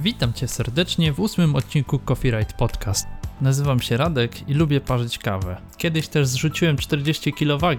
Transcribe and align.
Witam 0.00 0.32
Cię 0.32 0.48
serdecznie 0.48 1.12
w 1.12 1.20
ósmym 1.20 1.56
odcinku 1.56 1.98
Copyright 1.98 2.52
Podcast. 2.52 3.06
Nazywam 3.40 3.80
się 3.80 3.96
Radek 3.96 4.48
i 4.48 4.54
lubię 4.54 4.80
parzyć 4.80 5.18
kawę. 5.18 5.60
Kiedyś 5.76 6.08
też 6.08 6.26
zrzuciłem 6.26 6.76
40 6.76 7.32
kg 7.32 7.78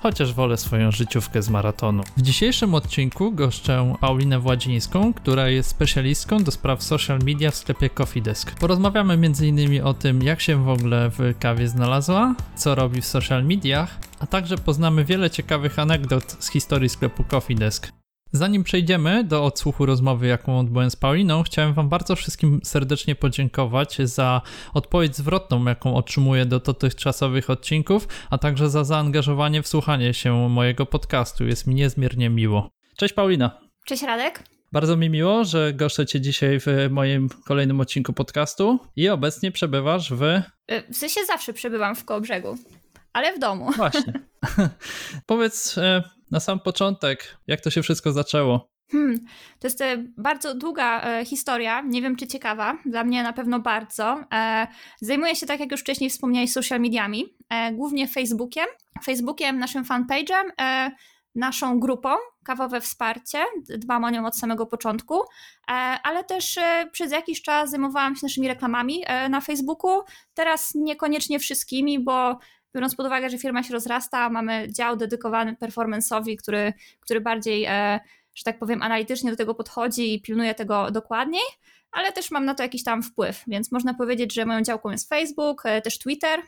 chociaż 0.00 0.34
wolę 0.34 0.56
swoją 0.56 0.90
życiówkę 0.90 1.42
z 1.42 1.50
maratonu. 1.50 2.02
W 2.16 2.22
dzisiejszym 2.22 2.74
odcinku 2.74 3.32
goszczę 3.32 3.94
Paulinę 4.00 4.38
Władzińską, 4.38 5.14
która 5.14 5.48
jest 5.48 5.68
specjalistką 5.68 6.44
do 6.44 6.50
spraw 6.50 6.82
social 6.82 7.18
media 7.18 7.50
w 7.50 7.56
sklepie 7.56 7.90
Coffee 7.90 8.22
Desk. 8.22 8.54
Porozmawiamy 8.54 9.14
m.in. 9.14 9.82
o 9.82 9.94
tym, 9.94 10.22
jak 10.22 10.40
się 10.40 10.64
w 10.64 10.68
ogóle 10.68 11.10
w 11.10 11.34
kawie 11.40 11.68
znalazła, 11.68 12.34
co 12.56 12.74
robi 12.74 13.00
w 13.00 13.06
social 13.06 13.44
mediach, 13.44 13.98
a 14.18 14.26
także 14.26 14.58
poznamy 14.58 15.04
wiele 15.04 15.30
ciekawych 15.30 15.78
anegdot 15.78 16.36
z 16.40 16.50
historii 16.50 16.88
sklepu 16.88 17.24
Coffee 17.24 17.54
Desk. 17.54 17.97
Zanim 18.32 18.64
przejdziemy 18.64 19.24
do 19.24 19.44
odsłuchu 19.44 19.86
rozmowy, 19.86 20.26
jaką 20.26 20.58
odbyłem 20.58 20.90
z 20.90 20.96
Pauliną, 20.96 21.42
chciałem 21.42 21.74
Wam 21.74 21.88
bardzo 21.88 22.16
wszystkim 22.16 22.60
serdecznie 22.64 23.14
podziękować 23.14 23.96
za 24.02 24.42
odpowiedź 24.74 25.16
zwrotną, 25.16 25.64
jaką 25.64 25.96
otrzymuję 25.96 26.46
do 26.46 26.60
dotychczasowych 26.60 27.50
odcinków, 27.50 28.08
a 28.30 28.38
także 28.38 28.70
za 28.70 28.84
zaangażowanie 28.84 29.62
w 29.62 29.68
słuchanie 29.68 30.14
się 30.14 30.48
mojego 30.48 30.86
podcastu. 30.86 31.46
Jest 31.46 31.66
mi 31.66 31.74
niezmiernie 31.74 32.30
miło. 32.30 32.70
Cześć 32.96 33.14
Paulina. 33.14 33.60
Cześć 33.84 34.02
Radek. 34.02 34.42
Bardzo 34.72 34.96
mi 34.96 35.10
miło, 35.10 35.44
że 35.44 35.72
goszczę 35.74 36.06
Cię 36.06 36.20
dzisiaj 36.20 36.60
w 36.60 36.66
moim 36.90 37.28
kolejnym 37.44 37.80
odcinku 37.80 38.12
podcastu 38.12 38.78
i 38.96 39.08
obecnie 39.08 39.52
przebywasz 39.52 40.12
w... 40.12 40.22
Y, 40.22 40.42
w 40.92 40.96
sensie 40.96 41.20
zawsze 41.26 41.52
przebywam 41.52 41.94
w 41.94 42.04
Kołobrzegu, 42.04 42.58
ale 43.12 43.36
w 43.36 43.38
domu. 43.38 43.72
Właśnie. 43.72 44.12
Powiedz 45.26 45.78
e, 45.78 46.02
na 46.30 46.40
sam 46.40 46.60
początek, 46.60 47.38
jak 47.46 47.60
to 47.60 47.70
się 47.70 47.82
wszystko 47.82 48.12
zaczęło? 48.12 48.78
Hmm, 48.92 49.18
to 49.58 49.66
jest 49.66 49.80
e, 49.80 50.04
bardzo 50.16 50.54
długa 50.54 51.02
e, 51.02 51.24
historia, 51.24 51.80
nie 51.80 52.02
wiem 52.02 52.16
czy 52.16 52.26
ciekawa, 52.26 52.78
dla 52.86 53.04
mnie 53.04 53.22
na 53.22 53.32
pewno 53.32 53.60
bardzo. 53.60 54.24
E, 54.32 54.66
zajmuję 55.00 55.36
się, 55.36 55.46
tak 55.46 55.60
jak 55.60 55.70
już 55.70 55.80
wcześniej 55.80 56.10
wspomniałeś, 56.10 56.52
social 56.52 56.80
mediami, 56.80 57.34
głównie 57.72 58.08
Facebookiem, 58.08 58.66
Facebookiem, 59.04 59.58
naszym 59.58 59.84
fanpage'em, 59.84 60.44
naszą 61.34 61.80
grupą 61.80 62.08
Kawowe 62.44 62.80
Wsparcie, 62.80 63.44
dbam 63.68 64.04
o 64.04 64.10
nią 64.10 64.26
od 64.26 64.38
samego 64.38 64.66
początku, 64.66 65.20
ale 66.02 66.24
też 66.24 66.58
przez 66.92 67.12
jakiś 67.12 67.42
czas 67.42 67.70
zajmowałam 67.70 68.16
się 68.16 68.20
naszymi 68.22 68.48
reklamami 68.48 69.04
na 69.30 69.40
Facebooku, 69.40 70.02
teraz 70.34 70.74
niekoniecznie 70.74 71.38
wszystkimi, 71.38 72.04
bo 72.04 72.38
biorąc 72.74 72.96
pod 72.96 73.06
uwagę, 73.06 73.30
że 73.30 73.38
firma 73.38 73.62
się 73.62 73.72
rozrasta, 73.72 74.30
mamy 74.30 74.66
dział 74.72 74.96
dedykowany 74.96 75.52
performance'owi, 75.52 76.36
który, 76.36 76.72
który 77.00 77.20
bardziej, 77.20 77.64
e, 77.64 78.00
że 78.34 78.44
tak 78.44 78.58
powiem, 78.58 78.82
analitycznie 78.82 79.30
do 79.30 79.36
tego 79.36 79.54
podchodzi 79.54 80.14
i 80.14 80.22
pilnuje 80.22 80.54
tego 80.54 80.90
dokładniej, 80.90 81.42
ale 81.92 82.12
też 82.12 82.30
mam 82.30 82.44
na 82.44 82.54
to 82.54 82.62
jakiś 82.62 82.84
tam 82.84 83.02
wpływ, 83.02 83.44
więc 83.46 83.72
można 83.72 83.94
powiedzieć, 83.94 84.34
że 84.34 84.46
moją 84.46 84.62
działką 84.62 84.90
jest 84.90 85.08
Facebook, 85.08 85.66
e, 85.66 85.82
też 85.82 85.98
Twitter. 85.98 86.40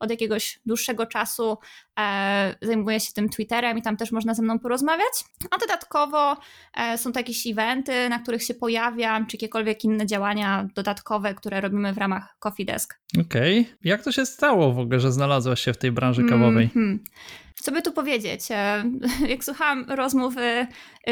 Od 0.00 0.10
jakiegoś 0.10 0.60
dłuższego 0.66 1.06
czasu 1.06 1.58
e, 1.98 2.54
zajmuję 2.62 3.00
się 3.00 3.12
tym 3.12 3.28
Twitterem 3.28 3.78
i 3.78 3.82
tam 3.82 3.96
też 3.96 4.12
można 4.12 4.34
ze 4.34 4.42
mną 4.42 4.58
porozmawiać. 4.58 5.24
A 5.50 5.58
dodatkowo 5.58 6.36
e, 6.74 6.98
są 6.98 7.12
to 7.12 7.20
jakieś 7.20 7.46
eventy, 7.46 8.08
na 8.08 8.18
których 8.18 8.42
się 8.42 8.54
pojawiam, 8.54 9.26
czy 9.26 9.36
jakiekolwiek 9.36 9.84
inne 9.84 10.06
działania 10.06 10.68
dodatkowe, 10.74 11.34
które 11.34 11.60
robimy 11.60 11.92
w 11.92 11.98
ramach 11.98 12.36
Coffee 12.38 12.64
Desk. 12.64 13.00
Okej. 13.20 13.60
Okay. 13.60 13.76
Jak 13.84 14.02
to 14.02 14.12
się 14.12 14.26
stało 14.26 14.72
w 14.72 14.78
ogóle, 14.78 15.00
że 15.00 15.12
znalazłaś 15.12 15.60
się 15.60 15.72
w 15.72 15.78
tej 15.78 15.92
branży 15.92 16.24
kawowej? 16.28 16.70
Mm 16.76 16.98
-hmm. 16.98 17.10
Co 17.54 17.72
by 17.72 17.82
tu 17.82 17.92
powiedzieć? 17.92 18.40
E, 18.50 18.84
jak 19.32 19.44
słuchałam 19.44 19.84
rozmów 19.88 20.34
e, 20.38 20.66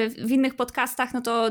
w 0.09 0.31
innych 0.31 0.55
podcastach, 0.55 1.15
no 1.15 1.21
to 1.21 1.51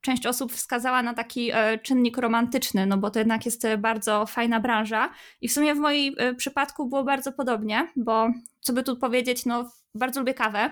część 0.00 0.26
osób 0.26 0.52
wskazała 0.52 1.02
na 1.02 1.14
taki 1.14 1.50
e, 1.52 1.78
czynnik 1.78 2.18
romantyczny, 2.18 2.86
no 2.86 2.98
bo 2.98 3.10
to 3.10 3.18
jednak 3.18 3.46
jest 3.46 3.64
e, 3.64 3.78
bardzo 3.78 4.26
fajna 4.26 4.60
branża. 4.60 5.10
I 5.40 5.48
w 5.48 5.52
sumie 5.52 5.74
w 5.74 5.78
moim 5.78 6.14
e, 6.18 6.34
przypadku 6.34 6.88
było 6.88 7.04
bardzo 7.04 7.32
podobnie, 7.32 7.92
bo 7.96 8.28
co 8.60 8.72
by 8.72 8.82
tu 8.82 8.96
powiedzieć, 8.96 9.46
no 9.46 9.70
bardzo 9.94 10.20
lubię 10.20 10.34
kawę, 10.34 10.70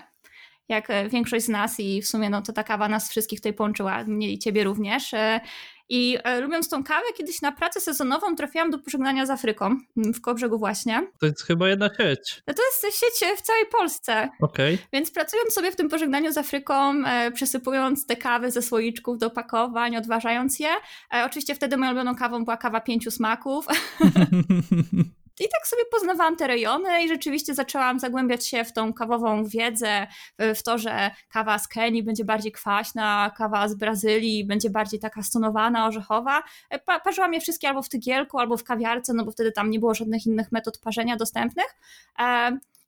jak 0.69 0.89
większość 1.11 1.45
z 1.45 1.49
nas 1.49 1.81
i 1.81 2.03
w 2.03 2.07
sumie 2.07 2.31
no 2.31 2.43
to 2.43 2.53
ta 2.53 2.65
kawa 2.65 2.89
nas 2.89 3.11
wszystkich 3.11 3.41
tutaj 3.41 3.53
połączyła, 3.53 4.05
mnie 4.05 4.33
i 4.33 4.39
ciebie 4.39 4.65
również. 4.65 5.15
I 5.89 6.19
e, 6.25 6.41
lubiąc 6.41 6.69
tą 6.69 6.85
kawę, 6.85 7.05
kiedyś 7.17 7.43
na 7.43 7.53
pracę 7.53 7.81
sezonową 7.81 8.37
trafiłam 8.37 8.71
do 8.71 8.79
pożegnania 8.79 9.27
z 9.27 9.31
Afryką, 9.31 9.67
mm, 9.67 10.15
w 10.15 10.21
Kobrzegu 10.21 10.59
właśnie. 10.59 11.11
To 11.21 11.27
jest 11.27 11.43
chyba 11.43 11.69
jedna 11.69 11.91
sieć. 11.97 12.43
No 12.47 12.55
to 12.55 12.63
jest 12.63 12.99
sieć 13.01 13.31
w 13.39 13.43
całej 13.43 13.67
Polsce. 13.67 14.29
Okej. 14.41 14.75
Okay. 14.75 14.87
Więc 14.93 15.11
pracując 15.11 15.55
sobie 15.55 15.73
w 15.73 15.77
tym 15.77 15.89
pożegnaniu 15.89 16.33
z 16.33 16.39
Afryką, 16.39 17.05
e, 17.07 17.31
przesypując 17.31 18.07
te 18.07 18.17
kawy 18.17 18.51
ze 18.51 18.63
słoiczków 18.63 19.19
do 19.19 19.27
opakowań, 19.27 19.97
odważając 19.97 20.59
je. 20.59 20.71
E, 21.15 21.25
oczywiście 21.25 21.55
wtedy 21.55 21.77
moją 21.77 21.91
ulubioną 21.91 22.17
kawą 22.17 22.45
była 22.45 22.57
kawa 22.57 22.81
pięciu 22.81 23.11
smaków. 23.11 23.67
I 25.41 25.49
tak 25.49 25.67
sobie 25.67 25.83
poznawałam 25.93 26.37
te 26.37 26.47
rejony 26.47 27.05
i 27.05 27.09
rzeczywiście 27.09 27.55
zaczęłam 27.55 27.99
zagłębiać 27.99 28.47
się 28.47 28.65
w 28.65 28.73
tą 28.73 28.93
kawową 28.93 29.45
wiedzę, 29.45 30.07
w 30.39 30.63
to, 30.63 30.79
że 30.79 31.11
kawa 31.29 31.59
z 31.59 31.69
Kenii 31.69 32.03
będzie 32.03 32.25
bardziej 32.25 32.53
kwaśna, 32.53 33.31
kawa 33.37 33.69
z 33.69 33.75
Brazylii 33.75 34.45
będzie 34.45 34.71
bardziej 34.71 35.01
taka 35.01 35.23
stonowana, 35.23 35.87
orzechowa. 35.87 36.43
E, 36.71 36.79
pa 36.79 37.01
parzyłam 37.01 37.35
je 37.35 37.41
wszystkie 37.41 37.69
albo 37.69 37.83
w 37.83 37.89
tygielku, 37.89 38.39
albo 38.39 38.57
w 38.57 38.65
kawiarce, 38.65 39.15
no 39.15 39.25
bo 39.25 39.31
wtedy 39.31 39.53
tam 39.53 39.71
nie 39.71 39.79
było 39.79 39.95
żadnych 39.95 40.27
innych 40.27 40.53
metod 40.53 40.79
parzenia 40.79 41.17
dostępnych. 41.17 41.77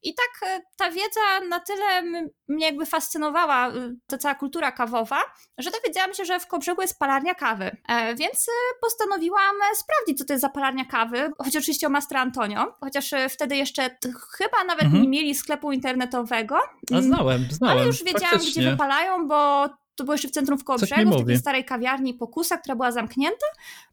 E, 0.04 0.08
i 0.08 0.14
tak 0.14 0.50
e, 0.50 0.60
ta 0.76 0.90
wiedza 0.90 1.40
na 1.48 1.60
tyle 1.60 2.02
mnie 2.48 2.66
jakby 2.66 2.86
fascynowała, 2.86 3.68
y, 3.68 3.96
ta 4.06 4.18
cała 4.18 4.34
kultura 4.34 4.72
kawowa, 4.72 5.20
że 5.58 5.70
dowiedziałam 5.70 6.14
się, 6.14 6.24
że 6.24 6.40
w 6.40 6.46
Kobrzegu 6.46 6.82
jest 6.82 6.98
palarnia 6.98 7.34
kawy. 7.34 7.76
E, 7.88 8.14
więc 8.14 8.46
postanowiłam 8.80 9.56
e, 9.72 9.76
sprawdzić, 9.76 10.18
co 10.18 10.24
to 10.24 10.32
jest 10.32 10.40
za 10.40 10.48
palarnia 10.48 10.84
kawy, 10.84 11.30
choć 11.38 11.56
oczywiście 11.56 11.86
o 11.86 11.90
Mastra 11.90 12.20
Antonio, 12.20 12.74
chociaż 12.80 13.10
wtedy 13.30 13.56
jeszcze 13.56 13.96
chyba 14.36 14.64
nawet 14.64 14.84
mhm. 14.84 15.02
nie 15.02 15.08
mieli 15.08 15.34
sklepu 15.34 15.72
internetowego. 15.72 16.56
A 16.90 16.94
mm, 16.94 17.04
znałem, 17.04 17.46
znałem. 17.50 17.78
Ale 17.78 17.86
już 17.86 18.04
wiedziałam, 18.04 18.30
faktycznie. 18.30 18.62
gdzie 18.62 18.70
wypalają, 18.70 19.28
bo 19.28 19.68
to 19.94 20.04
było 20.04 20.14
jeszcze 20.14 20.28
w 20.28 20.30
centrum 20.30 20.58
w 20.58 20.64
Kołobrzegu, 20.64 21.10
w 21.10 21.18
takiej 21.18 21.38
starej 21.38 21.64
kawiarni 21.64 22.14
Pokusa, 22.14 22.58
która 22.58 22.76
była 22.76 22.92
zamknięta. 22.92 23.46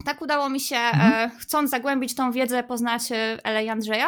Tak 0.05 0.22
udało 0.22 0.49
mi 0.49 0.59
się, 0.59 0.75
mhm. 0.75 1.31
chcąc 1.39 1.69
zagłębić 1.69 2.16
tą 2.16 2.31
wiedzę, 2.31 2.63
poznać 2.63 3.01
Elę 3.43 3.66
i 3.66 3.69
Andrzeja. 3.69 4.07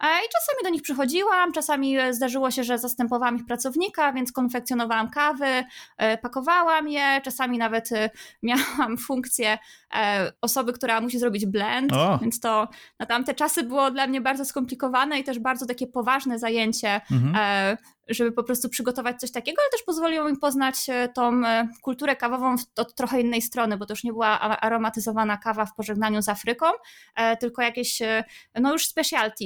E, 0.00 0.06
I 0.06 0.28
czasami 0.32 0.64
do 0.64 0.70
nich 0.70 0.82
przychodziłam, 0.82 1.52
czasami 1.52 1.98
e, 1.98 2.14
zdarzyło 2.14 2.50
się, 2.50 2.64
że 2.64 2.78
zastępowałam 2.78 3.36
ich 3.36 3.46
pracownika, 3.46 4.12
więc 4.12 4.32
konfekcjonowałam 4.32 5.10
kawy, 5.10 5.64
e, 5.96 6.18
pakowałam 6.18 6.88
je, 6.88 7.20
czasami 7.24 7.58
nawet 7.58 7.90
miałam 8.42 8.98
funkcję 8.98 9.58
osoby, 10.40 10.72
która 10.72 11.00
musi 11.00 11.18
zrobić 11.18 11.46
blend, 11.46 11.92
o. 11.92 12.18
więc 12.18 12.40
to 12.40 12.68
na 12.98 13.06
tamte 13.06 13.34
czasy 13.34 13.62
było 13.62 13.90
dla 13.90 14.06
mnie 14.06 14.20
bardzo 14.20 14.44
skomplikowane 14.44 15.18
i 15.18 15.24
też 15.24 15.38
bardzo 15.38 15.66
takie 15.66 15.86
poważne 15.86 16.38
zajęcie, 16.38 17.00
mhm. 17.10 17.76
żeby 18.08 18.32
po 18.32 18.44
prostu 18.44 18.68
przygotować 18.68 19.20
coś 19.20 19.32
takiego, 19.32 19.62
ale 19.62 19.70
też 19.70 19.82
pozwoliło 19.82 20.30
mi 20.30 20.36
poznać 20.36 20.86
tą 21.14 21.40
kulturę 21.82 22.16
kawową 22.16 22.54
od 22.76 22.94
trochę 22.94 23.20
innej 23.20 23.42
strony, 23.42 23.76
bo 23.76 23.86
to 23.86 23.92
już 23.92 24.04
nie 24.04 24.12
była 24.12 24.40
aromatyzowana 24.40 25.36
kawa 25.36 25.66
w 25.66 25.74
pożegnaniu 25.74 26.22
z 26.22 26.28
Afryką, 26.28 26.66
tylko 27.40 27.62
jakieś 27.62 27.98
no 28.60 28.72
już 28.72 28.86
specialty, 28.86 29.44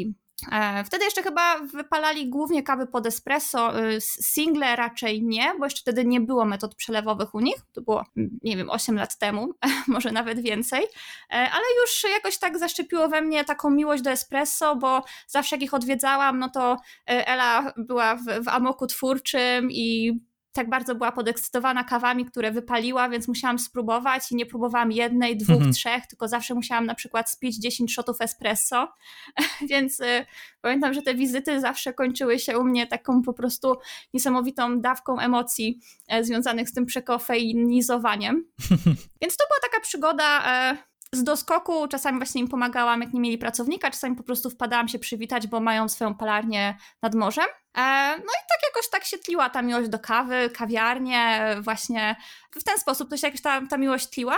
wtedy 0.84 1.04
jeszcze 1.04 1.22
chyba 1.22 1.58
wypalali 1.58 2.28
głównie 2.28 2.62
kawy 2.62 2.86
pod 2.86 3.06
espresso, 3.06 3.80
y, 3.80 4.00
single 4.00 4.76
raczej 4.76 5.22
nie, 5.22 5.54
bo 5.58 5.66
jeszcze 5.66 5.80
wtedy 5.80 6.04
nie 6.04 6.20
było 6.20 6.44
metod 6.44 6.74
przelewowych 6.74 7.34
u 7.34 7.40
nich. 7.40 7.56
To 7.72 7.80
było, 7.80 8.04
nie 8.42 8.56
wiem, 8.56 8.70
8 8.70 8.96
lat 8.96 9.18
temu, 9.18 9.48
może 9.86 10.12
nawet 10.12 10.40
więcej, 10.40 10.82
e, 10.82 11.34
ale 11.34 11.64
już 11.80 12.12
jakoś 12.14 12.38
tak 12.38 12.58
zaszczepiło 12.58 13.08
we 13.08 13.20
mnie 13.20 13.44
taką 13.44 13.70
miłość 13.70 14.02
do 14.02 14.10
espresso, 14.10 14.76
bo 14.76 15.04
zawsze 15.26 15.56
jak 15.56 15.62
ich 15.62 15.74
odwiedzałam, 15.74 16.38
no 16.38 16.48
to 16.48 16.76
e, 17.10 17.26
Ela 17.26 17.72
była 17.76 18.16
w, 18.16 18.44
w 18.44 18.48
amoku 18.48 18.86
twórczym 18.86 19.70
i 19.70 20.12
tak 20.52 20.70
bardzo 20.70 20.94
była 20.94 21.12
podekscytowana 21.12 21.84
kawami, 21.84 22.24
które 22.24 22.52
wypaliła, 22.52 23.08
więc 23.08 23.28
musiałam 23.28 23.58
spróbować 23.58 24.32
i 24.32 24.36
nie 24.36 24.46
próbowałam 24.46 24.92
jednej, 24.92 25.36
dwóch, 25.36 25.56
mhm. 25.56 25.72
trzech, 25.72 26.06
tylko 26.06 26.28
zawsze 26.28 26.54
musiałam 26.54 26.86
na 26.86 26.94
przykład 26.94 27.30
spić 27.30 27.56
10 27.56 27.94
shotów 27.94 28.20
espresso, 28.20 28.92
więc 29.70 30.00
y, 30.00 30.26
pamiętam, 30.60 30.94
że 30.94 31.02
te 31.02 31.14
wizyty 31.14 31.60
zawsze 31.60 31.92
kończyły 31.92 32.38
się 32.38 32.58
u 32.58 32.64
mnie 32.64 32.86
taką 32.86 33.22
po 33.22 33.32
prostu 33.32 33.74
niesamowitą 34.14 34.80
dawką 34.80 35.18
emocji 35.18 35.80
y, 36.14 36.24
związanych 36.24 36.68
z 36.68 36.72
tym 36.72 36.86
przekofeinizowaniem. 36.86 38.44
więc 39.22 39.36
to 39.36 39.44
była 39.48 39.60
taka 39.62 39.80
przygoda 39.80 40.42
y, 40.72 40.91
z 41.14 41.24
doskoku 41.24 41.88
czasami 41.88 42.18
właśnie 42.18 42.40
im 42.40 42.48
pomagałam, 42.48 43.00
jak 43.00 43.12
nie 43.12 43.20
mieli 43.20 43.38
pracownika, 43.38 43.90
czasami 43.90 44.16
po 44.16 44.22
prostu 44.22 44.50
wpadałam 44.50 44.88
się 44.88 44.98
przywitać, 44.98 45.46
bo 45.46 45.60
mają 45.60 45.88
swoją 45.88 46.14
palarnię 46.14 46.76
nad 47.02 47.14
morzem. 47.14 47.44
E, 47.78 48.08
no 48.18 48.24
i 48.24 48.42
tak 48.48 48.60
jakoś 48.74 48.90
tak 48.90 49.04
się 49.04 49.18
tliła 49.18 49.50
ta 49.50 49.62
miłość 49.62 49.88
do 49.88 49.98
kawy, 49.98 50.50
kawiarnie, 50.50 51.56
właśnie 51.60 52.16
w 52.60 52.64
ten 52.64 52.78
sposób 52.78 53.10
to 53.10 53.16
się 53.16 53.26
jakoś 53.26 53.40
ta, 53.40 53.66
ta 53.66 53.76
miłość 53.76 54.06
tliła. 54.06 54.36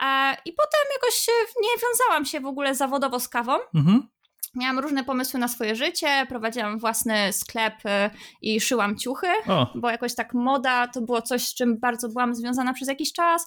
E, 0.00 0.36
I 0.44 0.52
potem 0.52 0.80
jakoś 0.94 1.26
nie 1.62 1.88
wiązałam 1.88 2.24
się 2.24 2.40
w 2.40 2.46
ogóle 2.46 2.74
zawodowo 2.74 3.20
z 3.20 3.28
kawą. 3.28 3.52
Mhm. 3.74 4.08
Miałam 4.54 4.78
różne 4.78 5.04
pomysły 5.04 5.40
na 5.40 5.48
swoje 5.48 5.76
życie, 5.76 6.26
prowadziłam 6.28 6.78
własny 6.78 7.32
sklep 7.32 7.74
e, 7.84 8.10
i 8.42 8.60
szyłam 8.60 8.98
ciuchy, 8.98 9.26
o. 9.48 9.66
bo 9.74 9.90
jakoś 9.90 10.14
tak 10.14 10.34
moda 10.34 10.88
to 10.88 11.00
było 11.00 11.22
coś, 11.22 11.48
z 11.48 11.54
czym 11.54 11.80
bardzo 11.80 12.08
byłam 12.08 12.34
związana 12.34 12.72
przez 12.72 12.88
jakiś 12.88 13.12
czas 13.12 13.46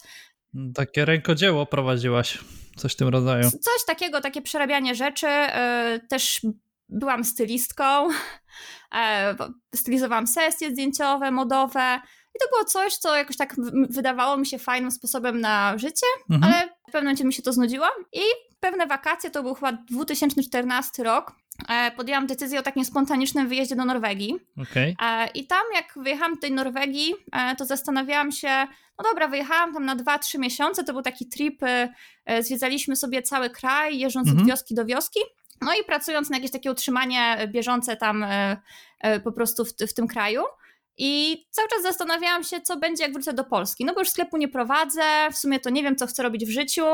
Takie 0.75 1.05
rękodzieło 1.05 1.65
prowadziłaś, 1.65 2.39
coś 2.77 2.93
w 2.93 2.95
tym 2.95 3.07
rodzaju. 3.07 3.51
Coś 3.51 3.85
takiego, 3.87 4.21
takie 4.21 4.41
przerabianie 4.41 4.95
rzeczy. 4.95 5.27
Też 6.09 6.41
byłam 6.89 7.23
stylistką, 7.23 8.07
stylizowałam 9.75 10.27
sesje 10.27 10.71
zdjęciowe, 10.71 11.31
modowe. 11.31 11.99
I 12.35 12.39
to 12.39 12.49
było 12.49 12.65
coś, 12.65 12.95
co 12.95 13.15
jakoś 13.15 13.37
tak 13.37 13.55
wydawało 13.89 14.37
mi 14.37 14.45
się 14.45 14.59
fajnym 14.59 14.91
sposobem 14.91 15.41
na 15.41 15.77
życie, 15.77 16.07
mhm. 16.29 16.43
ale 16.53 16.67
w 16.67 16.85
pewnym 16.85 17.03
momencie 17.03 17.25
mi 17.25 17.33
się 17.33 17.41
to 17.41 17.53
znudziło 17.53 17.85
i 18.13 18.21
pewne 18.59 18.87
wakacje, 18.87 19.29
to 19.31 19.43
był 19.43 19.53
chyba 19.53 19.71
2014 19.71 21.03
rok, 21.03 21.31
e, 21.31 21.35
podjęłam 21.97 22.27
decyzję 22.27 22.59
o 22.59 22.63
takim 22.63 22.85
spontanicznym 22.85 23.47
wyjeździe 23.47 23.75
do 23.75 23.85
Norwegii. 23.85 24.35
Okay. 24.61 24.95
I 25.33 25.47
tam 25.47 25.63
jak 25.75 25.93
wyjechałam 25.95 26.33
do 26.35 26.41
tej 26.41 26.51
Norwegii, 26.51 27.13
e, 27.31 27.55
to 27.55 27.65
zastanawiałam 27.65 28.31
się, 28.31 28.67
no 28.97 29.09
dobra, 29.09 29.27
wyjechałam 29.27 29.73
tam 29.73 29.85
na 29.85 29.95
2-3 29.95 30.39
miesiące, 30.39 30.83
to 30.83 30.93
był 30.93 31.01
taki 31.01 31.29
trip, 31.29 31.63
e, 31.63 32.43
zwiedzaliśmy 32.43 32.95
sobie 32.95 33.21
cały 33.21 33.49
kraj, 33.49 33.99
jeżdżąc 33.99 34.27
mhm. 34.27 34.43
od 34.43 34.49
wioski 34.49 34.75
do 34.75 34.85
wioski. 34.85 35.19
No 35.61 35.73
i 35.73 35.83
pracując 35.83 36.29
na 36.29 36.37
jakieś 36.37 36.51
takie 36.51 36.71
utrzymanie 36.71 37.47
bieżące 37.47 37.97
tam 37.97 38.25
po 39.23 39.31
prostu 39.31 39.65
w, 39.65 39.69
w 39.69 39.93
tym 39.93 40.07
kraju. 40.07 40.43
I 40.97 41.43
cały 41.51 41.67
czas 41.67 41.81
zastanawiałam 41.81 42.43
się, 42.43 42.61
co 42.61 42.77
będzie, 42.77 43.03
jak 43.03 43.13
wrócę 43.13 43.33
do 43.33 43.43
Polski. 43.43 43.85
No 43.85 43.93
bo 43.93 43.99
już 43.99 44.09
sklepu 44.09 44.37
nie 44.37 44.47
prowadzę, 44.47 45.01
w 45.31 45.37
sumie 45.37 45.59
to 45.59 45.69
nie 45.69 45.83
wiem, 45.83 45.95
co 45.95 46.07
chcę 46.07 46.23
robić 46.23 46.45
w 46.45 46.49
życiu. 46.49 46.85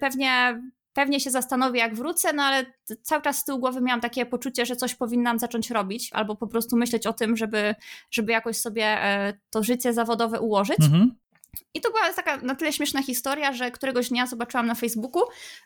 Pewnie 0.00 0.62
Pewnie 0.92 1.20
się 1.20 1.30
zastanowię, 1.30 1.78
jak 1.78 1.94
wrócę, 1.94 2.32
no 2.32 2.42
ale 2.42 2.66
cały 3.02 3.22
czas 3.22 3.38
z 3.38 3.44
tyłu 3.44 3.58
głowy 3.58 3.80
miałam 3.80 4.00
takie 4.00 4.26
poczucie, 4.26 4.66
że 4.66 4.76
coś 4.76 4.94
powinnam 4.94 5.38
zacząć 5.38 5.70
robić, 5.70 6.10
albo 6.12 6.36
po 6.36 6.46
prostu 6.46 6.76
myśleć 6.76 7.06
o 7.06 7.12
tym, 7.12 7.36
żeby, 7.36 7.74
żeby 8.10 8.32
jakoś 8.32 8.56
sobie 8.56 8.84
e, 8.84 9.38
to 9.50 9.62
życie 9.62 9.92
zawodowe 9.92 10.40
ułożyć. 10.40 10.80
Mhm. 10.80 11.14
I 11.74 11.80
to 11.80 11.90
była 11.90 12.12
taka 12.12 12.36
na 12.36 12.54
tyle 12.54 12.72
śmieszna 12.72 13.02
historia, 13.02 13.52
że 13.52 13.70
któregoś 13.70 14.08
dnia 14.08 14.26
zobaczyłam 14.26 14.66
na 14.66 14.74
Facebooku, 14.74 15.22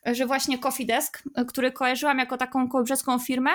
że 0.06 0.26
właśnie 0.26 0.58
Coffee 0.58 0.87
Desk, 0.87 1.23
e, 1.34 1.44
który 1.44 1.72
kojarzyłam 1.72 2.19
jako 2.19 2.37
taką 2.37 2.69
kołobrzeską 2.69 3.19
firmę, 3.19 3.50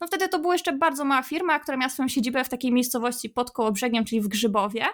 no 0.00 0.06
wtedy 0.06 0.28
to 0.28 0.38
była 0.38 0.54
jeszcze 0.54 0.72
bardzo 0.72 1.04
mała 1.04 1.22
firma, 1.22 1.58
która 1.58 1.76
miała 1.76 1.90
swoją 1.90 2.08
siedzibę 2.08 2.44
w 2.44 2.48
takiej 2.48 2.72
miejscowości 2.72 3.30
pod 3.30 3.50
Kołobrzegiem, 3.50 4.04
czyli 4.04 4.20
w 4.20 4.28
Grzybowie, 4.28 4.84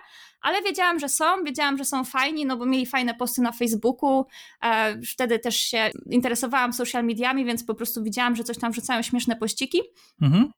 ale 0.41 0.63
wiedziałam, 0.63 0.99
że 0.99 1.09
są, 1.09 1.45
wiedziałam, 1.45 1.79
że 1.79 1.85
są 1.85 2.05
fajni, 2.05 2.47
no 2.47 2.57
bo 2.57 2.67
mieli 2.67 2.87
fajne 2.87 3.15
posty 3.15 3.43
na 3.43 3.53
Facebooku, 3.53 4.27
e, 4.63 5.01
wtedy 5.03 5.39
też 5.39 5.57
się 5.57 5.91
interesowałam 6.11 6.73
social 6.73 7.05
mediami, 7.05 7.45
więc 7.45 7.65
po 7.65 7.75
prostu 7.75 8.03
widziałam, 8.03 8.37
że 8.37 8.45
coś 8.45 8.59
tam 8.59 8.73
wrzucają 8.73 9.03
śmieszne 9.03 9.37
pościki. 9.37 9.81
Mhm. 10.23 10.53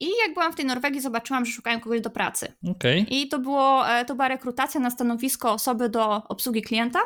I 0.00 0.06
jak 0.26 0.34
byłam 0.34 0.52
w 0.52 0.56
tej 0.56 0.64
Norwegii, 0.64 1.00
zobaczyłam, 1.00 1.44
że 1.44 1.52
szukają 1.52 1.80
kogoś 1.80 2.00
do 2.00 2.10
pracy. 2.10 2.52
Okay. 2.70 2.98
I 2.98 3.28
to, 3.28 3.38
było, 3.38 3.90
e, 3.90 4.04
to 4.04 4.14
była 4.14 4.28
rekrutacja 4.28 4.80
na 4.80 4.90
stanowisko 4.90 5.52
osoby 5.52 5.88
do 5.88 6.22
obsługi 6.28 6.62
klienta. 6.62 6.98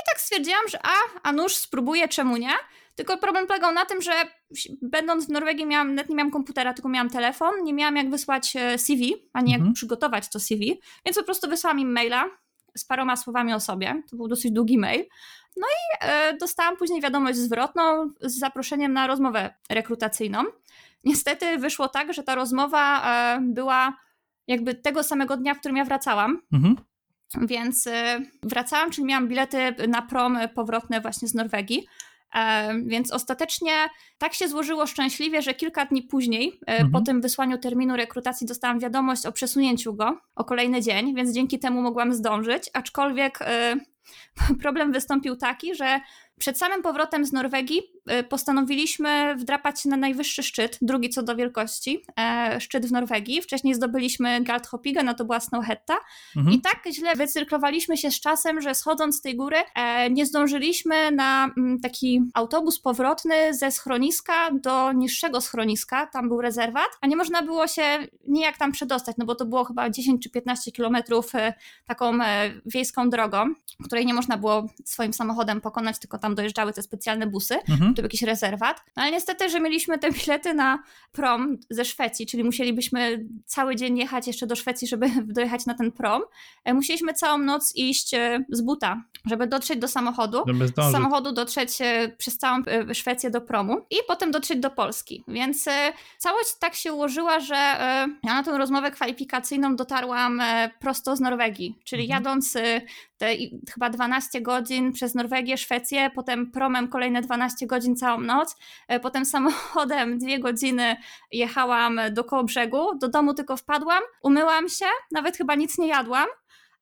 tak 0.06 0.20
stwierdziłam, 0.20 0.68
że 0.68 0.78
a, 0.82 0.94
a 1.22 1.32
nuż 1.32 1.54
spróbuję, 1.56 2.08
czemu 2.08 2.36
nie? 2.36 2.52
Tylko 2.96 3.18
problem 3.18 3.46
polegał 3.46 3.72
na 3.72 3.84
tym, 3.84 4.02
że 4.02 4.12
będąc 4.82 5.26
w 5.26 5.28
Norwegii 5.28 5.66
miałam, 5.66 5.94
nawet 5.94 6.10
nie 6.10 6.16
miałam 6.16 6.30
komputera, 6.30 6.74
tylko 6.74 6.88
miałam 6.88 7.10
telefon, 7.10 7.64
nie 7.64 7.74
miałam 7.74 7.96
jak 7.96 8.10
wysłać 8.10 8.56
e, 8.56 8.78
CV, 8.78 9.14
ani 9.32 9.52
mhm. 9.52 9.66
jak 9.66 9.74
przygotować 9.74 10.28
to 10.28 10.40
CV, 10.40 10.80
więc 11.04 11.16
po 11.16 11.24
prostu 11.24 11.48
wysłałam 11.48 11.80
im 11.80 11.92
maila 11.92 12.24
z 12.76 12.84
paroma 12.84 13.16
słowami 13.16 13.54
o 13.54 13.60
sobie. 13.60 14.02
To 14.10 14.16
był 14.16 14.28
dosyć 14.28 14.52
długi 14.52 14.78
mail. 14.78 15.04
No 15.56 15.66
i 15.66 16.06
e, 16.08 16.36
dostałam 16.36 16.76
później 16.76 17.00
wiadomość 17.00 17.38
zwrotną 17.38 18.10
z 18.20 18.38
zaproszeniem 18.38 18.92
na 18.92 19.06
rozmowę 19.06 19.54
rekrutacyjną. 19.70 20.44
Niestety 21.04 21.58
wyszło 21.58 21.88
tak, 21.88 22.12
że 22.12 22.22
ta 22.22 22.34
rozmowa 22.34 23.02
e, 23.36 23.40
była 23.40 23.96
jakby 24.46 24.74
tego 24.74 25.02
samego 25.02 25.36
dnia, 25.36 25.54
w 25.54 25.58
którym 25.58 25.76
ja 25.76 25.84
wracałam. 25.84 26.42
Mhm. 26.52 26.76
Więc 27.40 27.86
e, 27.86 28.20
wracałam, 28.42 28.90
czyli 28.90 29.04
miałam 29.04 29.28
bilety 29.28 29.74
na 29.88 30.02
prom 30.02 30.38
powrotne 30.54 31.00
właśnie 31.00 31.28
z 31.28 31.34
Norwegii. 31.34 31.86
E, 32.34 32.74
więc 32.86 33.12
ostatecznie 33.12 33.72
tak 34.18 34.34
się 34.34 34.48
złożyło 34.48 34.86
szczęśliwie, 34.86 35.42
że 35.42 35.54
kilka 35.54 35.84
dni 35.84 36.02
później, 36.02 36.60
e, 36.66 36.72
mhm. 36.72 36.90
po 36.90 37.00
tym 37.00 37.20
wysłaniu 37.20 37.58
terminu 37.58 37.96
rekrutacji, 37.96 38.46
dostałam 38.46 38.78
wiadomość 38.78 39.26
o 39.26 39.32
przesunięciu 39.32 39.94
go 39.94 40.20
o 40.34 40.44
kolejny 40.44 40.82
dzień, 40.82 41.14
więc 41.14 41.32
dzięki 41.32 41.58
temu 41.58 41.82
mogłam 41.82 42.14
zdążyć. 42.14 42.70
Aczkolwiek 42.72 43.38
problem 44.62 44.92
wystąpił 44.92 45.36
taki, 45.36 45.74
że 45.74 46.00
przed 46.38 46.58
samym 46.58 46.82
powrotem 46.82 47.24
z 47.24 47.32
Norwegii 47.32 47.95
postanowiliśmy 48.28 49.36
wdrapać 49.36 49.80
się 49.80 49.88
na 49.88 49.96
najwyższy 49.96 50.42
szczyt, 50.42 50.78
drugi 50.82 51.10
co 51.10 51.22
do 51.22 51.36
wielkości, 51.36 52.04
e, 52.20 52.60
szczyt 52.60 52.86
w 52.86 52.92
Norwegii. 52.92 53.42
Wcześniej 53.42 53.74
zdobyliśmy 53.74 54.40
Galdhopigę, 54.40 55.02
no 55.02 55.14
to 55.14 55.24
była 55.24 55.40
Snowhetta. 55.40 55.96
Mhm. 56.36 56.56
I 56.56 56.60
tak 56.60 56.82
źle 56.92 57.14
wycyrklowaliśmy 57.14 57.96
się 57.96 58.10
z 58.10 58.20
czasem, 58.20 58.60
że 58.60 58.74
schodząc 58.74 59.16
z 59.16 59.20
tej 59.20 59.36
góry 59.36 59.56
e, 59.74 60.10
nie 60.10 60.26
zdążyliśmy 60.26 61.10
na 61.10 61.50
mm, 61.56 61.80
taki 61.80 62.22
autobus 62.34 62.80
powrotny 62.80 63.54
ze 63.54 63.70
schroniska 63.70 64.50
do 64.50 64.92
niższego 64.92 65.40
schroniska, 65.40 66.06
tam 66.06 66.28
był 66.28 66.40
rezerwat, 66.40 66.88
a 67.00 67.06
nie 67.06 67.16
można 67.16 67.42
było 67.42 67.66
się 67.66 67.82
nijak 68.28 68.58
tam 68.58 68.72
przedostać, 68.72 69.16
no 69.18 69.24
bo 69.24 69.34
to 69.34 69.44
było 69.44 69.64
chyba 69.64 69.90
10 69.90 70.22
czy 70.22 70.30
15 70.30 70.72
kilometrów 70.72 71.34
e, 71.34 71.54
taką 71.86 72.18
wiejską 72.66 73.10
drogą, 73.10 73.54
której 73.84 74.06
nie 74.06 74.14
można 74.14 74.36
było 74.36 74.66
swoim 74.84 75.12
samochodem 75.12 75.60
pokonać, 75.60 75.98
tylko 75.98 76.18
tam 76.18 76.26
tam 76.26 76.34
dojeżdżały 76.34 76.72
te 76.72 76.82
specjalne 76.82 77.26
busy, 77.26 77.54
mhm. 77.68 77.94
Był 78.02 78.06
jakiś 78.06 78.22
rezerwat. 78.22 78.84
No 78.96 79.02
ale 79.02 79.12
niestety, 79.12 79.48
że 79.48 79.60
mieliśmy 79.60 79.98
te 79.98 80.10
bilety 80.10 80.54
na 80.54 80.82
prom 81.12 81.58
ze 81.70 81.84
Szwecji, 81.84 82.26
czyli 82.26 82.44
musielibyśmy 82.44 83.26
cały 83.46 83.76
dzień 83.76 83.98
jechać 83.98 84.26
jeszcze 84.26 84.46
do 84.46 84.56
Szwecji, 84.56 84.88
żeby 84.88 85.10
dojechać 85.36 85.66
na 85.66 85.74
ten 85.74 85.92
prom. 85.92 86.22
E, 86.64 86.74
musieliśmy 86.74 87.14
całą 87.14 87.38
noc 87.38 87.72
iść 87.76 88.14
e, 88.14 88.44
z 88.50 88.60
buta, 88.60 89.02
żeby 89.26 89.46
dotrzeć 89.46 89.78
do 89.78 89.88
samochodu. 89.88 90.44
Z 90.64 90.92
samochodu 90.92 91.32
dotrzeć 91.32 91.80
e, 91.80 92.08
przez 92.18 92.38
całą 92.38 92.62
Szwecję 92.92 93.30
do 93.30 93.40
promu 93.40 93.86
i 93.90 93.96
potem 94.08 94.30
dotrzeć 94.30 94.60
do 94.60 94.70
Polski. 94.70 95.24
Więc 95.28 95.64
całość 96.18 96.54
tak 96.60 96.74
się 96.74 96.92
ułożyła, 96.92 97.40
że 97.40 97.54
ja 98.22 98.34
na 98.34 98.42
tę 98.42 98.58
rozmowę 98.58 98.90
kwalifikacyjną 98.90 99.76
dotarłam 99.76 100.42
prosto 100.80 101.16
z 101.16 101.20
Norwegii, 101.20 101.78
czyli 101.84 102.02
mhm. 102.04 102.24
jadąc 102.24 102.56
te 103.18 103.36
chyba 103.74 103.90
12 103.90 104.40
godzin 104.40 104.92
przez 104.92 105.14
Norwegię, 105.14 105.58
Szwecję, 105.58 106.10
potem 106.14 106.50
promem 106.50 106.88
kolejne 106.88 107.22
12 107.22 107.66
godzin 107.66 107.96
całą 107.96 108.20
noc, 108.20 108.56
e, 108.88 109.00
potem 109.00 109.24
samochodem 109.24 110.18
dwie 110.18 110.38
godziny 110.38 110.96
jechałam 111.32 112.00
do 112.12 112.24
koło 112.24 112.44
brzegu, 112.44 112.98
do 112.98 113.08
domu 113.08 113.34
tylko 113.34 113.56
wpadłam, 113.56 114.02
umyłam 114.22 114.68
się, 114.68 114.86
nawet 115.12 115.36
chyba 115.36 115.54
nic 115.54 115.78
nie 115.78 115.88
jadłam, 115.88 116.26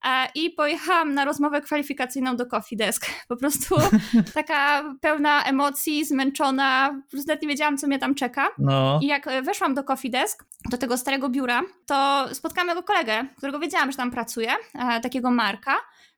e, 0.05 0.27
i 0.35 0.49
pojechałam 0.49 1.13
na 1.13 1.25
rozmowę 1.25 1.61
kwalifikacyjną 1.61 2.35
do 2.35 2.45
Coffee 2.45 2.77
Desk. 2.77 3.05
Po 3.27 3.37
prostu 3.37 3.75
taka 4.33 4.83
pełna 5.01 5.43
emocji, 5.43 6.05
zmęczona, 6.05 7.01
po 7.05 7.11
prostu 7.11 7.27
nawet 7.27 7.41
nie 7.41 7.47
wiedziałam, 7.47 7.77
co 7.77 7.87
mnie 7.87 7.99
tam 7.99 8.15
czeka. 8.15 8.47
No. 8.57 8.99
I 9.01 9.07
jak 9.07 9.29
weszłam 9.43 9.73
do 9.73 9.83
Coffee 9.83 10.09
Desk, 10.09 10.45
do 10.69 10.77
tego 10.77 10.97
starego 10.97 11.29
biura, 11.29 11.61
to 11.85 12.25
spotkałam 12.33 12.69
jego 12.69 12.83
kolegę, 12.83 13.25
którego 13.37 13.59
wiedziałam, 13.59 13.91
że 13.91 13.97
tam 13.97 14.11
pracuje, 14.11 14.51
e, 14.73 15.01
takiego 15.01 15.31
Marka 15.31 15.75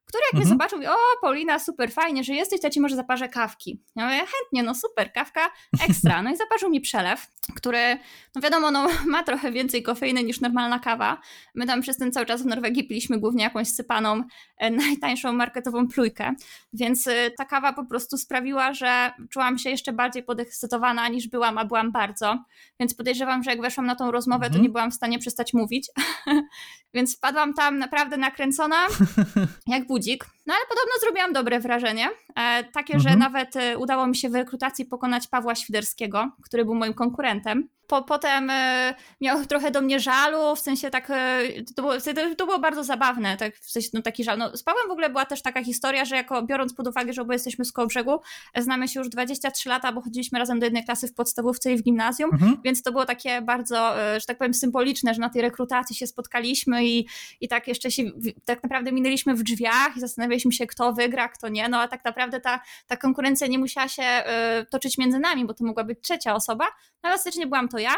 który 0.08 0.22
jak 0.22 0.34
mhm. 0.34 0.42
mnie 0.42 0.50
zobaczył, 0.50 0.78
mówi, 0.78 0.88
o 0.88 0.96
Paulina, 1.22 1.60
super 1.60 1.92
fajnie, 1.92 2.24
że 2.24 2.34
jesteś, 2.34 2.62
to 2.62 2.70
ci 2.70 2.82
może 2.82 2.96
zaparzę 2.96 3.30
kawki. 3.30 3.82
Ja 3.96 4.06
mówię, 4.06 4.18
chętnie, 4.18 4.64
no 4.64 4.76
super, 4.76 5.14
kawka 5.14 5.50
ekstra. 5.90 6.22
No 6.22 6.32
i 6.32 6.38
zaparzył 6.38 6.70
mi 6.70 6.82
przelew, 6.82 7.28
który, 7.56 7.98
no 8.36 8.42
wiadomo, 8.42 8.72
no, 8.72 8.88
ma 9.06 9.24
trochę 9.24 9.52
więcej 9.52 9.84
kofeiny 9.84 10.24
niż 10.24 10.42
normalna 10.42 10.80
kawa. 10.80 11.22
My 11.56 11.66
tam 11.66 11.82
przez 11.82 11.98
ten 11.98 12.12
cały 12.12 12.26
czas 12.26 12.42
w 12.42 12.46
Norwegii 12.46 12.88
piliśmy 12.88 13.20
głównie 13.20 13.44
jakąś 13.44 13.68
sypaną, 13.68 14.24
e, 14.58 14.72
najtańszą 14.88 15.34
marketową 15.34 15.88
plujkę, 15.88 16.34
więc 16.74 17.08
e, 17.08 17.32
ta 17.32 17.46
kawa 17.46 17.74
po 17.74 17.86
prostu 17.86 18.18
sprawiła, 18.18 18.74
że 18.74 19.12
czułam 19.30 19.58
się 19.58 19.70
jeszcze 19.70 19.94
bardziej 19.94 20.24
podekscytowana 20.24 21.08
niż 21.08 21.28
byłam, 21.28 21.58
a 21.58 21.66
byłam 21.66 21.92
bardzo. 21.92 22.44
Więc 22.80 22.96
podejrzewam, 22.96 23.44
że 23.44 23.52
jak 23.52 23.62
weszłam 23.62 23.86
na 23.86 23.96
tą 23.96 24.12
rozmowę, 24.12 24.46
mhm. 24.46 24.54
to 24.54 24.64
nie 24.64 24.70
byłam 24.70 24.92
w 24.92 24.96
stanie 24.96 25.20
przestać 25.20 25.54
mówić. 25.54 25.88
więc 26.94 27.18
wpadłam 27.18 27.54
tam 27.54 27.80
naprawdę 27.80 28.18
nakręcona, 28.18 28.88
jak 29.68 29.88
Рудик 29.98 30.28
No 30.48 30.54
ale 30.54 30.66
podobno 30.70 30.92
zrobiłam 31.02 31.34
dobre 31.34 31.60
wrażenie. 31.60 32.10
E, 32.36 32.64
takie, 32.64 32.94
mhm. 32.94 33.00
że 33.14 33.20
nawet 33.20 33.56
e, 33.56 33.78
udało 33.78 34.08
mi 34.08 34.16
się 34.16 34.30
w 34.30 34.36
rekrutacji 34.36 34.86
pokonać 34.86 35.28
Pawła 35.28 35.56
Świderskiego, 35.56 36.32
który 36.44 36.66
był 36.66 36.76
moim 36.76 36.94
konkurentem 36.94 37.70
po, 37.88 38.04
potem 38.04 38.50
e, 38.50 38.94
miał 39.22 39.46
trochę 39.46 39.72
do 39.72 39.82
mnie 39.82 40.00
żalu, 40.00 40.56
w 40.56 40.60
sensie 40.60 40.90
tak, 40.90 41.12
to 41.76 41.82
było, 41.82 41.94
to 42.38 42.46
było 42.46 42.60
bardzo 42.60 42.84
zabawne, 42.84 43.38
tak, 43.38 43.58
w 43.58 43.72
sensie 43.72 43.90
no, 43.94 44.02
taki 44.02 44.24
żal. 44.24 44.38
No, 44.38 44.58
z 44.58 44.64
Pawłem 44.64 44.88
w 44.88 44.92
ogóle 44.92 45.10
była 45.10 45.26
też 45.26 45.42
taka 45.42 45.64
historia, 45.64 46.06
że 46.06 46.16
jako 46.16 46.44
biorąc 46.44 46.74
pod 46.74 46.88
uwagę, 46.88 47.14
że 47.14 47.22
oboje 47.22 47.36
jesteśmy 47.36 47.66
z 47.66 47.72
Kołobrzegu, 47.72 48.20
znamy 48.58 48.88
się 48.88 49.00
już 49.00 49.10
23 49.10 49.70
lata, 49.70 49.92
bo 49.92 50.02
chodziliśmy 50.02 50.40
razem 50.40 50.60
do 50.60 50.66
jednej 50.66 50.86
klasy 50.86 51.08
w 51.08 51.14
podstawówce 51.14 51.74
i 51.74 51.78
w 51.78 51.84
gimnazjum, 51.84 52.30
mhm. 52.34 52.58
więc 52.64 52.84
to 52.84 52.92
było 52.92 53.06
takie 53.06 53.42
bardzo, 53.42 53.94
że 54.20 54.26
tak 54.28 54.38
powiem, 54.38 54.54
symboliczne, 54.54 55.14
że 55.14 55.22
na 55.22 55.30
tej 55.30 55.42
rekrutacji 55.42 55.96
się 55.96 56.08
spotkaliśmy 56.08 56.86
i, 56.86 57.08
i 57.42 57.48
tak 57.48 57.68
jeszcze 57.68 57.92
się 57.92 58.04
tak 58.46 58.64
naprawdę 58.64 58.92
minęliśmy 58.92 59.36
w 59.36 59.44
drzwiach 59.44 59.98
i 59.98 60.00
zastanawialiśmy 60.00 60.37
się, 60.40 60.68
kto 60.68 60.94
wygra, 60.94 61.30
kto 61.30 61.50
nie, 61.50 61.70
no 61.70 61.80
a 61.80 61.88
tak 61.88 62.06
naprawdę 62.06 62.40
ta, 62.40 62.60
ta 62.88 62.98
konkurencja 62.98 63.48
nie 63.48 63.60
musiała 63.60 63.88
się 63.88 64.04
y, 64.04 64.66
toczyć 64.66 64.98
między 64.98 65.20
nami, 65.20 65.46
bo 65.46 65.54
to 65.54 65.66
mogła 65.66 65.84
być 65.84 66.00
trzecia 66.02 66.36
osoba, 66.36 66.66
no 67.04 67.10
elastycznie 67.10 67.48
byłam 67.48 67.70
to 67.70 67.78
ja. 67.78 67.96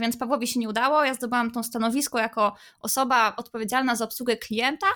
Więc 0.00 0.16
Pawłowi 0.16 0.46
się 0.46 0.60
nie 0.60 0.68
udało. 0.68 1.04
Ja 1.04 1.14
zdobyłam 1.14 1.50
to 1.50 1.62
stanowisko 1.62 2.18
jako 2.18 2.56
osoba 2.80 3.36
odpowiedzialna 3.36 3.96
za 3.96 4.04
obsługę 4.04 4.36
klienta, 4.36 4.86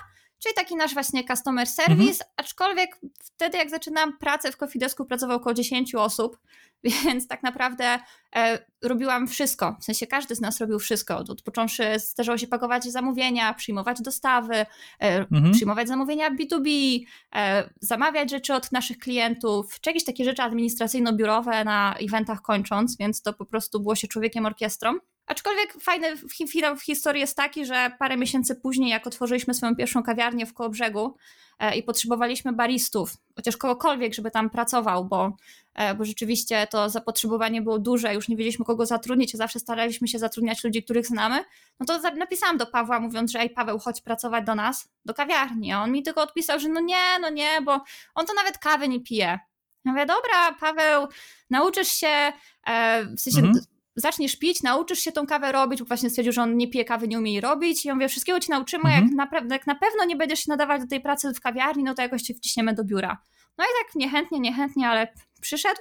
czyli 0.43 0.55
taki 0.55 0.75
nasz 0.75 0.93
właśnie 0.93 1.23
customer 1.23 1.67
service, 1.67 2.25
mhm. 2.25 2.31
aczkolwiek 2.37 2.99
wtedy 3.19 3.57
jak 3.57 3.69
zaczynałam 3.69 4.17
pracę 4.17 4.51
w 4.51 4.57
Coffee 4.57 4.79
Desku 4.79 5.05
pracowało 5.05 5.39
około 5.39 5.53
10 5.53 5.95
osób, 5.95 6.39
więc 7.05 7.27
tak 7.27 7.43
naprawdę 7.43 7.99
e, 8.35 8.59
robiłam 8.81 9.27
wszystko, 9.27 9.77
w 9.81 9.83
sensie 9.83 10.07
każdy 10.07 10.35
z 10.35 10.41
nas 10.41 10.61
robił 10.61 10.79
wszystko, 10.79 11.17
od, 11.17 11.41
począwszy 11.41 11.83
zdarzało 11.99 12.37
się 12.37 12.47
pakować 12.47 12.83
zamówienia, 12.83 13.53
przyjmować 13.53 14.01
dostawy, 14.01 14.55
e, 14.55 14.65
mhm. 14.99 15.51
przyjmować 15.51 15.87
zamówienia 15.87 16.29
B2B, 16.29 16.99
e, 17.35 17.69
zamawiać 17.81 18.31
rzeczy 18.31 18.53
od 18.53 18.71
naszych 18.71 18.97
klientów, 18.97 19.79
czy 19.81 19.89
jakieś 19.89 20.03
takie 20.05 20.25
rzeczy 20.25 20.41
administracyjno-biurowe 20.41 21.65
na 21.65 21.95
eventach 22.01 22.41
kończąc, 22.41 22.97
więc 22.97 23.21
to 23.21 23.33
po 23.33 23.45
prostu 23.45 23.79
było 23.79 23.95
się 23.95 24.07
człowiekiem 24.07 24.45
orkiestrą. 24.45 24.93
Aczkolwiek 25.25 25.73
fajny 25.81 26.07
finał 26.47 26.75
w 26.75 26.81
historii 26.81 27.21
jest 27.21 27.37
taki, 27.37 27.65
że 27.65 27.91
parę 27.99 28.17
miesięcy 28.17 28.55
później, 28.55 28.89
jak 28.89 29.07
otworzyliśmy 29.07 29.53
swoją 29.53 29.75
pierwszą 29.75 30.03
kawiarnię 30.03 30.45
w 30.45 30.53
Kołobrzegu 30.53 31.17
e, 31.59 31.75
i 31.75 31.83
potrzebowaliśmy 31.83 32.53
baristów, 32.53 33.17
chociaż 33.35 33.57
kogokolwiek, 33.57 34.13
żeby 34.13 34.31
tam 34.31 34.49
pracował, 34.49 35.05
bo, 35.05 35.37
e, 35.73 35.95
bo 35.95 36.05
rzeczywiście 36.05 36.67
to 36.67 36.89
zapotrzebowanie 36.89 37.61
było 37.61 37.79
duże, 37.79 38.13
już 38.13 38.27
nie 38.27 38.37
wiedzieliśmy 38.37 38.65
kogo 38.65 38.85
zatrudnić, 38.85 39.35
a 39.35 39.37
zawsze 39.37 39.59
staraliśmy 39.59 40.07
się 40.07 40.19
zatrudniać 40.19 40.63
ludzi, 40.63 40.83
których 40.83 41.07
znamy, 41.07 41.43
no 41.79 41.85
to 41.85 41.99
napisałam 42.15 42.57
do 42.57 42.65
Pawła 42.65 42.99
mówiąc, 42.99 43.31
że 43.31 43.39
ej 43.39 43.49
Paweł, 43.49 43.79
chodź 43.79 44.01
pracować 44.01 44.45
do 44.45 44.55
nas, 44.55 44.89
do 45.05 45.13
kawiarni. 45.13 45.71
A 45.71 45.83
on 45.83 45.91
mi 45.91 46.03
tylko 46.03 46.21
odpisał, 46.21 46.59
że 46.59 46.69
no 46.69 46.79
nie, 46.79 47.19
no 47.21 47.29
nie, 47.29 47.61
bo 47.61 47.81
on 48.15 48.25
to 48.25 48.33
nawet 48.33 48.57
kawy 48.57 48.87
nie 48.87 48.99
pije. 48.99 49.39
Ja 49.85 49.91
mówię, 49.91 50.05
dobra, 50.05 50.53
Paweł, 50.59 51.07
nauczysz 51.49 51.87
się, 51.87 52.33
e, 52.67 53.05
w 53.05 53.19
sensie 53.19 53.39
mhm 53.39 53.72
zaczniesz 53.95 54.35
pić, 54.35 54.63
nauczysz 54.63 54.99
się 54.99 55.11
tą 55.11 55.27
kawę 55.27 55.51
robić, 55.51 55.79
bo 55.79 55.85
właśnie 55.85 56.09
stwierdził, 56.09 56.33
że 56.33 56.41
on 56.41 56.57
nie 56.57 56.67
pije 56.67 56.85
kawy, 56.85 57.07
nie 57.07 57.19
umie 57.19 57.31
jej 57.31 57.41
robić. 57.41 57.85
I 57.85 57.87
ja 57.87 57.93
mówię, 57.95 58.09
wszystkiego 58.09 58.39
ci 58.39 58.51
nauczymy, 58.51 58.83
mhm. 58.83 59.03
jak, 59.03 59.13
naprawdę, 59.13 59.55
jak 59.55 59.67
na 59.67 59.75
pewno 59.75 60.05
nie 60.05 60.15
będziesz 60.15 60.39
się 60.39 60.49
nadawać 60.49 60.81
do 60.81 60.87
tej 60.87 61.01
pracy 61.01 61.33
w 61.33 61.41
kawiarni, 61.41 61.83
no 61.83 61.93
to 61.93 62.01
jakoś 62.01 62.21
cię 62.21 62.33
wciśniemy 62.33 62.73
do 62.73 62.83
biura. 62.83 63.17
No 63.57 63.63
i 63.63 63.67
tak 63.83 63.95
niechętnie, 63.95 64.39
niechętnie, 64.39 64.87
ale 64.87 65.07
przyszedł. 65.41 65.79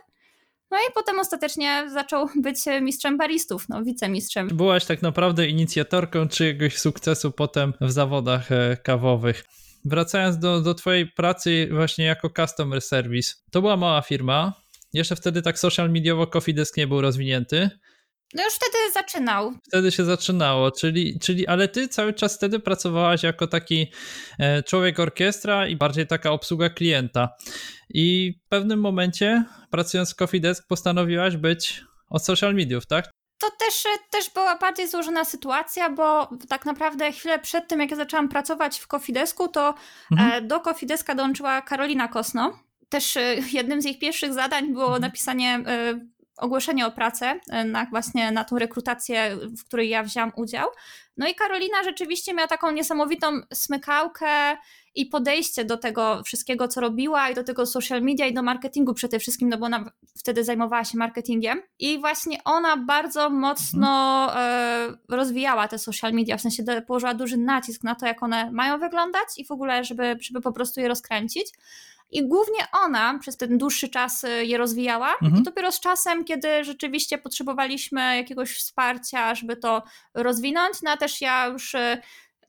No 0.70 0.78
i 0.78 0.92
potem 0.94 1.18
ostatecznie 1.18 1.84
zaczął 1.92 2.28
być 2.36 2.56
mistrzem 2.82 3.18
baristów, 3.18 3.68
no 3.68 3.82
wicemistrzem. 3.82 4.48
Byłaś 4.48 4.84
tak 4.84 5.02
naprawdę 5.02 5.48
inicjatorką 5.48 6.28
czyjegoś 6.28 6.78
sukcesu 6.78 7.32
potem 7.32 7.72
w 7.80 7.92
zawodach 7.92 8.52
e, 8.52 8.76
kawowych. 8.76 9.44
Wracając 9.84 10.38
do, 10.38 10.60
do 10.60 10.74
twojej 10.74 11.06
pracy 11.06 11.68
właśnie 11.72 12.04
jako 12.04 12.30
customer 12.30 12.82
service, 12.82 13.34
to 13.50 13.60
była 13.60 13.76
mała 13.76 14.02
firma, 14.02 14.52
jeszcze 14.92 15.16
wtedy 15.16 15.42
tak 15.42 15.58
social 15.58 15.90
mediowo 15.90 16.26
Coffee 16.26 16.54
Desk 16.54 16.76
nie 16.76 16.86
był 16.86 17.00
rozwinięty, 17.00 17.70
no 18.34 18.44
już 18.44 18.54
wtedy 18.54 18.92
zaczynał. 18.94 19.52
Wtedy 19.68 19.92
się 19.92 20.04
zaczynało, 20.04 20.70
czyli, 20.70 21.18
czyli 21.18 21.46
ale 21.46 21.68
ty 21.68 21.88
cały 21.88 22.12
czas 22.12 22.36
wtedy 22.36 22.60
pracowałaś 22.60 23.22
jako 23.22 23.46
taki 23.46 23.86
e, 24.38 24.62
człowiek 24.62 25.00
orkiestra 25.00 25.66
i 25.66 25.76
bardziej 25.76 26.06
taka 26.06 26.30
obsługa 26.30 26.70
klienta. 26.70 27.28
I 27.94 28.34
w 28.46 28.48
pewnym 28.48 28.80
momencie, 28.80 29.44
pracując 29.70 30.12
w 30.12 30.16
Coffee 30.16 30.40
Desk, 30.40 30.66
postanowiłaś 30.68 31.36
być 31.36 31.84
od 32.10 32.24
social 32.24 32.54
mediów, 32.54 32.86
tak? 32.86 33.10
To 33.38 33.50
też, 33.50 33.84
też 34.10 34.30
była 34.30 34.58
bardziej 34.58 34.88
złożona 34.88 35.24
sytuacja, 35.24 35.90
bo 35.90 36.30
tak 36.48 36.66
naprawdę 36.66 37.12
chwilę 37.12 37.38
przed 37.38 37.68
tym, 37.68 37.80
jak 37.80 37.90
ja 37.90 37.96
zaczęłam 37.96 38.28
pracować 38.28 38.78
w 38.78 38.86
Coffee 38.86 39.12
Desku, 39.12 39.48
to 39.48 39.74
mhm. 40.12 40.32
E, 40.32 40.46
do 40.46 40.60
Coffee 40.60 40.86
Deska 40.86 41.14
dołączyła 41.14 41.62
Karolina 41.62 42.08
Kosno. 42.08 42.58
Też 42.88 43.16
e, 43.16 43.36
jednym 43.52 43.82
z 43.82 43.86
ich 43.86 43.98
pierwszych 43.98 44.32
zadań 44.32 44.72
było 44.72 44.84
mhm. 44.84 45.02
napisanie 45.02 45.64
ogłoszenie 46.42 46.86
o 46.86 46.90
pracę 46.90 47.40
e, 47.50 47.64
na 47.64 47.86
właśnie 47.90 48.32
na 48.32 48.44
tą 48.44 48.58
rekrutację, 48.58 49.36
w 49.36 49.64
której 49.64 49.88
ja 49.88 50.02
wziąłam 50.02 50.32
udział. 50.36 50.68
No 51.16 51.28
i 51.28 51.34
Karolina 51.34 51.82
rzeczywiście 51.84 52.34
miała 52.34 52.48
taką 52.48 52.70
niesamowitą 52.70 53.26
smykałkę 53.54 54.56
i 54.94 55.06
podejście 55.06 55.64
do 55.64 55.76
tego 55.76 56.22
wszystkiego, 56.22 56.68
co 56.68 56.80
robiła 56.80 57.28
i 57.30 57.34
do 57.34 57.44
tego 57.44 57.66
social 57.66 58.02
media 58.02 58.26
i 58.26 58.34
do 58.34 58.42
marketingu 58.42 58.94
przede 58.94 59.18
wszystkim, 59.18 59.48
no 59.48 59.58
bo 59.58 59.66
ona 59.66 59.90
wtedy 60.18 60.44
zajmowała 60.44 60.84
się 60.84 60.98
marketingiem 60.98 61.62
i 61.78 61.98
właśnie 61.98 62.44
ona 62.44 62.76
bardzo 62.76 63.30
mocno 63.30 64.24
mhm. 64.24 64.98
rozwijała 65.08 65.68
te 65.68 65.78
social 65.78 66.12
media, 66.12 66.36
w 66.36 66.40
sensie 66.40 66.62
położyła 66.86 67.14
duży 67.14 67.36
nacisk 67.36 67.84
na 67.84 67.94
to, 67.94 68.06
jak 68.06 68.22
one 68.22 68.52
mają 68.52 68.78
wyglądać 68.78 69.28
i 69.36 69.44
w 69.44 69.50
ogóle, 69.50 69.84
żeby, 69.84 70.16
żeby 70.20 70.40
po 70.40 70.52
prostu 70.52 70.80
je 70.80 70.88
rozkręcić. 70.88 71.46
I 72.12 72.28
głównie 72.28 72.66
ona 72.72 73.18
przez 73.18 73.36
ten 73.36 73.58
dłuższy 73.58 73.88
czas 73.88 74.24
y, 74.24 74.44
je 74.44 74.58
rozwijała. 74.58 75.14
Mhm. 75.22 75.36
I 75.36 75.42
dopiero 75.42 75.72
z 75.72 75.80
czasem, 75.80 76.24
kiedy 76.24 76.64
rzeczywiście 76.64 77.18
potrzebowaliśmy 77.18 78.16
jakiegoś 78.16 78.56
wsparcia, 78.56 79.34
żeby 79.34 79.56
to 79.56 79.82
rozwinąć, 80.14 80.82
no 80.82 80.90
a 80.90 80.96
też 80.96 81.20
ja 81.20 81.46
już 81.46 81.74
y, 81.74 81.98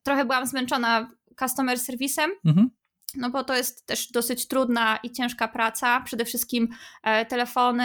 trochę 0.03 0.25
byłam 0.25 0.45
zmęczona 0.45 1.09
customer 1.39 1.79
serwisem. 1.79 2.31
Mhm 2.45 2.69
no 3.15 3.29
bo 3.29 3.43
to 3.43 3.55
jest 3.55 3.85
też 3.85 4.11
dosyć 4.11 4.47
trudna 4.47 4.99
i 5.03 5.11
ciężka 5.11 5.47
praca. 5.47 6.01
Przede 6.01 6.25
wszystkim 6.25 6.67
e, 7.03 7.25
telefony, 7.25 7.83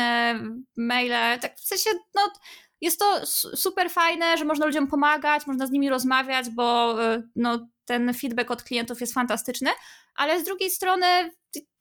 maile, 0.76 1.38
tak 1.40 1.56
w 1.56 1.66
sensie, 1.66 1.90
no 2.14 2.32
jest 2.80 2.98
to 2.98 3.26
super 3.56 3.90
fajne, 3.90 4.38
że 4.38 4.44
można 4.44 4.66
ludziom 4.66 4.86
pomagać, 4.86 5.46
można 5.46 5.66
z 5.66 5.70
nimi 5.70 5.88
rozmawiać, 5.88 6.50
bo 6.50 6.96
e, 7.04 7.22
no, 7.36 7.68
ten 7.84 8.14
feedback 8.14 8.50
od 8.50 8.62
klientów 8.62 9.00
jest 9.00 9.14
fantastyczny, 9.14 9.70
ale 10.14 10.40
z 10.40 10.44
drugiej 10.44 10.70
strony 10.70 11.06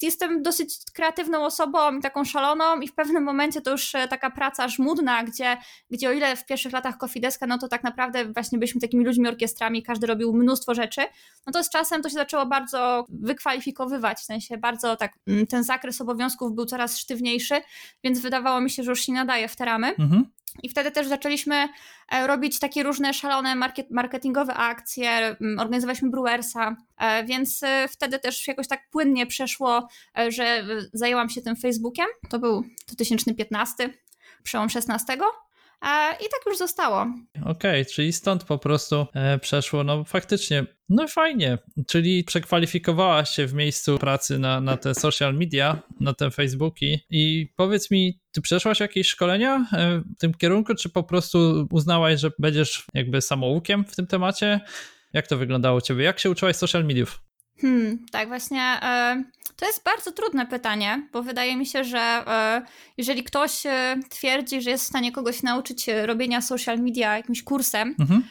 jestem 0.02 0.44
dosyć 0.44 0.76
kreatywną 0.94 1.46
osobą, 1.46 2.02
taką 2.02 2.26
szaloną 2.26 2.80
i 2.80 2.88
w 2.88 2.96
pewnym 2.96 3.24
momencie 3.24 3.62
to 3.62 3.72
już 3.72 3.96
e, 3.96 4.08
taka 4.08 4.30
praca 4.30 4.68
żmudna, 4.68 5.24
gdzie, 5.24 5.58
gdzie 5.90 6.10
o 6.10 6.12
ile 6.12 6.36
w 6.36 6.46
pierwszych 6.46 6.74
latach 6.74 6.98
Kofideska, 6.98 7.48
no 7.48 7.58
to 7.58 7.68
tak 7.68 7.84
naprawdę 7.84 8.26
właśnie 8.26 8.58
byliśmy 8.58 8.82
takimi 8.82 9.06
ludźmi 9.06 9.28
orkiestrami, 9.28 9.84
każdy 9.84 10.08
robił 10.08 10.34
mnóstwo 10.34 10.76
rzeczy, 10.76 11.02
no 11.48 11.54
to 11.54 11.64
z 11.64 11.70
czasem 11.70 12.02
to 12.02 12.10
się 12.10 12.16
zaczęło 12.16 12.46
bardzo 12.46 13.06
wykwalifikowywać, 13.10 14.18
w 14.18 14.24
sensie 14.24 14.58
bardzo 14.58 14.96
tak, 14.96 15.14
mm, 15.28 15.48
ten 15.48 15.64
zakres 15.64 16.02
obowiązków 16.02 16.56
był 16.56 16.66
coraz 16.66 16.98
sztywniejszy, 16.98 17.62
więc 18.04 18.20
wydawało 18.20 18.62
mi 18.62 18.70
się, 18.70 18.84
że 18.84 18.92
już 18.92 19.02
się 19.02 19.14
nadaje 19.14 19.48
w 19.48 19.56
te 19.56 19.66
ramy. 19.66 19.88
Mhm. 19.88 20.26
I 20.64 20.70
wtedy 20.70 20.92
też 20.92 21.08
zaczęliśmy 21.08 21.70
e, 22.12 22.28
robić 22.28 22.60
takie 22.60 22.84
różne 22.84 23.14
szalone 23.14 23.56
market, 23.56 23.92
marketingowe 23.92 24.54
akcje, 24.54 25.10
mm, 25.12 25.60
organizowaliśmy 25.60 26.10
Brewersa, 26.10 26.76
e, 26.98 27.24
więc 27.26 27.62
wtedy 27.90 28.20
też 28.20 28.48
jakoś 28.48 28.68
tak 28.68 28.90
płynnie 28.90 29.28
przeszło, 29.28 29.67
że 30.30 30.66
zajęłam 30.94 31.30
się 31.30 31.42
tym 31.42 31.56
Facebookiem. 31.56 32.08
To 32.30 32.40
był 32.40 32.64
2015, 32.88 33.90
przełom 34.44 34.70
16. 34.70 35.18
I 36.20 36.24
tak 36.24 36.42
już 36.46 36.58
zostało. 36.58 37.02
Okej, 37.42 37.82
okay, 37.82 37.86
czyli 37.86 38.14
stąd 38.14 38.44
po 38.44 38.58
prostu 38.58 39.06
e, 39.14 39.40
przeszło, 39.40 39.84
no 39.84 40.04
faktycznie, 40.04 40.66
no 40.90 41.08
fajnie, 41.08 41.58
czyli 41.88 42.24
przekwalifikowałaś 42.24 43.30
się 43.30 43.48
w 43.48 43.54
miejscu 43.54 43.98
pracy 43.98 44.40
na, 44.40 44.62
na 44.62 44.78
te 44.78 44.96
social 44.96 45.34
media, 45.34 45.82
na 46.00 46.14
te 46.14 46.32
Facebooki 46.32 47.00
i 47.10 47.54
powiedz 47.56 47.92
mi, 47.92 48.20
ty 48.32 48.42
przeszłaś 48.42 48.80
jakieś 48.80 49.08
szkolenia 49.08 49.68
e, 49.74 50.00
w 50.00 50.20
tym 50.20 50.34
kierunku, 50.34 50.76
czy 50.76 50.90
po 50.90 51.04
prostu 51.04 51.68
uznałaś, 51.72 52.20
że 52.20 52.32
będziesz 52.40 52.86
jakby 52.94 53.22
samoukiem 53.22 53.86
w 53.86 53.96
tym 53.96 54.08
temacie? 54.08 54.60
Jak 55.14 55.28
to 55.28 55.38
wyglądało 55.38 55.78
u 55.78 55.82
ciebie? 55.82 56.04
Jak 56.04 56.20
się 56.20 56.30
uczyłaś 56.30 56.56
social 56.56 56.86
mediów? 56.86 57.20
Hmm, 57.62 58.06
tak, 58.12 58.28
właśnie. 58.28 58.62
E, 58.62 59.24
to 59.58 59.66
jest 59.66 59.84
bardzo 59.84 60.12
trudne 60.12 60.46
pytanie, 60.46 61.08
bo 61.12 61.24
wydaje 61.24 61.56
mi 61.58 61.66
się, 61.66 61.84
że 61.84 62.00
e, 62.00 62.62
jeżeli 62.98 63.24
ktoś 63.24 63.66
e, 63.66 64.00
twierdzi, 64.10 64.62
że 64.62 64.70
jest 64.70 64.84
w 64.84 64.88
stanie 64.88 65.12
kogoś 65.12 65.44
nauczyć 65.44 65.86
robienia 66.06 66.42
social 66.42 66.80
media 66.80 67.18
jakimś 67.18 67.44
kursem, 67.44 67.96
mhm. 68.00 68.24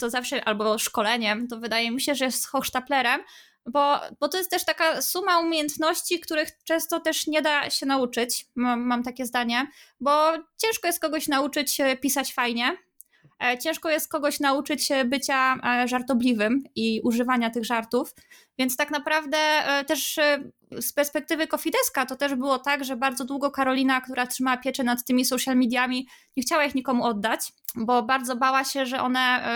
to 0.00 0.10
zawsze 0.10 0.44
albo 0.44 0.78
szkoleniem, 0.78 1.48
to 1.48 1.58
wydaje 1.58 1.90
mi 1.90 2.00
się, 2.00 2.14
że 2.14 2.24
jest 2.24 2.46
hochsztaplerem, 2.46 3.20
bo, 3.66 4.00
bo 4.20 4.28
to 4.28 4.38
jest 4.38 4.50
też 4.50 4.64
taka 4.64 5.02
suma 5.02 5.38
umiejętności, 5.38 6.20
których 6.20 6.48
często 6.64 7.00
też 7.00 7.26
nie 7.26 7.42
da 7.42 7.70
się 7.70 7.86
nauczyć. 7.86 8.46
Mam, 8.54 8.80
mam 8.80 9.02
takie 9.02 9.26
zdanie, 9.26 9.66
bo 10.00 10.32
ciężko 10.56 10.86
jest 10.86 11.00
kogoś 11.00 11.28
nauczyć 11.28 11.78
pisać 12.00 12.34
fajnie, 12.34 12.76
E, 12.76 12.85
ciężko 13.60 13.90
jest 13.90 14.10
kogoś 14.10 14.40
nauczyć 14.40 14.88
bycia 15.04 15.54
e, 15.54 15.88
żartobliwym 15.88 16.64
i 16.74 17.00
używania 17.04 17.50
tych 17.50 17.64
żartów, 17.64 18.14
więc 18.58 18.76
tak 18.76 18.90
naprawdę 18.90 19.38
e, 19.38 19.84
też 19.84 20.18
z 20.80 20.92
perspektywy 20.92 21.46
Kofideska 21.46 22.06
to 22.06 22.16
też 22.16 22.34
było 22.34 22.58
tak, 22.58 22.84
że 22.84 22.96
bardzo 22.96 23.24
długo 23.24 23.50
Karolina, 23.50 24.00
która 24.00 24.26
trzymała 24.26 24.56
pieczę 24.56 24.84
nad 24.84 25.04
tymi 25.04 25.24
social 25.24 25.56
mediami, 25.56 26.08
nie 26.36 26.42
chciała 26.42 26.64
ich 26.64 26.74
nikomu 26.74 27.04
oddać, 27.04 27.52
bo 27.74 28.02
bardzo 28.02 28.36
bała 28.36 28.64
się, 28.64 28.86
że 28.86 29.00
one 29.00 29.48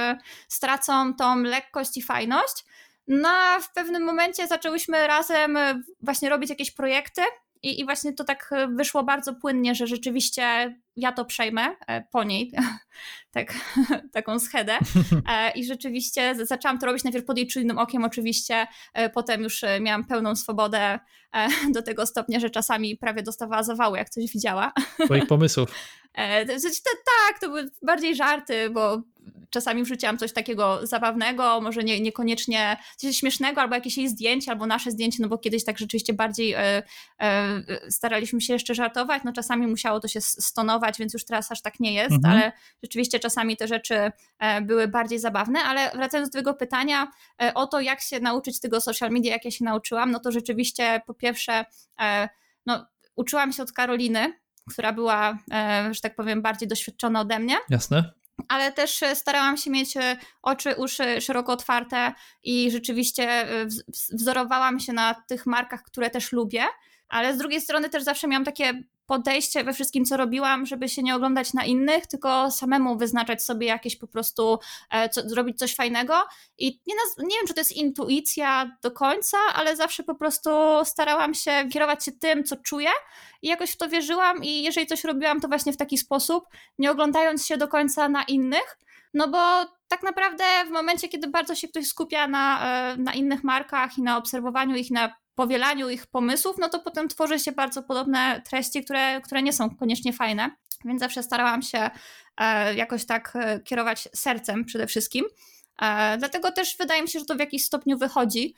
stracą 0.49 1.15
tą 1.15 1.39
lekkość 1.39 1.97
i 1.97 2.03
fajność. 2.03 2.65
No 3.09 3.29
a 3.29 3.61
w 3.61 3.73
pewnym 3.73 4.05
momencie 4.05 4.47
zaczęłyśmy 4.47 5.07
razem 5.07 5.59
właśnie 6.01 6.29
robić 6.29 6.51
jakieś 6.51 6.71
projekty 6.71 7.23
i, 7.63 7.81
I 7.81 7.85
właśnie 7.85 8.13
to 8.13 8.25
tak 8.25 8.51
e, 8.53 8.69
wyszło 8.69 9.03
bardzo 9.03 9.35
płynnie, 9.35 9.75
że 9.75 9.87
rzeczywiście 9.87 10.77
ja 10.97 11.13
to 11.13 11.25
przejmę 11.25 11.77
e, 11.87 12.05
po 12.13 12.25
niej, 12.25 12.53
tak, 13.33 13.55
taką 14.13 14.39
schedę. 14.39 14.79
E, 15.29 15.51
I 15.51 15.65
rzeczywiście 15.65 16.35
zaczęłam 16.47 16.79
to 16.79 16.87
robić 16.87 17.05
najpierw 17.05 17.25
pod 17.25 17.39
jej 17.39 17.47
czujnym 17.47 17.79
okiem, 17.79 18.05
oczywiście, 18.05 18.67
potem 19.15 19.43
już 19.43 19.63
miałam 19.81 20.05
pełną 20.05 20.37
swobodę 20.37 20.99
do 21.75 21.83
tego 21.83 22.07
stopnia, 22.07 22.41
że 22.41 22.51
czasami 22.51 22.97
prawie 22.97 23.23
dostawała 23.23 23.63
zawału, 23.63 23.97
jak 23.97 24.11
coś 24.11 24.31
widziała. 24.33 24.73
Twoich 25.05 25.27
pomysłów. 25.27 25.71
Tak, 27.05 27.41
to 27.41 27.49
były 27.49 27.71
bardziej 27.83 28.17
żarty, 28.17 28.71
bo 28.71 29.03
czasami 29.51 29.83
wrzuciłam 29.83 30.19
coś 30.19 30.33
takiego 30.33 30.87
zabawnego, 30.87 31.61
może 31.61 31.85
nie, 31.85 32.01
niekoniecznie 32.01 32.77
coś 32.97 33.17
śmiesznego, 33.17 33.61
albo 33.61 33.75
jakieś 33.75 33.99
jej 33.99 34.09
zdjęcie, 34.09 34.51
albo 34.51 34.67
nasze 34.67 34.91
zdjęcie, 34.91 35.19
no 35.21 35.29
bo 35.29 35.39
kiedyś 35.39 35.65
tak 35.65 35.79
rzeczywiście 35.79 36.13
bardziej 36.13 36.53
e, 36.53 36.83
e, 37.21 37.63
staraliśmy 37.91 38.41
się 38.41 38.53
jeszcze 38.53 38.75
żartować, 38.75 39.23
no 39.25 39.33
czasami 39.33 39.67
musiało 39.67 40.01
to 40.01 40.09
się 40.09 40.21
stonować, 40.21 40.99
więc 40.99 41.13
już 41.13 41.25
teraz 41.25 41.53
aż 41.53 41.63
tak 41.63 41.81
nie 41.81 41.95
jest, 41.95 42.13
mhm. 42.13 42.35
ale 42.35 42.53
rzeczywiście 42.83 43.21
czasami 43.21 43.57
te 43.57 43.69
rzeczy 43.69 44.13
e, 44.39 44.61
były 44.63 44.89
bardziej 44.89 45.19
zabawne, 45.19 45.61
ale 45.61 45.91
wracając 45.91 46.31
do 46.31 46.39
tego 46.39 46.55
pytania 46.55 47.11
e, 47.43 47.55
o 47.55 47.67
to, 47.67 47.81
jak 47.81 48.01
się 48.01 48.21
nauczyć 48.21 48.61
tego 48.61 48.81
social 48.81 49.11
media, 49.11 49.33
jak 49.33 49.45
ja 49.45 49.51
się 49.51 49.65
nauczyłam, 49.65 50.11
no 50.11 50.21
to 50.21 50.33
rzeczywiście 50.33 51.01
po 51.07 51.15
pierwsze, 51.15 51.65
e, 52.01 52.29
no 52.67 52.87
uczyłam 53.17 53.53
się 53.53 53.63
od 53.63 53.73
Karoliny, 53.73 54.41
która 54.71 54.93
była, 54.93 55.39
że 55.91 56.01
tak 56.01 56.17
powiem, 56.17 56.43
bardziej 56.43 56.69
doświadczona 56.69 57.21
ode 57.21 57.39
mnie. 57.39 57.57
Jasne 57.71 58.20
ale 58.49 58.73
też 58.73 59.03
e, 59.03 59.17
starałam 59.17 59.57
się 59.57 59.71
mieć 59.71 59.97
e, 59.97 60.17
oczy, 60.43 60.75
uszy 60.77 61.21
szeroko 61.21 61.53
otwarte 61.53 62.13
i 62.43 62.71
rzeczywiście 62.71 63.25
e, 63.29 63.67
wzorowałam 64.13 64.81
się 64.81 64.93
na 64.93 65.15
tych 65.15 65.47
markach, 65.47 65.83
które 65.83 66.11
też 66.11 66.33
lubię, 66.33 66.65
ale 67.09 67.35
z 67.35 67.39
drugiej 67.39 67.61
strony 67.61 67.89
też 67.89 68.03
zawsze 68.03 68.29
miałam 68.29 68.45
takie 68.45 68.83
podejście 69.11 69.65
we 69.65 69.73
wszystkim, 69.73 70.05
co 70.05 70.17
robiłam, 70.17 70.67
żeby 70.67 70.89
się 70.89 71.03
nie 71.03 71.17
oglądać 71.17 71.55
na 71.55 71.65
innych, 71.65 72.07
tylko 72.07 72.51
samemu 72.51 72.97
wyznaczać 72.97 73.43
sobie 73.43 73.67
jakieś 73.67 73.97
po 73.97 74.07
prostu, 74.07 74.59
e, 74.91 75.09
co, 75.09 75.29
zrobić 75.29 75.59
coś 75.59 75.75
fajnego. 75.75 76.15
I 76.59 76.81
nie, 76.87 76.95
nie 77.19 77.37
wiem, 77.37 77.47
czy 77.47 77.55
to 77.55 77.61
jest 77.61 77.73
intuicja 77.73 78.77
do 78.83 78.91
końca, 78.91 79.39
ale 79.55 79.77
zawsze 79.77 80.03
po 80.03 80.15
prostu 80.15 80.51
starałam 80.85 81.35
się 81.35 81.69
kierować 81.73 82.05
się 82.05 82.13
tym, 82.13 82.45
co 82.45 82.57
czuję 82.57 82.91
i 83.43 83.49
jakoś 83.49 83.71
w 83.71 83.77
to 83.77 83.89
wierzyłam 83.89 84.45
i 84.45 84.63
jeżeli 84.63 84.87
coś 84.87 85.05
robiłam, 85.05 85.41
to 85.41 85.49
właśnie 85.49 85.73
w 85.73 85.77
taki 85.77 85.99
sposób, 85.99 86.45
nie 86.79 86.91
oglądając 86.91 87.47
się 87.47 87.57
do 87.57 87.69
końca 87.69 88.09
na 88.09 88.23
innych, 88.23 88.79
no 89.15 89.29
bo 89.29 89.39
tak 89.89 90.03
naprawdę 90.03 90.45
w 90.67 90.71
momencie, 90.71 91.09
kiedy 91.09 91.29
bardzo 91.29 91.55
się 91.55 91.69
ktoś 91.69 91.87
skupia 91.87 92.29
na, 92.29 92.67
e, 92.93 92.97
na 92.97 93.13
innych 93.13 93.45
markach 93.45 93.99
i 93.99 94.03
na 94.03 94.17
obserwowaniu 94.17 94.77
ich, 94.77 94.91
na 94.91 95.15
powielaniu 95.41 95.91
ich 95.91 96.07
pomysłów, 96.07 96.57
no 96.59 96.69
to 96.69 96.81
potem 96.81 97.09
tworzy 97.09 97.39
się 97.39 97.53
bardzo 97.53 97.83
podobne 97.83 98.43
treści, 98.51 98.85
które, 98.85 99.21
które 99.21 99.43
nie 99.43 99.53
są 99.53 99.77
koniecznie 99.77 100.13
fajne. 100.13 100.51
Więc 100.85 101.01
zawsze 101.01 101.23
starałam 101.23 101.63
się 101.63 101.91
e, 102.37 102.75
jakoś 102.75 103.07
tak 103.07 103.33
e, 103.37 103.61
kierować 103.61 104.09
sercem 104.15 104.65
przede 104.65 104.87
wszystkim. 104.87 105.25
E, 105.83 106.19
dlatego 106.19 106.53
też 106.53 106.77
wydaje 106.79 107.03
mi 107.03 107.09
się, 107.09 107.19
że 107.19 107.25
to 107.25 107.35
w 107.35 107.39
jakiś 107.39 107.65
stopniu 107.65 107.99
wychodzi. 107.99 108.55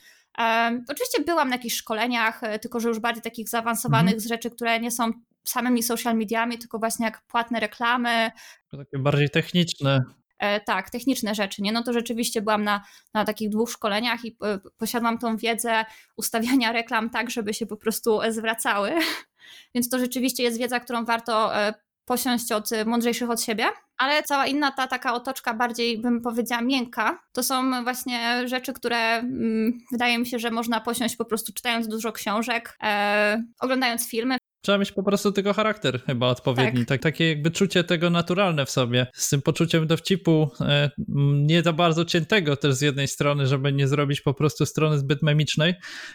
Oczywiście 0.89 1.23
byłam 1.27 1.49
na 1.49 1.57
jakichś 1.57 1.77
szkoleniach, 1.77 2.41
tylko 2.63 2.81
że 2.81 2.89
już 2.89 2.99
bardziej 2.99 3.23
takich 3.23 3.49
zaawansowanych 3.49 4.15
mhm. 4.15 4.21
z 4.21 4.27
rzeczy, 4.27 4.51
które 4.51 4.81
nie 4.81 4.91
są 4.91 5.13
samymi 5.45 5.83
social 5.83 6.17
mediami, 6.17 6.59
tylko 6.59 6.79
właśnie 6.79 7.05
jak 7.07 7.23
płatne 7.27 7.61
reklamy. 7.61 8.31
Takie 8.71 8.99
bardziej 8.99 9.31
techniczne. 9.31 10.05
E, 10.43 10.61
tak, 10.61 10.91
techniczne 10.91 11.35
rzeczy, 11.35 11.63
nie? 11.63 11.73
No 11.73 11.83
to 11.83 11.93
rzeczywiście 11.93 12.43
byłam 12.43 12.65
na, 12.65 12.85
na 13.15 13.25
takich 13.25 13.49
dwóch 13.49 13.71
szkoleniach 13.71 14.25
i 14.25 14.37
e, 14.43 14.59
posiadłam 14.79 15.19
tą 15.19 15.37
wiedzę 15.37 15.85
ustawiania 16.17 16.73
reklam 16.73 17.11
tak, 17.11 17.31
żeby 17.31 17.55
się 17.55 17.67
po 17.67 17.77
prostu 17.77 18.21
zwracały. 18.29 18.93
Więc 19.75 19.89
to 19.89 19.99
rzeczywiście 19.99 20.43
jest 20.43 20.59
wiedza, 20.59 20.81
którą 20.81 21.05
warto 21.05 21.57
e, 21.57 21.75
posiąść 22.05 22.53
od 22.53 22.71
mądrzejszych 22.87 23.31
od 23.31 23.43
siebie, 23.43 23.65
ale 23.97 24.23
cała 24.23 24.47
inna 24.47 24.73
ta 24.73 24.87
taka 24.87 25.15
otoczka 25.15 25.55
bardziej 25.55 25.99
bym 25.99 26.21
powiedziała 26.21 26.63
miękka, 26.63 27.23
to 27.33 27.43
są 27.43 27.85
właśnie 27.85 28.49
rzeczy, 28.49 28.73
które 28.73 28.97
mm, 28.97 29.79
wydaje 29.93 30.19
mi 30.19 30.27
się, 30.27 30.39
że 30.39 30.51
można 30.51 30.81
posiąść 30.81 31.17
po 31.17 31.25
prostu 31.25 31.53
czytając 31.53 31.89
dużo 31.89 32.13
książek, 32.13 32.77
e, 32.83 33.45
oglądając 33.61 34.09
filmy. 34.09 34.37
Trzeba 34.63 34.79
mieć 34.79 34.93
po 34.93 35.03
prostu 35.03 35.33
tego 35.33 35.53
charakter 35.53 36.03
chyba 36.03 36.29
odpowiedni, 36.29 36.79
tak. 36.79 36.89
tak. 36.89 37.01
takie 37.01 37.29
jakby 37.29 37.51
czucie 37.51 37.85
tego 37.85 38.11
naturalne 38.11 38.67
w 38.67 38.71
sobie, 38.71 39.07
z 39.15 39.29
tym 39.29 39.43
poczuciem 39.43 39.87
dowcipu, 39.87 40.51
e, 40.61 40.91
nie 41.35 41.63
za 41.63 41.73
bardzo 41.73 42.05
ciętego 42.05 42.57
też 42.57 42.75
z 42.75 42.81
jednej 42.81 43.09
strony, 43.09 43.47
żeby 43.47 43.73
nie 43.73 43.89
zrobić 43.89 44.21
po 44.21 44.35
prostu 44.35 44.67
strony 44.67 44.99
zbyt 44.99 45.23
memicznej, 45.23 45.75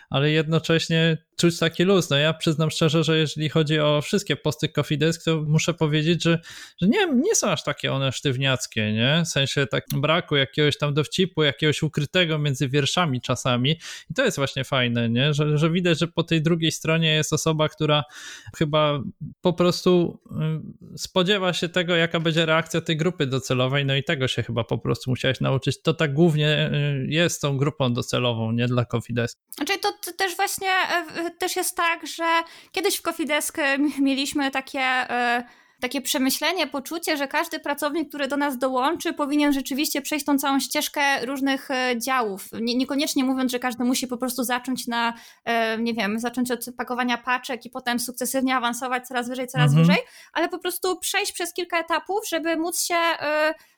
ale 0.10 0.32
jednocześnie 0.32 1.18
czuć 1.38 1.60
taki 1.60 1.84
luz. 1.84 2.10
No 2.10 2.18
ja 2.18 2.34
przyznam 2.34 2.72
szczerze, 2.72 3.04
że 3.04 3.18
jeżeli 3.18 3.50
chodzi 3.50 3.80
o 3.80 4.02
wszystkie 4.02 4.36
posty 4.36 4.70
Coffee 4.70 5.00
to 5.26 5.44
muszę 5.48 5.74
powiedzieć, 5.74 6.24
że, 6.24 6.40
że 6.82 6.88
nie, 6.88 7.08
nie 7.14 7.36
są 7.36 7.50
aż 7.50 7.64
takie 7.64 7.94
one 7.94 8.12
sztywniackie, 8.12 8.94
nie? 8.94 9.24
W 9.26 9.28
sensie 9.28 9.68
tak 9.68 9.86
braku 9.96 10.36
jakiegoś 10.36 10.78
tam 10.78 10.94
dowcipu, 10.94 11.44
jakiegoś 11.44 11.84
ukrytego 11.84 12.40
między 12.40 12.70
wierszami 12.70 13.22
czasami 13.22 13.72
i 14.10 14.14
to 14.14 14.26
jest 14.26 14.38
właśnie 14.38 14.64
fajne, 14.64 15.10
nie? 15.10 15.34
Że, 15.34 15.58
że 15.58 15.72
widać, 15.72 16.00
że 16.00 16.08
po 16.08 16.24
tej 16.24 16.42
drugiej 16.42 16.72
stronie 16.72 17.14
jest 17.14 17.34
osoba, 17.34 17.70
która 17.70 18.04
chyba 18.58 19.00
po 19.42 19.54
prostu 19.54 20.20
y, 20.96 20.98
spodziewa 20.98 21.54
się 21.54 21.70
tego, 21.70 21.96
jaka 21.96 22.20
będzie 22.20 22.46
reakcja 22.46 22.82
tej 22.82 22.98
grupy 22.98 23.28
docelowej, 23.28 23.86
no 23.86 23.96
i 23.96 24.04
tego 24.04 24.28
się 24.28 24.44
chyba 24.44 24.64
po 24.64 24.78
prostu 24.78 25.10
musiałeś 25.10 25.42
nauczyć. 25.42 25.82
To 25.82 25.94
tak 25.94 26.14
głównie 26.14 26.72
y, 26.74 27.08
jest 27.10 27.42
tą 27.42 27.58
grupą 27.58 27.94
docelową, 27.94 28.52
nie 28.52 28.68
dla 28.68 28.86
Coffee 28.86 29.14
Desk. 29.14 29.40
Znaczy 29.50 29.74
to 29.80 30.14
też 30.18 30.36
właśnie 30.36 30.68
e, 30.68 31.27
też 31.32 31.56
jest 31.56 31.76
tak, 31.76 32.08
że 32.08 32.26
kiedyś 32.72 32.98
w 32.98 33.02
Coffee 33.02 33.26
Desk 33.26 33.60
e, 33.60 33.78
mieliśmy 34.00 34.52
takie 34.52 34.80
e, 34.80 35.44
takie 35.82 36.02
przemyślenie, 36.02 36.68
poczucie, 36.68 37.18
że 37.18 37.28
każdy 37.28 37.60
pracownik, 37.60 38.10
który 38.10 38.28
do 38.28 38.38
nas 38.38 38.58
dołączy, 38.58 39.14
powinien 39.14 39.54
rzeczywiście 39.54 40.02
przejść 40.02 40.26
tą 40.26 40.38
całą 40.38 40.60
ścieżkę 40.60 41.26
różnych 41.26 41.72
e, 41.72 41.96
działów. 41.98 42.46
Nie, 42.62 42.76
niekoniecznie 42.76 43.24
mówiąc, 43.24 43.52
że 43.52 43.60
każdy 43.60 43.84
musi 43.84 44.08
po 44.08 44.18
prostu 44.18 44.44
zacząć 44.44 44.88
na, 44.88 45.14
nie 45.80 45.94
wiem, 45.94 46.20
zacząć 46.20 46.52
od 46.52 46.66
pakowania 46.78 47.18
paczek 47.18 47.66
i 47.66 47.70
potem 47.70 48.00
sukcesywnie 48.00 48.56
awansować 48.56 49.08
coraz 49.08 49.30
wyżej, 49.30 49.48
coraz 49.48 49.72
mhm. 49.72 49.88
wyżej, 49.88 50.04
ale 50.34 50.50
po 50.50 50.60
prostu 50.60 51.00
przejść 51.00 51.32
przez 51.32 51.54
kilka 51.54 51.80
etapów, 51.80 52.28
żeby 52.30 52.58
móc 52.58 52.82
się 52.82 52.96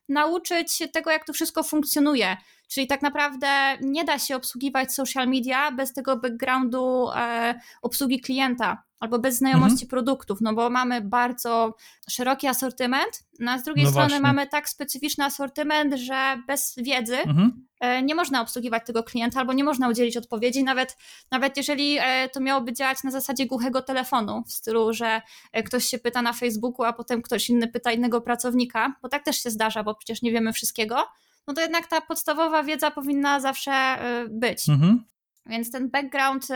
nauczyć 0.09 0.83
tego, 0.93 1.11
jak 1.11 1.25
to 1.25 1.33
wszystko 1.33 1.63
funkcjonuje. 1.63 2.37
Czyli 2.67 2.87
tak 2.87 3.01
naprawdę 3.01 3.47
nie 3.81 4.03
da 4.03 4.19
się 4.19 4.35
obsługiwać 4.35 4.93
social 4.93 5.27
media 5.27 5.71
bez 5.71 5.93
tego 5.93 6.17
backgroundu 6.17 7.09
e, 7.15 7.59
obsługi 7.81 8.21
klienta 8.21 8.83
albo 8.99 9.19
bez 9.19 9.37
znajomości 9.37 9.85
mhm. 9.85 9.89
produktów, 9.89 10.41
no 10.41 10.53
bo 10.53 10.69
mamy 10.69 11.01
bardzo 11.01 11.75
szeroki 12.09 12.47
asortyment, 12.47 13.23
no 13.39 13.51
a 13.51 13.57
z 13.57 13.63
drugiej 13.63 13.85
no 13.85 13.91
strony 13.91 14.09
właśnie. 14.09 14.27
mamy 14.27 14.47
tak 14.47 14.69
specyficzny 14.69 15.25
asortyment, 15.25 15.93
że 15.93 16.41
bez 16.47 16.75
wiedzy 16.77 17.17
mhm. 17.17 17.69
E, 17.79 18.03
nie 18.03 18.15
można 18.15 18.41
obsługiwać 18.41 18.85
tego 18.85 19.03
klienta 19.03 19.39
albo 19.39 19.53
nie 19.53 19.63
można 19.63 19.89
udzielić 19.89 20.17
odpowiedzi, 20.17 20.63
nawet, 20.63 20.97
nawet 21.31 21.57
jeżeli 21.57 21.97
e, 21.99 22.29
to 22.29 22.39
miałoby 22.39 22.73
działać 22.73 23.03
na 23.03 23.11
zasadzie 23.11 23.45
głuchego 23.45 23.81
telefonu, 23.81 24.43
w 24.47 24.51
stylu, 24.51 24.93
że 24.93 25.21
e, 25.51 25.63
ktoś 25.63 25.85
się 25.85 25.99
pyta 25.99 26.21
na 26.21 26.33
Facebooku, 26.33 26.85
a 26.85 26.93
potem 26.93 27.21
ktoś 27.21 27.49
inny 27.49 27.67
pyta 27.67 27.91
innego 27.91 28.21
pracownika, 28.21 28.93
bo 29.01 29.09
tak 29.09 29.23
też 29.23 29.43
się 29.43 29.49
zdarza, 29.49 29.83
bo 29.83 29.95
przecież 29.95 30.21
nie 30.21 30.31
wiemy 30.31 30.53
wszystkiego, 30.53 31.05
no 31.47 31.53
to 31.53 31.61
jednak 31.61 31.87
ta 31.87 32.01
podstawowa 32.01 32.63
wiedza 32.63 32.91
powinna 32.91 33.39
zawsze 33.39 33.97
być. 34.29 34.69
Mhm. 34.69 35.03
Więc 35.45 35.71
ten 35.71 35.89
background 35.89 36.47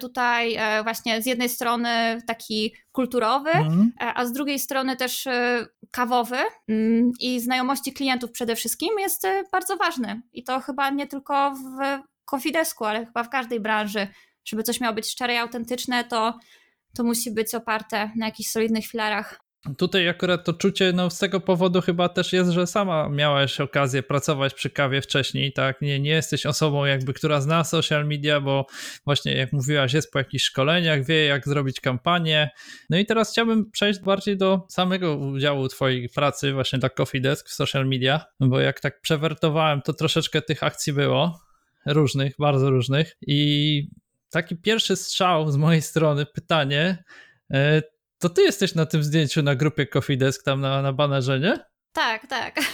tutaj 0.00 0.54
e, 0.58 0.82
właśnie 0.82 1.22
z 1.22 1.26
jednej 1.26 1.48
strony 1.48 2.22
taki 2.26 2.74
kulturowy, 2.92 3.50
mm. 3.50 3.92
a 3.98 4.26
z 4.26 4.32
drugiej 4.32 4.58
strony 4.58 4.96
też 4.96 5.28
kawowy 5.90 6.36
mm, 6.68 7.12
i 7.20 7.40
znajomości 7.40 7.92
klientów 7.92 8.30
przede 8.30 8.56
wszystkim 8.56 8.88
jest 8.98 9.26
bardzo 9.52 9.76
ważny. 9.76 10.22
I 10.32 10.44
to 10.44 10.60
chyba 10.60 10.90
nie 10.90 11.06
tylko 11.06 11.54
w 11.54 12.00
Kofidesku, 12.24 12.84
ale 12.84 13.06
chyba 13.06 13.22
w 13.22 13.28
każdej 13.28 13.60
branży. 13.60 14.08
Żeby 14.44 14.62
coś 14.62 14.80
miało 14.80 14.94
być 14.94 15.10
szczere 15.10 15.34
i 15.34 15.36
autentyczne, 15.36 16.04
to, 16.04 16.38
to 16.94 17.04
musi 17.04 17.30
być 17.30 17.54
oparte 17.54 18.10
na 18.16 18.26
jakichś 18.26 18.50
solidnych 18.50 18.86
filarach. 18.86 19.40
Tutaj 19.78 20.08
akurat 20.08 20.44
to 20.44 20.52
czucie, 20.52 20.92
no 20.92 21.10
z 21.10 21.18
tego 21.18 21.40
powodu 21.40 21.80
chyba 21.80 22.08
też 22.08 22.32
jest, 22.32 22.50
że 22.50 22.66
sama 22.66 23.08
miałaś 23.08 23.60
okazję 23.60 24.02
pracować 24.02 24.54
przy 24.54 24.70
kawie 24.70 25.02
wcześniej, 25.02 25.52
tak? 25.52 25.80
Nie, 25.82 26.00
nie 26.00 26.10
jesteś 26.10 26.46
osobą 26.46 26.84
jakby, 26.84 27.12
która 27.12 27.40
zna 27.40 27.64
social 27.64 28.06
media, 28.06 28.40
bo 28.40 28.66
właśnie 29.04 29.36
jak 29.36 29.52
mówiłaś, 29.52 29.92
jest 29.92 30.12
po 30.12 30.18
jakichś 30.18 30.44
szkoleniach, 30.44 31.04
wie 31.04 31.24
jak 31.24 31.48
zrobić 31.48 31.80
kampanię. 31.80 32.50
No 32.90 32.98
i 32.98 33.06
teraz 33.06 33.32
chciałbym 33.32 33.70
przejść 33.70 34.00
bardziej 34.00 34.36
do 34.36 34.66
samego 34.68 35.16
udziału 35.16 35.68
twojej 35.68 36.08
pracy 36.08 36.52
właśnie 36.52 36.78
dla 36.78 36.88
Coffee 36.88 37.20
Desk 37.20 37.48
w 37.48 37.52
social 37.52 37.86
media, 37.88 38.24
bo 38.40 38.60
jak 38.60 38.80
tak 38.80 39.00
przewertowałem, 39.00 39.82
to 39.82 39.92
troszeczkę 39.92 40.42
tych 40.42 40.62
akcji 40.62 40.92
było, 40.92 41.40
różnych, 41.86 42.34
bardzo 42.38 42.70
różnych 42.70 43.16
i 43.26 43.90
taki 44.30 44.56
pierwszy 44.56 44.96
strzał 44.96 45.50
z 45.50 45.56
mojej 45.56 45.82
strony, 45.82 46.26
pytanie, 46.26 47.04
e, 47.52 47.82
to 48.20 48.28
ty 48.28 48.42
jesteś 48.42 48.74
na 48.74 48.86
tym 48.86 49.04
zdjęciu 49.04 49.42
na 49.42 49.54
grupie 49.54 49.86
Coffee 49.86 50.18
Desk 50.18 50.44
tam 50.44 50.60
na, 50.60 50.82
na 50.82 50.92
banerze, 50.92 51.40
nie? 51.40 51.58
Tak, 51.92 52.26
tak. 52.26 52.60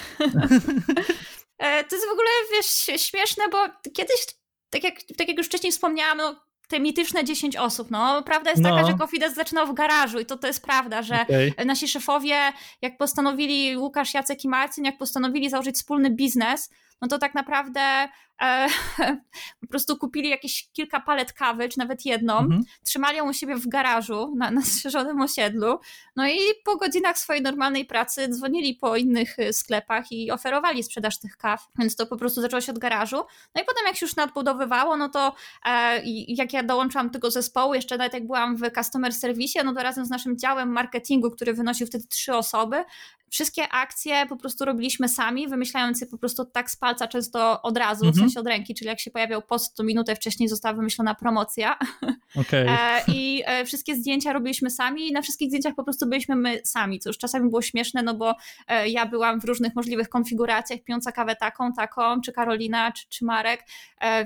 E, 1.59 1.85
to 1.85 1.97
jest 1.97 2.09
w 2.09 2.13
ogóle, 2.13 2.29
wiesz, 2.53 3.03
śmieszne, 3.03 3.45
bo 3.53 3.59
kiedyś, 3.95 4.27
tak 4.71 4.85
jak, 4.85 4.95
tak 5.19 5.29
jak 5.29 5.39
już 5.39 5.47
wcześniej 5.47 5.73
wspomniałam, 5.73 6.19
no, 6.19 6.41
te 6.69 6.81
mityczne 6.81 7.25
10 7.25 7.57
osób. 7.57 7.91
No, 7.91 8.23
prawda 8.23 8.51
jest 8.51 8.63
no. 8.63 8.71
taka, 8.71 8.87
że 8.87 8.99
Coffee 8.99 9.19
Desk 9.19 9.37
zaczynał 9.37 9.67
w 9.67 9.75
garażu 9.75 10.21
i 10.21 10.27
to, 10.27 10.37
to 10.39 10.47
jest 10.47 10.65
prawda, 10.65 11.03
że 11.03 11.23
okay. 11.23 11.67
nasi 11.67 11.89
szefowie, 11.89 12.53
jak 12.83 12.99
postanowili, 12.99 13.77
Łukasz, 13.77 14.15
Jacek 14.15 14.45
i 14.45 14.49
Marcin, 14.49 14.85
jak 14.85 14.99
postanowili 14.99 15.51
założyć 15.51 15.77
wspólny 15.77 16.11
biznes, 16.11 16.71
no 17.03 17.09
to 17.09 17.19
tak 17.19 17.35
naprawdę 17.35 18.09
e, 18.43 18.69
po 19.61 19.67
prostu 19.67 19.97
kupili 19.97 20.29
jakieś 20.29 20.69
kilka 20.73 21.01
palet 21.01 21.33
kawy, 21.33 21.69
czy 21.69 21.79
nawet 21.79 22.07
jedną, 22.07 22.39
mhm. 22.39 22.63
trzymali 22.85 23.17
ją 23.17 23.31
u 23.31 23.33
siebie 23.33 23.57
w 23.57 23.69
garażu 23.69 24.35
na, 24.37 24.51
na 24.51 24.63
strzeżonym 24.63 25.21
osiedlu, 25.21 25.79
no 26.17 26.29
i 26.29 26.39
po 26.65 26.77
godzinach 26.77 27.19
swojej 27.19 27.43
normalnej 27.43 27.85
pracy 27.85 28.29
dzwonili 28.29 28.75
po 28.75 28.97
innych 28.97 29.39
y, 29.39 29.53
sklepach 29.53 30.13
i 30.13 30.31
oferowali 30.31 30.83
sprzedaż 30.83 31.19
tych 31.19 31.37
kaw, 31.37 31.69
więc 31.79 31.97
to 31.97 32.07
po 32.07 32.17
prostu 32.17 32.41
zaczęło 32.41 32.61
się 32.61 32.73
od 32.73 32.79
garażu. 32.79 33.17
No 33.55 33.63
i 33.63 33.65
potem 33.65 33.87
jak 33.87 33.97
się 33.97 34.07
już 34.07 34.17
nadbudowywało, 34.17 34.97
no 34.97 35.09
to 35.09 35.35
e, 35.65 36.03
jak 36.29 36.53
ja 36.53 36.63
dołączam 36.63 37.11
tego 37.11 37.31
zespołu, 37.31 37.75
jeszcze 37.75 37.99
nawet 37.99 38.15
jak 38.15 38.27
byłam 38.27 38.57
w 38.57 38.71
customer 38.75 39.13
service, 39.13 39.65
no 39.65 39.75
to 39.75 39.83
razem 39.83 40.07
z 40.07 40.11
naszym 40.11 40.39
działem 40.39 40.69
marketingu, 40.69 41.31
który 41.31 41.55
wynosił 41.55 41.87
wtedy 41.87 42.07
trzy 42.07 42.35
osoby, 42.35 42.85
wszystkie 43.31 43.69
akcje 43.69 44.27
po 44.27 44.37
prostu 44.37 44.65
robiliśmy 44.65 45.09
sami, 45.09 45.49
wymyślając 45.49 46.01
je 46.01 46.07
po 46.07 46.19
prostu 46.19 46.45
tak 46.45 46.71
z 46.71 46.77
palca, 46.77 47.09
często 47.09 47.63
od 47.63 47.79
razu, 47.79 48.07
mhm. 48.07 48.26
Sensie 48.27 48.41
od 48.41 48.47
ręki, 48.47 48.75
czyli 48.75 48.89
jak 48.89 49.01
się 49.01 49.11
pojawiał 49.11 49.43
post, 49.43 49.77
to 49.77 49.85
minutę 49.85 50.17
wcześniej 50.17 50.49
została 50.49 50.75
wymyślona 50.75 51.15
promocja. 51.15 51.77
Okay. 52.41 52.67
E, 52.69 53.03
I 53.09 53.43
e, 53.47 53.65
wszystkie 53.65 53.95
zdjęcia 53.95 54.33
robiliśmy 54.33 54.71
sami 54.71 55.09
i 55.09 55.13
na 55.13 55.23
wszystkich 55.23 55.49
zdjęciach 55.49 55.75
po 55.75 55.85
prostu 55.85 56.07
byliśmy 56.07 56.37
my 56.37 56.61
sami, 56.65 56.99
co 56.99 57.11
już 57.11 57.19
czasami 57.19 57.51
było 57.51 57.63
śmieszne, 57.63 58.03
no 58.03 58.15
bo 58.15 58.35
e, 58.69 58.89
ja 58.89 59.07
byłam 59.07 59.41
w 59.41 59.45
różnych 59.45 59.75
możliwych 59.75 60.09
konfiguracjach, 60.09 60.81
pijąca 60.81 61.13
kawę 61.13 61.37
taką, 61.37 61.73
taką, 61.73 62.21
czy 62.21 62.33
Karolina, 62.33 62.93
czy, 62.93 63.09
czy 63.09 63.25
Marek, 63.25 63.65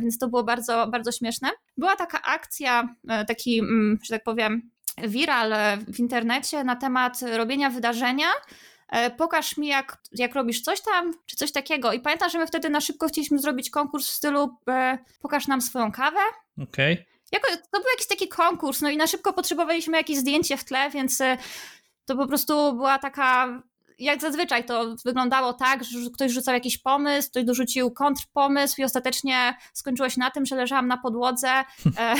więc 0.00 0.18
to 0.18 0.28
było 0.28 0.44
bardzo, 0.44 0.86
bardzo 0.86 1.12
śmieszne. 1.12 1.48
Była 1.76 1.96
taka 1.96 2.22
akcja, 2.22 2.96
taki, 3.28 3.58
mm, 3.58 3.98
że 4.02 4.14
tak 4.14 4.24
powiem, 4.24 4.70
viral 5.08 5.52
w 5.88 5.98
internecie 5.98 6.64
na 6.64 6.76
temat 6.76 7.20
robienia 7.36 7.70
wydarzenia, 7.70 8.26
pokaż 9.16 9.56
mi, 9.56 9.66
jak, 9.66 9.98
jak 10.12 10.34
robisz 10.34 10.60
coś 10.62 10.80
tam, 10.80 11.14
czy 11.26 11.36
coś 11.36 11.52
takiego. 11.52 11.92
I 11.92 12.00
pamiętam, 12.00 12.30
że 12.30 12.38
my 12.38 12.46
wtedy 12.46 12.70
na 12.70 12.80
szybko 12.80 13.08
chcieliśmy 13.08 13.38
zrobić 13.38 13.70
konkurs 13.70 14.06
w 14.06 14.10
stylu 14.10 14.56
e, 14.68 14.98
pokaż 15.22 15.46
nam 15.46 15.60
swoją 15.60 15.92
kawę. 15.92 16.20
Okej. 16.62 16.92
Okay. 16.92 17.06
Jako, 17.32 17.48
to 17.50 17.80
był 17.80 17.90
jakiś 17.90 18.06
taki 18.06 18.28
konkurs, 18.28 18.80
no 18.80 18.90
i 18.90 18.96
na 18.96 19.06
szybko 19.06 19.32
potrzebowaliśmy 19.32 19.96
jakieś 19.96 20.16
zdjęcie 20.16 20.56
w 20.56 20.64
tle, 20.64 20.90
więc 20.90 21.20
e, 21.20 21.38
to 22.04 22.16
po 22.16 22.26
prostu 22.26 22.72
była 22.72 22.98
taka 22.98 23.62
jak 24.00 24.20
zazwyczaj 24.20 24.64
to 24.64 24.96
wyglądało 25.04 25.52
tak, 25.52 25.84
że 25.84 25.98
ktoś 26.14 26.32
rzucał 26.32 26.54
jakiś 26.54 26.78
pomysł, 26.78 27.30
ktoś 27.30 27.44
dorzucił 27.44 27.90
kontrpomysł 27.90 28.80
i 28.80 28.84
ostatecznie 28.84 29.54
skończyło 29.72 30.08
się 30.08 30.20
na 30.20 30.30
tym, 30.30 30.46
że 30.46 30.56
leżałam 30.56 30.88
na 30.88 30.96
podłodze 30.96 31.48
e, 31.48 32.14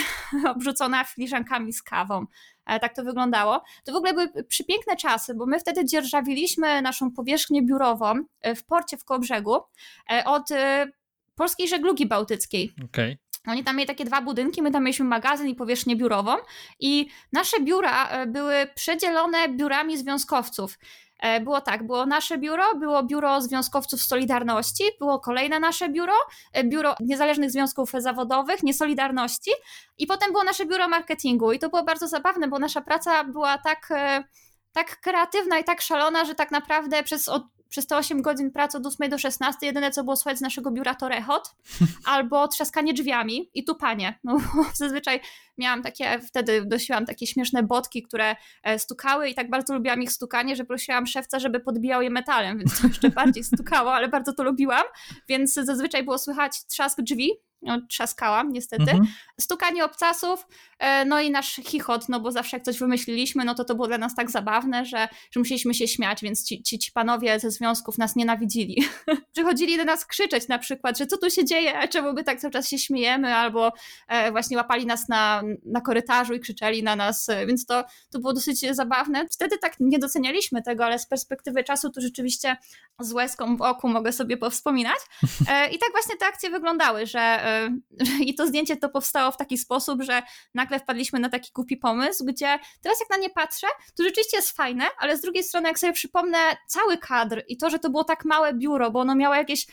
obrzucona 0.54 1.04
filiżankami 1.04 1.72
z 1.72 1.82
kawą. 1.82 2.26
E, 2.70 2.80
tak 2.80 2.94
to 2.94 3.04
wyglądało. 3.04 3.62
To 3.84 3.92
w 3.92 3.96
ogóle 3.96 4.12
były 4.12 4.44
przepiękne 4.44 4.96
czasy, 4.96 5.34
bo 5.34 5.46
my 5.46 5.60
wtedy 5.60 5.84
dzierżawiliśmy 5.84 6.82
naszą 6.82 7.10
powierzchnię 7.10 7.62
biurową 7.62 8.14
e, 8.40 8.54
w 8.54 8.64
porcie 8.64 8.96
w 8.96 9.04
Kołobrzegu 9.04 9.56
e, 10.12 10.24
od 10.24 10.48
Polskiej 11.34 11.68
Żeglugi 11.68 12.06
Bałtyckiej. 12.06 12.72
Okay. 12.84 13.18
Oni 13.46 13.64
tam 13.64 13.76
mieli 13.76 13.86
takie 13.86 14.04
dwa 14.04 14.22
budynki, 14.22 14.62
my 14.62 14.70
tam 14.70 14.84
mieliśmy 14.84 15.04
magazyn 15.04 15.48
i 15.48 15.54
powierzchnię 15.54 15.96
biurową 15.96 16.36
i 16.80 17.08
nasze 17.32 17.60
biura 17.60 18.26
były 18.26 18.54
przedzielone 18.74 19.48
biurami 19.48 19.98
związkowców. 19.98 20.78
E, 21.20 21.40
było 21.40 21.60
tak, 21.60 21.86
było 21.86 22.06
nasze 22.06 22.38
biuro, 22.38 22.74
było 22.74 23.02
biuro 23.02 23.40
związkowców 23.40 24.02
Solidarności, 24.02 24.84
było 24.98 25.20
kolejne 25.20 25.60
nasze 25.60 25.88
biuro, 25.88 26.14
e, 26.52 26.64
biuro 26.64 26.94
niezależnych 27.00 27.50
związków 27.50 27.90
zawodowych, 27.98 28.62
niesolidarności 28.62 29.50
i 29.98 30.06
potem 30.06 30.32
było 30.32 30.44
nasze 30.44 30.66
biuro 30.66 30.88
marketingu. 30.88 31.52
I 31.52 31.58
to 31.58 31.68
było 31.68 31.82
bardzo 31.82 32.08
zabawne, 32.08 32.48
bo 32.48 32.58
nasza 32.58 32.80
praca 32.80 33.24
była 33.24 33.58
tak 33.58 33.88
e, 33.90 34.24
tak 34.72 35.00
kreatywna 35.00 35.58
i 35.58 35.64
tak 35.64 35.80
szalona, 35.80 36.24
że 36.24 36.34
tak 36.34 36.50
naprawdę 36.50 37.02
przez 37.02 37.28
od 37.28 37.42
przez 37.70 37.86
te 37.86 37.96
8 37.96 38.22
godzin 38.22 38.50
pracy 38.50 38.78
od 38.78 38.86
8 38.86 39.10
do 39.10 39.18
16 39.18 39.66
jedyne 39.66 39.90
co 39.90 40.04
było 40.04 40.16
słychać 40.16 40.38
z 40.38 40.40
naszego 40.40 40.70
biura 40.70 40.94
to 40.94 41.08
rechot 41.08 41.54
albo 42.14 42.48
trzaskanie 42.48 42.94
drzwiami 42.94 43.50
i 43.54 43.64
tupanie. 43.64 44.18
No, 44.24 44.38
zazwyczaj 44.74 45.20
miałam 45.58 45.82
takie, 45.82 46.20
wtedy 46.20 46.64
dosiłam 46.66 47.06
takie 47.06 47.26
śmieszne 47.26 47.62
botki, 47.62 48.02
które 48.02 48.36
e, 48.62 48.78
stukały 48.78 49.28
i 49.28 49.34
tak 49.34 49.50
bardzo 49.50 49.74
lubiłam 49.74 50.02
ich 50.02 50.12
stukanie, 50.12 50.56
że 50.56 50.64
prosiłam 50.64 51.06
szewca, 51.06 51.38
żeby 51.38 51.60
podbijał 51.60 52.02
je 52.02 52.10
metalem, 52.10 52.58
więc 52.58 52.80
to 52.80 52.86
jeszcze 52.86 53.10
bardziej 53.10 53.44
stukało, 53.44 53.94
ale 53.94 54.08
bardzo 54.08 54.32
to 54.32 54.42
lubiłam, 54.42 54.84
więc 55.28 55.54
zazwyczaj 55.54 56.04
było 56.04 56.18
słychać 56.18 56.66
trzask 56.66 57.00
drzwi 57.00 57.30
trzaskałam 57.88 58.52
niestety. 58.52 58.82
Mhm. 58.82 59.06
Stukanie 59.40 59.84
obcasów, 59.84 60.46
e, 60.78 61.04
no 61.04 61.20
i 61.20 61.30
nasz 61.30 61.54
chichot, 61.54 62.08
no 62.08 62.20
bo 62.20 62.32
zawsze 62.32 62.56
jak 62.56 62.64
coś 62.64 62.78
wymyśliliśmy, 62.78 63.44
no 63.44 63.54
to 63.54 63.64
to 63.64 63.74
było 63.74 63.86
dla 63.86 63.98
nas 63.98 64.14
tak 64.14 64.30
zabawne, 64.30 64.84
że, 64.84 65.08
że 65.30 65.40
musieliśmy 65.40 65.74
się 65.74 65.88
śmiać, 65.88 66.22
więc 66.22 66.44
ci, 66.44 66.62
ci, 66.62 66.78
ci 66.78 66.92
panowie 66.92 67.40
ze 67.40 67.50
związków 67.50 67.98
nas 67.98 68.16
nienawidzili. 68.16 68.84
Przychodzili 69.32 69.76
do 69.76 69.84
nas 69.84 70.06
krzyczeć 70.06 70.48
na 70.48 70.58
przykład, 70.58 70.98
że 70.98 71.06
co 71.06 71.16
tu 71.16 71.30
się 71.30 71.44
dzieje, 71.44 71.88
czemu 71.88 72.12
my 72.12 72.24
tak 72.24 72.40
cały 72.40 72.50
czas 72.50 72.68
się 72.68 72.78
śmiejemy, 72.78 73.34
albo 73.34 73.72
e, 74.08 74.32
właśnie 74.32 74.56
łapali 74.56 74.86
nas 74.86 75.08
na, 75.08 75.42
na 75.66 75.80
korytarzu 75.80 76.34
i 76.34 76.40
krzyczeli 76.40 76.82
na 76.82 76.96
nas, 76.96 77.28
e, 77.28 77.46
więc 77.46 77.66
to, 77.66 77.84
to 78.10 78.18
było 78.18 78.32
dosyć 78.32 78.60
zabawne. 78.74 79.26
Wtedy 79.28 79.58
tak 79.58 79.74
nie 79.80 79.98
docenialiśmy 79.98 80.62
tego, 80.62 80.84
ale 80.84 80.98
z 80.98 81.06
perspektywy 81.06 81.64
czasu 81.64 81.90
to 81.90 82.00
rzeczywiście 82.00 82.56
z 83.00 83.12
łezką 83.12 83.56
w 83.56 83.62
oku 83.62 83.88
mogę 83.88 84.12
sobie 84.12 84.36
powspominać. 84.36 84.98
I 85.72 85.78
tak 85.78 85.90
właśnie 85.92 86.16
te 86.16 86.26
akcje 86.26 86.50
wyglądały, 86.50 87.06
że 87.06 87.49
I 88.28 88.34
to 88.34 88.46
zdjęcie 88.46 88.76
to 88.76 88.88
powstało 88.88 89.32
w 89.32 89.36
taki 89.36 89.58
sposób, 89.58 90.02
że 90.02 90.22
nagle 90.54 90.78
wpadliśmy 90.78 91.18
na 91.18 91.28
taki 91.28 91.50
głupi 91.54 91.76
pomysł, 91.76 92.24
gdzie 92.24 92.58
teraz 92.82 93.00
jak 93.00 93.10
na 93.10 93.16
nie 93.16 93.30
patrzę, 93.30 93.66
to 93.96 94.02
rzeczywiście 94.02 94.36
jest 94.36 94.56
fajne, 94.56 94.84
ale 94.98 95.16
z 95.16 95.20
drugiej 95.20 95.44
strony 95.44 95.68
jak 95.68 95.78
sobie 95.78 95.92
przypomnę 95.92 96.38
cały 96.66 96.98
kadr 96.98 97.42
i 97.48 97.56
to, 97.56 97.70
że 97.70 97.78
to 97.78 97.90
było 97.90 98.04
tak 98.04 98.24
małe 98.24 98.54
biuro, 98.54 98.90
bo 98.90 99.00
ono 99.00 99.14
miało 99.14 99.34
jakieś 99.34 99.66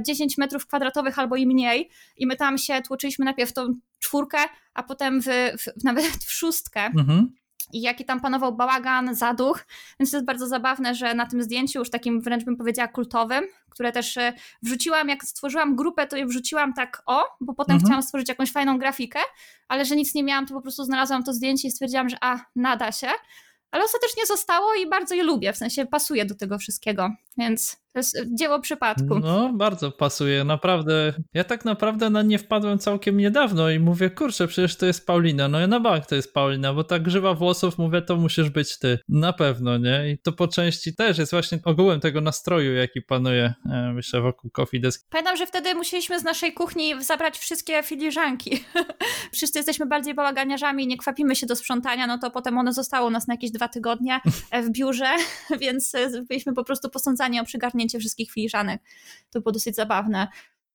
10 0.00 0.32
e, 0.32 0.34
metrów 0.38 0.66
kwadratowych 0.66 1.18
albo 1.18 1.36
i 1.36 1.46
mniej 1.46 1.90
i 2.16 2.26
my 2.26 2.36
tam 2.36 2.58
się 2.58 2.82
tłoczyliśmy 2.82 3.24
najpierw 3.24 3.52
tą 3.52 3.74
czwórkę, 3.98 4.38
a 4.74 4.82
potem 4.82 5.22
w, 5.22 5.26
w 5.58 5.84
nawet 5.84 6.06
w 6.06 6.32
szóstkę. 6.32 6.80
Mhm 6.84 7.39
i 7.72 7.80
jaki 7.80 8.04
tam 8.04 8.20
panował 8.20 8.56
bałagan, 8.56 9.14
zaduch, 9.14 9.66
więc 10.00 10.10
to 10.10 10.16
jest 10.16 10.26
bardzo 10.26 10.46
zabawne, 10.46 10.94
że 10.94 11.14
na 11.14 11.26
tym 11.26 11.42
zdjęciu, 11.42 11.78
już 11.78 11.90
takim 11.90 12.20
wręcz 12.20 12.44
bym 12.44 12.56
powiedziała 12.56 12.88
kultowym, 12.88 13.44
które 13.70 13.92
też 13.92 14.16
e, 14.16 14.32
wrzuciłam, 14.62 15.08
jak 15.08 15.24
stworzyłam 15.24 15.76
grupę, 15.76 16.06
to 16.06 16.16
je 16.16 16.26
wrzuciłam 16.26 16.74
tak 16.74 17.02
o, 17.06 17.24
bo 17.40 17.54
potem 17.54 17.74
mhm. 17.74 17.86
chciałam 17.88 18.02
stworzyć 18.02 18.28
jakąś 18.28 18.52
fajną 18.52 18.78
grafikę, 18.78 19.20
ale 19.68 19.84
że 19.84 19.96
nic 19.96 20.14
nie 20.14 20.22
miałam, 20.22 20.46
to 20.46 20.54
po 20.54 20.62
prostu 20.62 20.84
znalazłam 20.84 21.24
to 21.24 21.32
zdjęcie 21.32 21.68
i 21.68 21.70
stwierdziłam, 21.70 22.08
że 22.08 22.16
a, 22.20 22.38
nada 22.56 22.92
się. 22.92 23.08
Ale 23.70 23.84
ostatecznie 23.84 24.26
zostało 24.26 24.74
i 24.74 24.88
bardzo 24.88 25.14
je 25.14 25.22
lubię, 25.22 25.52
w 25.52 25.56
sensie 25.56 25.86
pasuje 25.86 26.24
do 26.24 26.34
tego 26.34 26.58
wszystkiego, 26.58 27.10
więc 27.40 27.80
to 27.92 27.98
jest 27.98 28.34
dzieło 28.34 28.60
przypadku. 28.60 29.18
No, 29.18 29.52
bardzo 29.52 29.92
pasuje, 29.92 30.44
naprawdę. 30.44 31.12
Ja 31.34 31.44
tak 31.44 31.64
naprawdę 31.64 32.10
na 32.10 32.22
nie 32.22 32.38
wpadłem 32.38 32.78
całkiem 32.78 33.16
niedawno 33.16 33.70
i 33.70 33.78
mówię, 33.78 34.10
kurczę, 34.10 34.46
przecież 34.48 34.76
to 34.76 34.86
jest 34.86 35.06
Paulina. 35.06 35.48
No 35.48 35.60
ja 35.60 35.66
na 35.66 35.80
bank 35.80 36.06
to 36.06 36.14
jest 36.14 36.34
Paulina, 36.34 36.74
bo 36.74 36.84
tak 36.84 37.02
grzywa 37.02 37.34
włosów, 37.34 37.78
mówię, 37.78 38.02
to 38.02 38.16
musisz 38.16 38.50
być 38.50 38.78
ty. 38.78 38.98
Na 39.08 39.32
pewno, 39.32 39.78
nie? 39.78 40.10
I 40.10 40.18
to 40.18 40.32
po 40.32 40.48
części 40.48 40.94
też 40.94 41.18
jest 41.18 41.32
właśnie 41.32 41.58
ogółem 41.64 42.00
tego 42.00 42.20
nastroju, 42.20 42.74
jaki 42.74 43.02
panuje, 43.02 43.54
e, 43.70 43.92
myślę, 43.94 44.20
wokół 44.20 44.50
Coffee 44.50 44.80
Desk. 44.80 45.06
Pamiętam, 45.10 45.36
że 45.36 45.46
wtedy 45.46 45.74
musieliśmy 45.74 46.20
z 46.20 46.24
naszej 46.24 46.52
kuchni 46.54 47.04
zabrać 47.04 47.38
wszystkie 47.38 47.82
filiżanki. 47.82 48.64
Wszyscy 49.34 49.58
jesteśmy 49.58 49.86
bardziej 49.86 50.14
bałaganiarzami, 50.14 50.86
nie 50.86 50.96
kwapimy 50.96 51.36
się 51.36 51.46
do 51.46 51.56
sprzątania, 51.56 52.06
no 52.06 52.18
to 52.18 52.30
potem 52.30 52.58
one 52.58 52.72
zostało 52.72 53.10
nas 53.10 53.28
na 53.28 53.34
jakieś 53.34 53.50
dwa 53.50 53.68
tygodnie 53.68 54.20
w 54.62 54.70
biurze, 54.70 55.10
więc 55.60 55.92
byliśmy 56.28 56.54
po 56.54 56.64
prostu 56.64 56.90
posądzani 56.90 57.29
o 57.38 57.44
przygarnięcie 57.44 57.98
wszystkich 57.98 58.30
filiżanek. 58.30 58.82
To 59.30 59.40
było 59.40 59.52
dosyć 59.52 59.76
zabawne. 59.76 60.28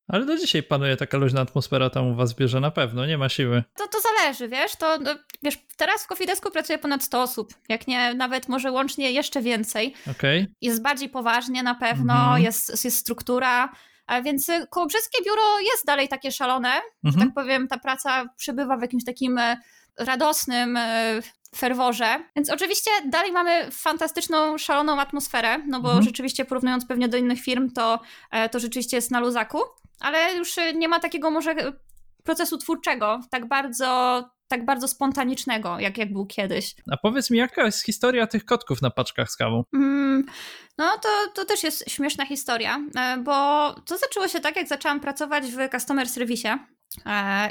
Ale 0.08 0.26
do 0.26 0.38
dzisiaj 0.38 0.64
panuje 0.64 0.98
taka 0.98 1.18
luźna 1.18 1.42
atmosfera 1.42 1.90
tam 1.90 2.08
u 2.08 2.16
was 2.16 2.34
bierze 2.34 2.60
na 2.60 2.72
pewno, 2.72 3.06
nie 3.06 3.18
ma 3.18 3.30
siły. 3.30 3.64
To, 3.76 3.88
to 3.88 3.98
zależy, 4.02 4.48
wiesz, 4.48 4.76
to 4.76 4.98
no, 4.98 5.16
wiesz, 5.44 5.58
teraz 5.78 6.04
w 6.04 6.08
Kofidesku 6.08 6.52
pracuje 6.52 6.78
ponad 6.78 7.04
100 7.04 7.22
osób, 7.22 7.54
jak 7.70 7.88
nie 7.88 8.14
nawet 8.14 8.50
może 8.50 8.72
łącznie 8.72 9.12
jeszcze 9.12 9.42
więcej. 9.42 9.94
Okay. 10.12 10.48
Jest 10.62 10.82
bardziej 10.82 11.10
poważnie 11.10 11.64
na 11.64 11.76
pewno, 11.76 12.14
mm 12.14 12.42
-hmm. 12.42 12.44
jest, 12.44 12.86
jest 12.86 12.98
struktura, 12.98 13.70
więc 14.24 14.48
Kołobrzeskie 14.70 15.24
biuro 15.26 15.60
jest 15.60 15.86
dalej 15.86 16.08
takie 16.08 16.32
szalone, 16.32 16.70
mm 16.70 16.82
-hmm. 16.82 17.10
że 17.10 17.10
mhm. 17.10 17.28
tak 17.28 17.44
powiem, 17.44 17.68
ta 17.68 17.80
praca 17.80 18.26
przebywa 18.38 18.78
w 18.78 18.82
jakimś 18.82 19.06
takim 19.06 19.38
e, 19.38 19.58
radosnym 20.00 20.78
e, 20.78 21.22
ferworze. 21.58 22.20
Więc 22.36 22.50
oczywiście 22.50 22.92
dalej 23.06 23.32
mamy 23.32 23.72
fantastyczną, 23.72 24.58
szaloną 24.58 25.00
atmosferę, 25.00 25.58
no 25.68 25.82
bo 25.82 25.90
mhm. 25.90 26.06
rzeczywiście 26.06 26.46
porównując 26.46 26.86
pewnie 26.86 27.08
do 27.08 27.18
innych 27.18 27.42
firm, 27.42 27.72
to, 27.72 28.00
e, 28.32 28.50
to 28.50 28.60
rzeczywiście 28.60 28.98
jest 28.98 29.12
na 29.12 29.20
luzaku, 29.20 29.60
ale 30.00 30.36
już 30.36 30.56
nie 30.76 30.88
ma 30.88 31.00
takiego 31.00 31.32
może 31.32 31.56
procesu 32.24 32.58
twórczego 32.58 33.20
tak 33.32 33.48
bardzo 33.48 34.24
tak 34.48 34.66
bardzo 34.66 34.88
spontanicznego, 34.88 35.80
jak, 35.80 35.98
jak 35.98 36.14
był 36.14 36.26
kiedyś. 36.26 36.76
A 36.92 36.98
powiedz 36.98 37.30
mi, 37.30 37.38
jaka 37.38 37.66
jest 37.66 37.86
historia 37.86 38.28
tych 38.28 38.46
kotków 38.46 38.82
na 38.82 38.90
paczkach 38.90 39.32
z 39.32 39.36
kawą? 39.36 39.64
Mm, 39.74 40.26
no 40.78 40.92
to, 41.02 41.10
to 41.34 41.46
też 41.46 41.64
jest 41.64 41.92
śmieszna 41.92 42.26
historia, 42.26 42.80
e, 42.96 43.18
bo 43.18 43.74
to 43.74 43.98
zaczęło 43.98 44.28
się 44.28 44.40
tak, 44.40 44.56
jak 44.56 44.68
zaczęłam 44.68 45.00
pracować 45.00 45.44
w 45.46 45.70
customer 45.72 46.10
service 46.10 46.50
e, 46.50 46.60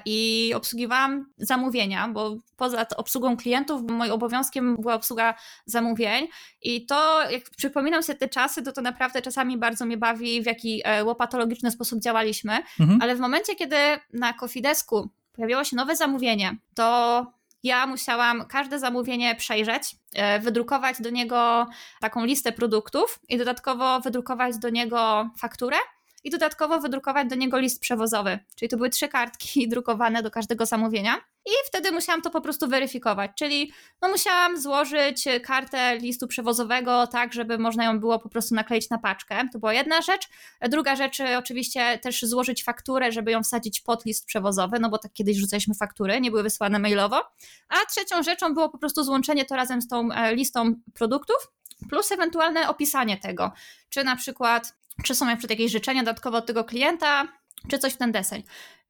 i 0.04 0.52
obsługiwałam 0.56 1.26
zamówienia, 1.38 2.08
bo 2.08 2.36
poza 2.56 2.86
obsługą 2.96 3.36
klientów 3.36 3.82
moim 3.90 4.12
obowiązkiem 4.12 4.76
była 4.76 4.94
obsługa 4.94 5.34
zamówień. 5.66 6.28
I 6.62 6.86
to, 6.86 7.30
jak 7.30 7.42
przypominam 7.56 8.02
sobie 8.02 8.18
te 8.18 8.28
czasy, 8.28 8.62
to 8.62 8.72
to 8.72 8.80
naprawdę 8.80 9.22
czasami 9.22 9.58
bardzo 9.58 9.86
mnie 9.86 9.96
bawi, 9.96 10.42
w 10.42 10.46
jaki 10.46 10.82
e, 10.84 11.04
łopatologiczny 11.04 11.70
sposób 11.70 12.00
działaliśmy, 12.00 12.58
mhm. 12.80 13.02
ale 13.02 13.16
w 13.16 13.20
momencie, 13.20 13.54
kiedy 13.54 13.76
na 14.12 14.32
Kofidesku 14.32 15.10
pojawiło 15.32 15.64
się 15.64 15.76
nowe 15.76 15.96
zamówienie, 15.96 16.56
to 16.74 17.26
ja 17.62 17.86
musiałam 17.86 18.46
każde 18.46 18.78
zamówienie 18.78 19.34
przejrzeć, 19.34 19.96
e, 20.14 20.40
wydrukować 20.40 21.00
do 21.00 21.10
niego 21.10 21.66
taką 22.00 22.24
listę 22.24 22.52
produktów 22.52 23.20
i 23.28 23.38
dodatkowo 23.38 24.00
wydrukować 24.00 24.58
do 24.58 24.70
niego 24.70 25.30
fakturę 25.38 25.76
i 26.24 26.30
dodatkowo 26.30 26.80
wydrukować 26.80 27.28
do 27.28 27.34
niego 27.34 27.58
list 27.58 27.80
przewozowy. 27.80 28.38
Czyli 28.56 28.68
to 28.68 28.76
były 28.76 28.90
trzy 28.90 29.08
kartki 29.08 29.68
drukowane 29.68 30.22
do 30.22 30.30
każdego 30.30 30.66
zamówienia. 30.66 31.16
I 31.46 31.50
wtedy 31.68 31.92
musiałam 31.92 32.22
to 32.22 32.30
po 32.30 32.40
prostu 32.40 32.68
weryfikować, 32.68 33.30
czyli 33.38 33.72
no 34.02 34.08
musiałam 34.08 34.60
złożyć 34.60 35.24
kartę 35.42 35.98
listu 35.98 36.28
przewozowego 36.28 37.06
tak, 37.06 37.32
żeby 37.32 37.58
można 37.58 37.84
ją 37.84 38.00
było 38.00 38.18
po 38.18 38.28
prostu 38.28 38.54
nakleić 38.54 38.90
na 38.90 38.98
paczkę. 38.98 39.48
To 39.52 39.58
była 39.58 39.74
jedna 39.74 40.02
rzecz. 40.02 40.28
Druga 40.68 40.96
rzecz, 40.96 41.18
oczywiście 41.38 41.98
też 41.98 42.22
złożyć 42.22 42.64
fakturę, 42.64 43.12
żeby 43.12 43.30
ją 43.30 43.42
wsadzić 43.42 43.80
pod 43.80 44.04
list 44.04 44.26
przewozowy, 44.26 44.78
no 44.80 44.90
bo 44.90 44.98
tak 44.98 45.12
kiedyś 45.12 45.36
rzucaliśmy 45.36 45.74
faktury, 45.74 46.20
nie 46.20 46.30
były 46.30 46.42
wysyłane 46.42 46.78
mailowo. 46.78 47.22
A 47.68 47.86
trzecią 47.90 48.22
rzeczą 48.22 48.54
było 48.54 48.68
po 48.68 48.78
prostu 48.78 49.04
złączenie 49.04 49.44
to 49.44 49.56
razem 49.56 49.82
z 49.82 49.88
tą 49.88 50.12
e, 50.12 50.34
listą 50.34 50.74
produktów, 50.94 51.52
plus 51.88 52.12
ewentualne 52.12 52.68
opisanie 52.68 53.16
tego, 53.16 53.52
czy 53.88 54.04
na 54.04 54.16
przykład 54.16 54.74
czy 55.04 55.14
są 55.14 55.24
na 55.24 55.36
jakieś 55.50 55.72
życzenia 55.72 56.02
dodatkowo 56.02 56.38
od 56.38 56.46
tego 56.46 56.64
klienta, 56.64 57.28
czy 57.70 57.78
coś 57.78 57.92
w 57.92 57.96
ten 57.96 58.12
deseń. 58.12 58.42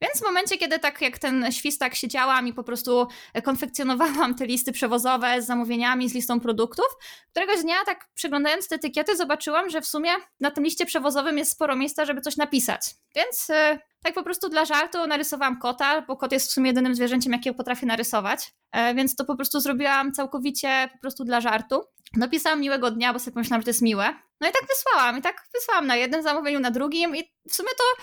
Więc 0.02 0.20
w 0.20 0.22
momencie, 0.22 0.58
kiedy 0.58 0.78
tak 0.78 1.00
jak 1.00 1.18
ten 1.18 1.52
świstak 1.52 1.94
siedziałam 1.94 2.48
i 2.48 2.52
po 2.52 2.64
prostu 2.64 3.08
konfekcjonowałam 3.44 4.34
te 4.34 4.46
listy 4.46 4.72
przewozowe 4.72 5.42
z 5.42 5.46
zamówieniami, 5.46 6.08
z 6.08 6.14
listą 6.14 6.40
produktów, 6.40 6.86
któregoś 7.30 7.62
dnia 7.62 7.76
tak 7.86 8.08
przyglądając 8.14 8.68
te 8.68 8.74
etykiety 8.74 9.16
zobaczyłam, 9.16 9.70
że 9.70 9.80
w 9.80 9.86
sumie 9.86 10.10
na 10.40 10.50
tym 10.50 10.64
liście 10.64 10.86
przewozowym 10.86 11.38
jest 11.38 11.52
sporo 11.52 11.76
miejsca, 11.76 12.04
żeby 12.04 12.20
coś 12.20 12.36
napisać. 12.36 12.80
Więc 13.16 13.50
y, 13.50 13.78
tak 14.02 14.14
po 14.14 14.22
prostu 14.22 14.48
dla 14.48 14.64
żartu 14.64 15.06
narysowałam 15.06 15.58
kota, 15.58 16.02
bo 16.02 16.16
kot 16.16 16.32
jest 16.32 16.50
w 16.50 16.52
sumie 16.52 16.70
jedynym 16.70 16.94
zwierzęciem, 16.94 17.32
jakiego 17.32 17.56
potrafię 17.56 17.86
narysować, 17.86 18.52
e, 18.72 18.94
więc 18.94 19.16
to 19.16 19.24
po 19.24 19.36
prostu 19.36 19.60
zrobiłam 19.60 20.12
całkowicie 20.12 20.88
po 20.92 20.98
prostu 20.98 21.24
dla 21.24 21.40
żartu. 21.40 21.82
Napisałam 22.16 22.60
miłego 22.60 22.90
dnia, 22.90 23.12
bo 23.12 23.18
sobie 23.18 23.34
pomyślałam, 23.34 23.60
że 23.60 23.64
to 23.64 23.70
jest 23.70 23.82
miłe. 23.82 24.14
No 24.44 24.50
i 24.50 24.52
tak 24.52 24.68
wysłałam, 24.68 25.18
i 25.18 25.22
tak 25.22 25.46
wysłałam 25.54 25.86
na 25.86 25.96
jednym 25.96 26.22
zamówieniu, 26.22 26.60
na 26.60 26.70
drugim 26.70 27.16
i 27.16 27.32
w 27.48 27.54
sumie 27.54 27.68
to 27.78 28.02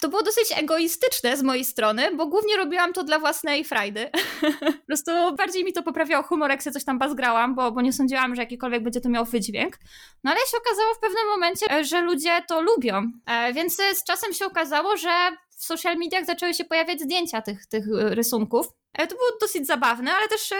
to 0.00 0.08
było 0.08 0.22
dosyć 0.22 0.52
egoistyczne 0.56 1.36
z 1.36 1.42
mojej 1.42 1.64
strony, 1.64 2.16
bo 2.16 2.26
głównie 2.26 2.56
robiłam 2.56 2.92
to 2.92 3.04
dla 3.04 3.18
własnej 3.18 3.64
frajdy. 3.64 4.10
po 4.60 4.86
prostu 4.86 5.10
bardziej 5.36 5.64
mi 5.64 5.72
to 5.72 5.82
poprawiało 5.82 6.22
humor, 6.22 6.50
jak 6.50 6.62
sobie 6.62 6.74
coś 6.74 6.84
tam 6.84 6.98
bazgrałam, 6.98 7.54
bo, 7.54 7.72
bo 7.72 7.80
nie 7.80 7.92
sądziłam, 7.92 8.34
że 8.34 8.42
jakikolwiek 8.42 8.82
będzie 8.82 9.00
to 9.00 9.08
miał 9.08 9.24
wydźwięk. 9.24 9.78
No 10.24 10.30
ale 10.30 10.40
się 10.40 10.56
okazało 10.56 10.94
w 10.94 10.98
pewnym 10.98 11.26
momencie, 11.26 11.84
że 11.84 12.00
ludzie 12.00 12.42
to 12.48 12.60
lubią. 12.60 13.02
E, 13.26 13.52
więc 13.52 13.76
z 13.94 14.04
czasem 14.04 14.32
się 14.32 14.46
okazało, 14.46 14.96
że 14.96 15.10
w 15.58 15.64
social 15.64 15.96
mediach 15.96 16.24
zaczęły 16.24 16.54
się 16.54 16.64
pojawiać 16.64 17.00
zdjęcia 17.00 17.42
tych, 17.42 17.66
tych 17.66 17.84
rysunków. 17.90 18.66
E, 18.98 19.06
to 19.06 19.14
było 19.14 19.28
dosyć 19.40 19.66
zabawne, 19.66 20.12
ale 20.12 20.28
też 20.28 20.52
e, 20.52 20.56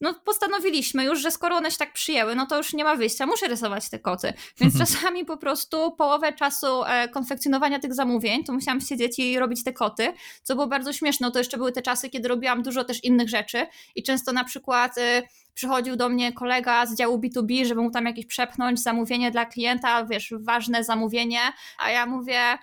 no, 0.00 0.14
postanowiliśmy 0.14 1.04
już, 1.04 1.20
że 1.20 1.30
skoro 1.30 1.56
one 1.56 1.70
się 1.70 1.76
tak 1.76 1.92
przyjęły, 1.92 2.34
no 2.34 2.46
to 2.46 2.56
już 2.56 2.72
nie 2.72 2.84
ma 2.84 2.96
wyjścia, 2.96 3.26
muszę 3.26 3.48
rysować 3.48 3.90
te 3.90 3.98
koty. 3.98 4.32
Więc 4.60 4.78
czasami 4.82 5.24
po 5.24 5.36
prostu 5.36 5.92
połowę 5.92 6.32
czasu 6.32 6.84
e, 6.84 7.08
konfekcjonowania 7.08 7.78
tych 7.78 7.94
zamówień, 7.94 8.44
to 8.44 8.52
musiałam 8.52 8.80
siedzieć 8.80 9.18
i 9.18 9.38
robić 9.38 9.64
te 9.64 9.72
koty, 9.72 10.12
co 10.42 10.54
było 10.54 10.66
bardzo 10.66 10.92
śmieszne. 10.92 11.26
No 11.26 11.30
to 11.30 11.38
jeszcze 11.38 11.56
były 11.56 11.72
te 11.72 11.82
czasy, 11.82 12.10
kiedy 12.10 12.28
robiłam 12.28 12.62
dużo 12.62 12.84
też 12.84 13.04
innych 13.04 13.28
rzeczy 13.28 13.66
i 13.94 14.02
często 14.02 14.32
na 14.32 14.44
przykład 14.44 14.94
przychodził 15.54 15.96
do 15.96 16.08
mnie 16.08 16.32
kolega 16.32 16.86
z 16.86 16.96
działu 16.96 17.18
B2B, 17.18 17.66
żeby 17.66 17.82
mu 17.82 17.90
tam 17.90 18.06
jakieś 18.06 18.26
przepchnąć 18.26 18.80
zamówienie 18.80 19.30
dla 19.30 19.46
klienta, 19.46 20.04
wiesz, 20.04 20.34
ważne 20.40 20.84
zamówienie, 20.84 21.40
a 21.78 21.90
ja 21.90 22.06
mówię, 22.06 22.58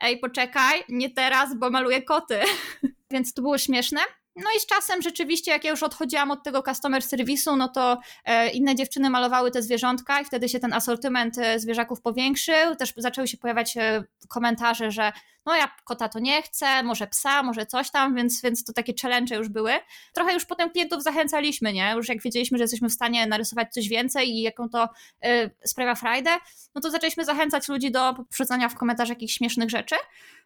ej, 0.00 0.18
poczekaj, 0.18 0.84
nie 0.88 1.10
teraz, 1.10 1.58
bo 1.58 1.70
maluję 1.70 2.02
koty. 2.02 2.40
Więc 3.10 3.34
to 3.34 3.42
było 3.42 3.58
śmieszne. 3.58 4.00
No 4.36 4.50
i 4.56 4.60
z 4.60 4.66
czasem 4.66 5.02
rzeczywiście, 5.02 5.50
jak 5.50 5.64
ja 5.64 5.70
już 5.70 5.82
odchodziłam 5.82 6.30
od 6.30 6.42
tego 6.42 6.62
customer 6.62 7.02
serwisu, 7.02 7.56
no 7.56 7.68
to 7.68 7.98
e, 8.24 8.50
inne 8.50 8.74
dziewczyny 8.74 9.10
malowały 9.10 9.50
te 9.50 9.62
zwierzątka 9.62 10.20
i 10.20 10.24
wtedy 10.24 10.48
się 10.48 10.60
ten 10.60 10.72
asortyment 10.72 11.38
e, 11.38 11.60
zwierzaków 11.60 12.00
powiększył. 12.00 12.76
Też 12.78 12.92
zaczęły 12.96 13.28
się 13.28 13.36
pojawiać 13.36 13.76
e, 13.76 14.04
komentarze, 14.28 14.90
że 14.90 15.12
no 15.46 15.56
ja 15.56 15.76
kota 15.84 16.08
to 16.08 16.18
nie 16.18 16.42
chcę, 16.42 16.82
może 16.82 17.06
psa, 17.06 17.42
może 17.42 17.66
coś 17.66 17.90
tam, 17.90 18.14
więc, 18.14 18.42
więc 18.42 18.64
to 18.64 18.72
takie 18.72 18.92
challenge 19.02 19.36
już 19.36 19.48
były. 19.48 19.72
Trochę 20.14 20.34
już 20.34 20.44
potem 20.44 20.70
klientów 20.70 21.02
zachęcaliśmy, 21.02 21.72
nie? 21.72 21.92
Już 21.96 22.08
jak 22.08 22.22
wiedzieliśmy, 22.22 22.58
że 22.58 22.64
jesteśmy 22.64 22.88
w 22.88 22.92
stanie 22.92 23.26
narysować 23.26 23.72
coś 23.72 23.88
więcej 23.88 24.30
i 24.30 24.42
jaką 24.42 24.68
to 24.68 24.88
y, 25.26 25.50
sprawia 25.64 25.94
frajdę, 25.94 26.30
no 26.74 26.80
to 26.80 26.90
zaczęliśmy 26.90 27.24
zachęcać 27.24 27.68
ludzi 27.68 27.90
do 27.90 28.14
wrzucania 28.32 28.68
w 28.68 28.74
komentarzach 28.74 29.16
jakichś 29.16 29.34
śmiesznych 29.34 29.70
rzeczy. 29.70 29.96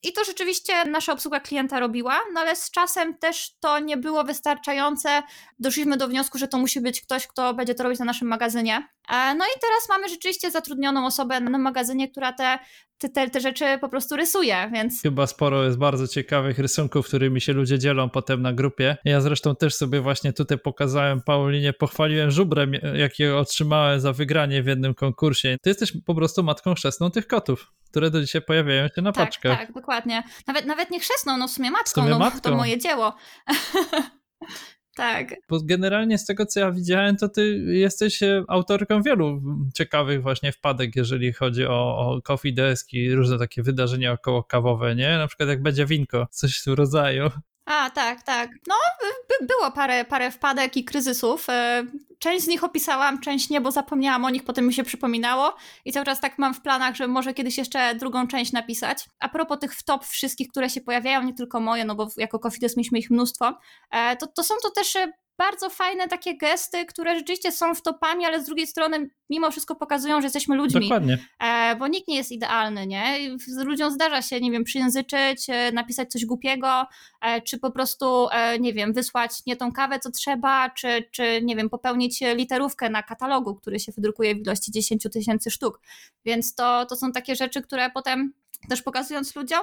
I 0.02 0.12
to 0.12 0.24
rzeczywiście 0.24 0.84
nasza 0.84 1.12
obsługa 1.12 1.40
klienta 1.40 1.80
robiła, 1.80 2.20
no 2.32 2.40
ale 2.40 2.56
z 2.56 2.70
czasem 2.70 3.18
też 3.18 3.54
to 3.60 3.78
nie 3.78 3.96
było 3.96 4.24
wystarczające. 4.24 5.22
Doszliśmy 5.58 5.96
do 5.96 6.08
wniosku, 6.08 6.38
że 6.38 6.48
to 6.48 6.58
musi 6.58 6.80
być 6.80 7.00
ktoś, 7.00 7.26
kto 7.26 7.54
będzie 7.54 7.74
to 7.74 7.82
robić 7.82 7.98
na 7.98 8.04
naszym 8.04 8.28
magazynie. 8.28 8.88
E, 9.08 9.34
no 9.34 9.44
i 9.44 9.60
teraz 9.60 9.88
mamy 9.88 10.08
rzeczywiście 10.08 10.50
zatrudnioną 10.50 11.06
osobę 11.06 11.40
na 11.40 11.58
magazynie, 11.58 12.08
która 12.08 12.32
te 12.32 12.58
te, 13.08 13.30
te, 13.30 13.40
rzeczy 13.40 13.78
po 13.80 13.88
prostu 13.88 14.16
rysuje, 14.16 14.70
więc... 14.72 15.02
Chyba 15.02 15.26
sporo 15.26 15.64
jest 15.64 15.78
bardzo 15.78 16.08
ciekawych 16.08 16.58
rysunków, 16.58 17.06
którymi 17.06 17.40
się 17.40 17.52
ludzie 17.52 17.78
dzielą 17.78 18.10
potem 18.10 18.42
na 18.42 18.52
grupie. 18.52 18.96
Ja 19.04 19.20
zresztą 19.20 19.56
też 19.56 19.74
sobie 19.74 20.00
właśnie 20.00 20.32
tutaj 20.32 20.58
pokazałem 20.58 21.20
Paulinie, 21.22 21.72
pochwaliłem 21.72 22.30
żubrem, 22.30 22.72
jakie 22.94 23.36
otrzymałem 23.36 24.00
za 24.00 24.12
wygranie 24.12 24.62
w 24.62 24.66
jednym 24.66 24.94
konkursie. 24.94 25.56
Ty 25.62 25.70
jesteś 25.70 25.92
po 26.06 26.14
prostu 26.14 26.42
matką 26.42 26.74
chrzestną 26.74 27.10
tych 27.10 27.26
kotów, 27.26 27.72
które 27.90 28.10
do 28.10 28.20
dzisiaj 28.20 28.42
pojawiają 28.42 28.88
się 28.88 29.02
na 29.02 29.12
tak, 29.12 29.26
paczkach. 29.26 29.58
Tak, 29.58 29.72
dokładnie. 29.72 30.22
Nawet, 30.46 30.66
nawet 30.66 30.90
nie 30.90 31.00
chrzestną, 31.00 31.36
no 31.36 31.48
w 31.48 31.50
sumie 31.50 31.70
matką, 31.70 31.90
w 31.90 31.94
sumie 31.94 32.10
no 32.10 32.18
matką. 32.18 32.40
to 32.40 32.56
moje 32.56 32.78
dzieło. 32.78 33.14
Tak. 34.96 35.35
Bo 35.48 35.61
generalnie 35.61 36.18
z 36.18 36.24
tego, 36.24 36.46
co 36.46 36.61
ja 36.61 36.72
widziałem, 36.72 37.16
to 37.16 37.29
ty 37.29 37.57
jesteś 37.68 38.22
e, 38.22 38.44
autorką 38.48 39.03
wielu 39.03 39.42
ciekawych 39.74 40.22
właśnie 40.22 40.53
wpadek, 40.53 40.96
jeżeli 40.96 41.33
chodzi 41.33 41.66
o, 41.66 41.98
o 41.98 42.22
coffee 42.22 42.55
desk 42.55 42.92
i 42.92 43.14
różne 43.14 43.38
takie 43.38 43.62
wydarzenia 43.62 44.12
około 44.12 44.44
kawowe, 44.44 44.96
nie? 44.96 45.18
Na 45.18 45.26
przykład 45.26 45.48
jak 45.48 45.62
będzie 45.62 45.87
winko, 45.87 46.26
coś 46.31 46.61
w 46.61 46.64
tym 46.64 46.74
rodzaju. 46.74 47.31
A, 47.64 47.90
tak, 47.90 48.22
tak. 48.22 48.50
No, 48.66 48.74
by, 49.28 49.46
było 49.46 49.70
parę, 49.70 50.04
parę 50.04 50.30
wpadek 50.30 50.76
i 50.76 50.84
kryzysów. 50.84 51.48
E, 51.48 51.84
część 52.18 52.44
z 52.44 52.48
nich 52.48 52.64
opisałam, 52.64 53.20
część 53.20 53.50
nie, 53.50 53.60
bo 53.60 53.70
zapomniałam 53.70 54.24
o 54.24 54.30
nich, 54.30 54.44
potem 54.44 54.66
mi 54.66 54.74
się 54.74 54.84
przypominało 54.84 55.56
i 55.84 55.92
cały 55.92 56.06
czas 56.06 56.20
tak 56.20 56.38
mam 56.38 56.54
w 56.54 56.62
planach, 56.62 56.96
że 56.96 57.08
może 57.08 57.34
kiedyś 57.34 57.58
jeszcze 57.58 57.94
drugą 57.94 58.26
część 58.26 58.52
napisać. 58.52 59.08
A 59.20 59.28
propos 59.28 59.58
tych 59.58 59.74
wtop 59.74 60.06
wszystkich, 60.06 60.48
które 60.48 60.70
się 60.70 60.80
pojawiają, 60.80 61.22
nie 61.22 61.34
tylko 61.34 61.60
moje, 61.60 61.84
no 61.84 61.94
bo 61.94 62.08
jako 62.16 62.38
Coffee 62.38 62.60
mieliśmy 62.76 62.98
ich 62.98 63.10
mnóstwo, 63.10 63.58
e, 63.90 64.16
to, 64.16 64.26
to 64.26 64.42
są 64.42 64.54
to 64.62 64.70
też 64.70 64.96
bardzo 65.40 65.70
fajne 65.70 66.09
takie 66.09 66.37
gesty, 66.37 66.87
które 66.87 67.14
rzeczywiście 67.14 67.53
są 67.53 67.74
wtopami, 67.74 68.24
ale 68.24 68.42
z 68.42 68.46
drugiej 68.46 68.66
strony 68.66 69.11
mimo 69.31 69.50
wszystko 69.50 69.74
pokazują, 69.74 70.20
że 70.20 70.26
jesteśmy 70.26 70.57
ludźmi. 70.57 70.81
Dokładnie. 70.81 71.18
E, 71.38 71.76
bo 71.76 71.88
nikt 71.88 72.09
nie 72.09 72.16
jest 72.16 72.33
idealny, 72.33 72.87
nie? 72.87 73.18
Ludziom 73.64 73.90
zdarza 73.90 74.22
się, 74.22 74.40
nie 74.40 74.50
wiem, 74.50 74.64
przyjęzyczyć, 74.64 75.50
e, 75.50 75.72
napisać 75.72 76.11
coś 76.11 76.24
głupiego, 76.24 76.87
e, 77.22 77.40
czy 77.42 77.59
po 77.59 77.70
prostu, 77.70 78.29
nie 78.61 78.72
wiem, 78.72 78.92
wysłać 78.92 79.33
nie 79.46 79.57
tą 79.57 79.72
kawę, 79.72 79.98
co 79.98 80.11
trzeba, 80.11 80.70
czy, 80.70 81.09
czy 81.11 81.40
nie 81.42 81.57
wiem, 81.57 81.70
popełnić 81.70 82.20
literówkę 82.35 82.90
na 82.90 83.03
katalogu, 83.03 83.55
który 83.55 83.81
się 83.81 83.92
wydrukuje 83.92 84.35
w 84.35 84.38
ilości 84.38 84.72
10 84.72 85.07
tysięcy 85.12 85.50
sztuk. 85.50 85.81
Więc 86.24 86.55
to, 86.55 86.87
to 86.87 86.96
są 86.96 87.12
takie 87.12 87.37
rzeczy, 87.37 87.62
które 87.62 87.90
potem 87.90 88.33
też 88.68 88.83
pokazując 88.83 89.37
ludziom, 89.37 89.61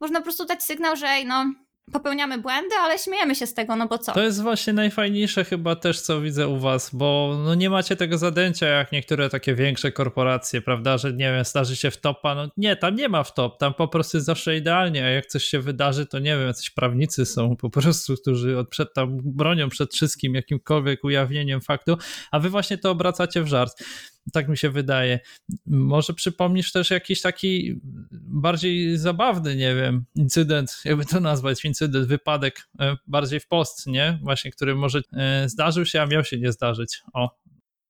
można 0.00 0.18
po 0.18 0.24
prostu 0.24 0.44
dać 0.44 0.62
sygnał, 0.62 0.96
że 0.96 1.06
ej, 1.06 1.26
no 1.26 1.44
popełniamy 1.92 2.38
błędy, 2.38 2.74
ale 2.80 2.98
śmiejemy 2.98 3.34
się 3.34 3.46
z 3.46 3.54
tego, 3.54 3.76
no 3.76 3.86
bo 3.86 3.98
co? 3.98 4.12
To 4.12 4.22
jest 4.22 4.42
właśnie 4.42 4.72
najfajniejsze 4.72 5.44
chyba 5.44 5.76
też, 5.76 6.00
co 6.00 6.20
widzę 6.20 6.48
u 6.48 6.58
was, 6.58 6.90
bo 6.92 7.38
no 7.44 7.54
nie 7.54 7.70
macie 7.70 7.96
tego 7.96 8.18
zadęcia 8.18 8.66
jak 8.66 8.92
niektóre 8.92 9.28
takie 9.28 9.54
większe 9.54 9.92
korporacje, 9.92 10.60
prawda, 10.60 10.98
że 10.98 11.12
nie 11.12 11.32
wiem, 11.32 11.44
starzy 11.44 11.76
się 11.76 11.90
w 11.90 11.96
topa, 11.96 12.34
no 12.34 12.48
nie, 12.56 12.76
tam 12.76 12.96
nie 12.96 13.08
ma 13.08 13.24
w 13.24 13.34
top, 13.34 13.58
tam 13.58 13.74
po 13.74 13.88
prostu 13.88 14.16
jest 14.16 14.26
zawsze 14.26 14.56
idealnie, 14.56 15.04
a 15.04 15.08
jak 15.08 15.26
coś 15.26 15.44
się 15.44 15.60
wydarzy, 15.60 16.06
to 16.06 16.18
nie 16.18 16.36
wiem, 16.36 16.46
jacyś 16.46 16.70
prawnicy 16.70 17.26
są 17.26 17.56
po 17.56 17.70
prostu, 17.70 18.14
którzy 18.16 18.64
przed 18.70 18.94
tam 18.94 19.18
bronią 19.24 19.68
przed 19.68 19.94
wszystkim 19.94 20.34
jakimkolwiek 20.34 21.04
ujawnieniem 21.04 21.60
faktu, 21.60 21.96
a 22.30 22.38
wy 22.38 22.50
właśnie 22.50 22.78
to 22.78 22.90
obracacie 22.90 23.42
w 23.42 23.46
żart. 23.46 23.84
Tak 24.32 24.48
mi 24.48 24.58
się 24.58 24.70
wydaje. 24.70 25.20
Może 25.66 26.14
przypomnisz 26.14 26.72
też 26.72 26.90
jakiś 26.90 27.20
taki 27.20 27.80
bardziej 28.12 28.98
zabawny, 28.98 29.56
nie 29.56 29.74
wiem, 29.74 30.04
incydent, 30.14 30.80
jakby 30.84 31.04
to 31.04 31.20
nazwać, 31.20 31.64
incydent, 31.64 32.06
wypadek 32.06 32.68
e, 32.80 32.96
bardziej 33.06 33.40
w 33.40 33.46
post, 33.46 33.86
nie? 33.86 34.18
Właśnie, 34.22 34.50
który 34.50 34.74
może 34.74 35.00
e, 35.12 35.48
zdarzył 35.48 35.86
się, 35.86 36.02
a 36.02 36.06
miał 36.06 36.24
się 36.24 36.38
nie 36.38 36.52
zdarzyć. 36.52 37.02
O, 37.12 37.38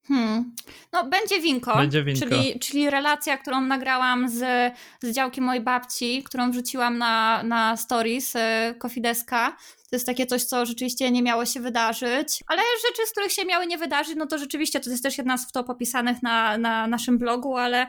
Hmm. 0.09 0.55
No, 0.93 1.05
będzie 1.05 1.41
winko, 1.41 1.77
będzie 1.77 2.05
winko. 2.05 2.29
Czyli, 2.29 2.59
czyli 2.59 2.91
relacja, 2.91 3.39
którą 3.39 3.61
nagrałam 3.61 4.29
z, 4.29 4.73
z 5.03 5.15
działki 5.15 5.41
mojej 5.41 5.63
babci, 5.63 6.23
którą 6.23 6.51
wrzuciłam 6.51 6.99
na, 6.99 7.43
na 7.43 7.77
stories 7.77 8.37
y, 8.37 8.39
Kofideska. 8.79 9.57
To 9.91 9.97
jest 9.97 10.07
takie 10.07 10.27
coś, 10.27 10.45
co 10.45 10.67
rzeczywiście 10.67 11.11
nie 11.11 11.23
miało 11.23 11.47
się 11.47 11.61
wydarzyć. 11.61 12.45
Ale 12.47 12.63
rzeczy, 12.89 13.07
z 13.07 13.13
których 13.13 13.33
się 13.33 13.45
miały 13.45 13.67
nie 13.67 13.79
wydarzyć, 13.79 14.15
no 14.17 14.27
to 14.27 14.39
rzeczywiście 14.39 14.81
to 14.81 14.91
jest 14.91 15.03
też 15.03 15.19
jedna 15.19 15.39
z 15.39 15.53
top 15.53 15.71
opisanych 15.71 16.23
na, 16.23 16.59
na 16.59 16.87
naszym 16.87 17.19
blogu, 17.19 17.57
ale 17.57 17.87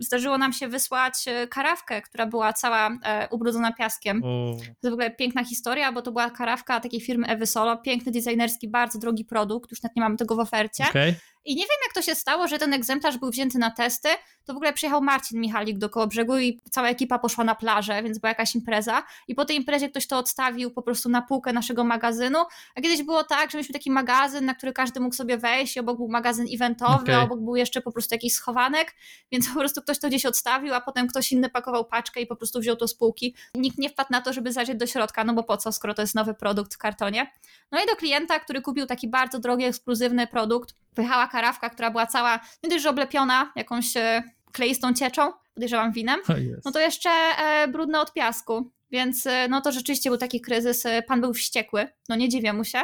zdarzyło 0.00 0.38
nam 0.38 0.52
się 0.52 0.68
wysłać 0.68 1.14
e, 1.26 1.48
karawkę, 1.48 2.02
która 2.02 2.26
była 2.26 2.52
cała 2.52 2.90
e, 3.04 3.28
ubrudzona 3.30 3.72
piaskiem. 3.72 4.22
To 4.22 4.58
jest 4.58 4.90
w 4.90 4.92
ogóle 4.92 5.10
piękna 5.10 5.44
historia, 5.44 5.92
bo 5.92 6.02
to 6.02 6.12
była 6.12 6.30
karawka 6.30 6.80
takiej 6.80 7.00
firmy 7.00 7.26
Ewy 7.26 7.46
Solo, 7.46 7.76
piękny 7.76 8.12
designerski, 8.12 8.68
bardzo 8.68 8.98
drogi 8.98 9.24
produkt, 9.24 9.70
już 9.70 9.82
nawet 9.82 9.96
nie 9.96 10.02
mamy 10.02 10.16
tego 10.16 10.36
w 10.36 10.40
ofercie. 10.40 10.84
Okay. 10.90 11.14
I 11.44 11.54
nie 11.54 11.62
wiem, 11.62 11.76
jak 11.86 11.94
to 11.94 12.02
się 12.02 12.14
stało, 12.14 12.48
że 12.48 12.58
ten 12.58 12.72
egzemplarz 12.72 13.18
był 13.18 13.30
wzięty 13.30 13.58
na 13.58 13.70
testy. 13.70 14.08
To 14.44 14.52
w 14.52 14.56
ogóle 14.56 14.72
przyjechał 14.72 15.02
Marcin 15.02 15.40
Michalik 15.40 15.78
do 15.78 16.06
brzegu 16.06 16.38
i 16.38 16.60
cała 16.70 16.88
ekipa 16.88 17.18
poszła 17.18 17.44
na 17.44 17.54
plażę, 17.54 18.02
więc 18.02 18.18
była 18.18 18.28
jakaś 18.28 18.54
impreza. 18.54 19.02
I 19.28 19.34
po 19.34 19.44
tej 19.44 19.56
imprezie 19.56 19.88
ktoś 19.88 20.06
to 20.06 20.18
odstawił 20.18 20.70
po 20.70 20.82
prostu 20.82 21.08
na 21.08 21.22
półkę 21.22 21.52
naszego 21.52 21.84
magazynu. 21.84 22.38
A 22.74 22.80
kiedyś 22.80 23.02
było 23.02 23.24
tak, 23.24 23.50
że 23.50 23.58
mieliśmy 23.58 23.72
taki 23.72 23.90
magazyn, 23.90 24.44
na 24.44 24.54
który 24.54 24.72
każdy 24.72 25.00
mógł 25.00 25.14
sobie 25.14 25.38
wejść. 25.38 25.76
I 25.76 25.80
obok 25.80 25.96
był 25.96 26.08
magazyn 26.08 26.46
eventowy, 26.54 27.02
okay. 27.02 27.20
obok 27.20 27.40
był 27.40 27.56
jeszcze 27.56 27.80
po 27.80 27.92
prostu 27.92 28.14
jakiś 28.14 28.32
schowanek, 28.32 28.94
więc 29.32 29.48
po 29.48 29.58
prostu 29.58 29.82
ktoś 29.82 29.98
to 29.98 30.08
gdzieś 30.08 30.26
odstawił, 30.26 30.74
a 30.74 30.80
potem 30.80 31.08
ktoś 31.08 31.32
inny 31.32 31.50
pakował 31.50 31.84
paczkę 31.84 32.20
i 32.20 32.26
po 32.26 32.36
prostu 32.36 32.60
wziął 32.60 32.76
to 32.76 32.88
z 32.88 32.94
półki. 32.94 33.34
Nikt 33.54 33.78
nie 33.78 33.88
wpadł 33.88 34.08
na 34.12 34.20
to, 34.20 34.32
żeby 34.32 34.52
zajrzeć 34.52 34.78
do 34.78 34.86
środka, 34.86 35.24
no 35.24 35.34
bo 35.34 35.42
po 35.42 35.56
co, 35.56 35.72
skoro 35.72 35.94
to 35.94 36.02
jest 36.02 36.14
nowy 36.14 36.34
produkt 36.34 36.74
w 36.74 36.78
kartonie. 36.78 37.32
No 37.72 37.82
i 37.82 37.86
do 37.86 37.96
klienta, 37.96 38.40
który 38.40 38.62
kupił 38.62 38.86
taki 38.86 39.08
bardzo 39.08 39.38
drogi, 39.38 39.64
ekskluzywny 39.64 40.26
produkt, 40.26 40.74
wyjechała 40.92 41.26
karawka, 41.26 41.70
która 41.70 41.90
była 41.90 42.06
cała, 42.06 42.40
nie 42.62 42.70
dość, 42.70 42.82
że 42.82 42.90
oblepiona 42.90 43.52
jakąś 43.56 43.96
e, 43.96 44.22
kleistą 44.52 44.94
cieczą, 44.94 45.32
podejrzewam 45.54 45.92
winem, 45.92 46.20
no 46.64 46.72
to 46.72 46.80
jeszcze 46.80 47.10
e, 47.10 47.68
brudne 47.68 48.00
od 48.00 48.12
piasku. 48.12 48.72
Więc 48.90 49.26
e, 49.26 49.48
no 49.48 49.60
to 49.60 49.72
rzeczywiście 49.72 50.10
był 50.10 50.18
taki 50.18 50.40
kryzys. 50.40 50.84
Pan 51.06 51.20
był 51.20 51.34
wściekły, 51.34 51.88
no 52.08 52.16
nie 52.16 52.28
dziwię 52.28 52.52
mu 52.52 52.64
się. 52.64 52.78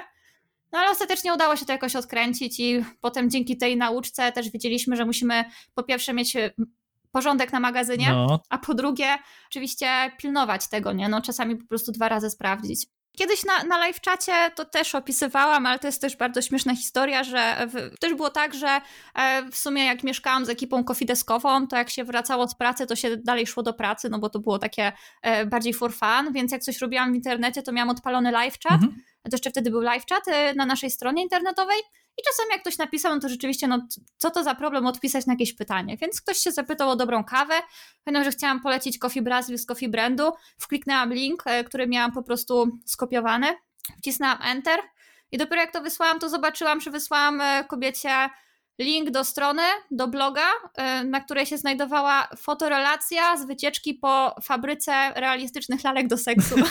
No 0.73 0.79
ale 0.79 0.91
ostatecznie 0.91 1.35
udało 1.35 1.57
się 1.57 1.67
to 1.67 1.73
jakoś 1.73 1.97
odkręcić 1.97 2.61
i 2.61 2.85
potem 3.01 3.31
dzięki 3.31 3.57
tej 3.57 3.77
nauczce 3.77 4.33
też 4.33 4.51
wiedzieliśmy, 4.51 4.97
że 4.97 5.05
musimy 5.05 5.45
po 5.75 5.83
pierwsze 5.83 6.15
mieć 6.15 6.37
porządek 7.15 7.53
na 7.53 7.61
magazynie, 7.61 8.09
no. 8.11 8.41
a 8.49 8.59
po 8.59 8.75
drugie 8.75 9.07
oczywiście 9.51 9.89
pilnować 10.19 10.69
tego, 10.69 10.93
nie? 10.93 11.09
No 11.09 11.23
czasami 11.23 11.57
po 11.57 11.67
prostu 11.67 11.93
dwa 11.93 12.09
razy 12.09 12.31
sprawdzić. 12.31 12.87
Kiedyś 13.19 13.45
na, 13.45 13.63
na 13.63 13.79
live 13.79 14.01
czacie 14.01 14.33
to 14.55 14.65
też 14.65 14.95
opisywałam, 14.95 15.67
ale 15.67 15.79
to 15.79 15.89
jest 15.89 16.01
też 16.01 16.17
bardzo 16.17 16.43
śmieszna 16.43 16.77
historia, 16.77 17.25
że 17.25 17.67
w, 17.67 17.99
też 17.99 18.15
było 18.15 18.31
tak, 18.31 18.55
że 18.55 18.81
e, 19.15 19.51
w 19.51 19.57
sumie 19.57 19.85
jak 19.85 20.03
mieszkałam 20.03 20.45
z 20.45 20.49
ekipą 20.49 20.85
kofideskową, 20.85 21.67
to 21.67 21.77
jak 21.77 21.91
się 21.91 22.05
wracało 22.05 22.49
z 22.49 22.55
pracy, 22.55 22.87
to 22.87 22.97
się 22.97 23.17
dalej 23.17 23.47
szło 23.47 23.63
do 23.63 23.75
pracy, 23.75 24.09
no 24.11 24.19
bo 24.19 24.29
to 24.29 24.39
było 24.39 24.59
takie 24.59 24.93
e, 25.23 25.47
bardziej 25.47 25.75
for 25.75 25.93
fun, 25.93 26.33
więc 26.33 26.53
jak 26.53 26.63
coś 26.63 26.79
robiłam 26.79 27.13
w 27.13 27.17
internecie, 27.17 27.63
to 27.63 27.73
miałam 27.73 27.91
odpalony 27.91 28.31
live 28.31 28.59
chat. 28.63 28.83
Mhm. 28.83 29.03
To 29.23 29.29
jeszcze 29.33 29.51
wtedy 29.51 29.71
był 29.71 29.81
live 29.81 30.05
chat 30.07 30.29
e, 30.29 30.55
na 30.55 30.67
naszej 30.67 30.91
stronie 30.91 31.23
internetowej 31.23 31.79
i 32.19 32.23
czasami 32.23 32.49
jak 32.53 32.61
ktoś 32.61 32.79
napisał, 32.79 33.15
no 33.15 33.21
to 33.21 33.29
rzeczywiście, 33.29 33.69
no 33.69 33.87
co 34.17 34.31
to 34.31 34.45
za 34.45 34.55
problem 34.55 34.87
odpisać 34.87 35.27
na 35.27 35.33
jakieś 35.33 35.53
pytanie. 35.53 35.97
Więc 35.97 36.21
ktoś 36.21 36.39
się 36.39 36.53
zapytał 36.53 36.91
o 36.91 36.97
dobrą 36.97 37.25
kawę. 37.25 37.55
Pamiętam, 38.05 38.25
że 38.25 38.31
chciałam 38.31 38.61
polecić 38.61 38.99
Coffee 38.99 39.23
Brazil 39.23 39.59
z 39.59 39.67
Coffee 39.67 39.89
Brandu. 39.89 40.33
Wkliknęłam 40.59 41.13
link, 41.13 41.43
e, 41.47 41.65
który 41.65 41.87
miałam 41.87 42.13
po 42.13 42.23
prostu 42.23 42.79
skopiowany. 42.85 43.47
Wcisnęłam 43.99 44.39
Enter 44.43 44.81
i 45.33 45.39
dopiero 45.39 45.61
jak 45.61 45.73
to 45.73 45.81
wysłałam, 45.81 46.19
to 46.19 46.29
zobaczyłam, 46.29 46.81
że 46.81 46.91
wysłałam 46.91 47.41
e, 47.41 47.65
kobiecie 47.65 48.29
link 48.79 49.11
do 49.11 49.25
strony, 49.25 49.63
do 49.91 50.09
bloga, 50.09 50.47
e, 50.75 51.05
na 51.05 51.21
której 51.21 51.47
się 51.47 51.59
znajdowała 51.59 52.29
fotorelacja 52.37 53.37
z 53.37 53.47
wycieczki 53.47 53.95
po 53.95 54.35
fabryce 54.43 55.13
realistycznych 55.15 55.85
lalek 55.85 56.07
do 56.07 56.19
seksu. 56.19 56.55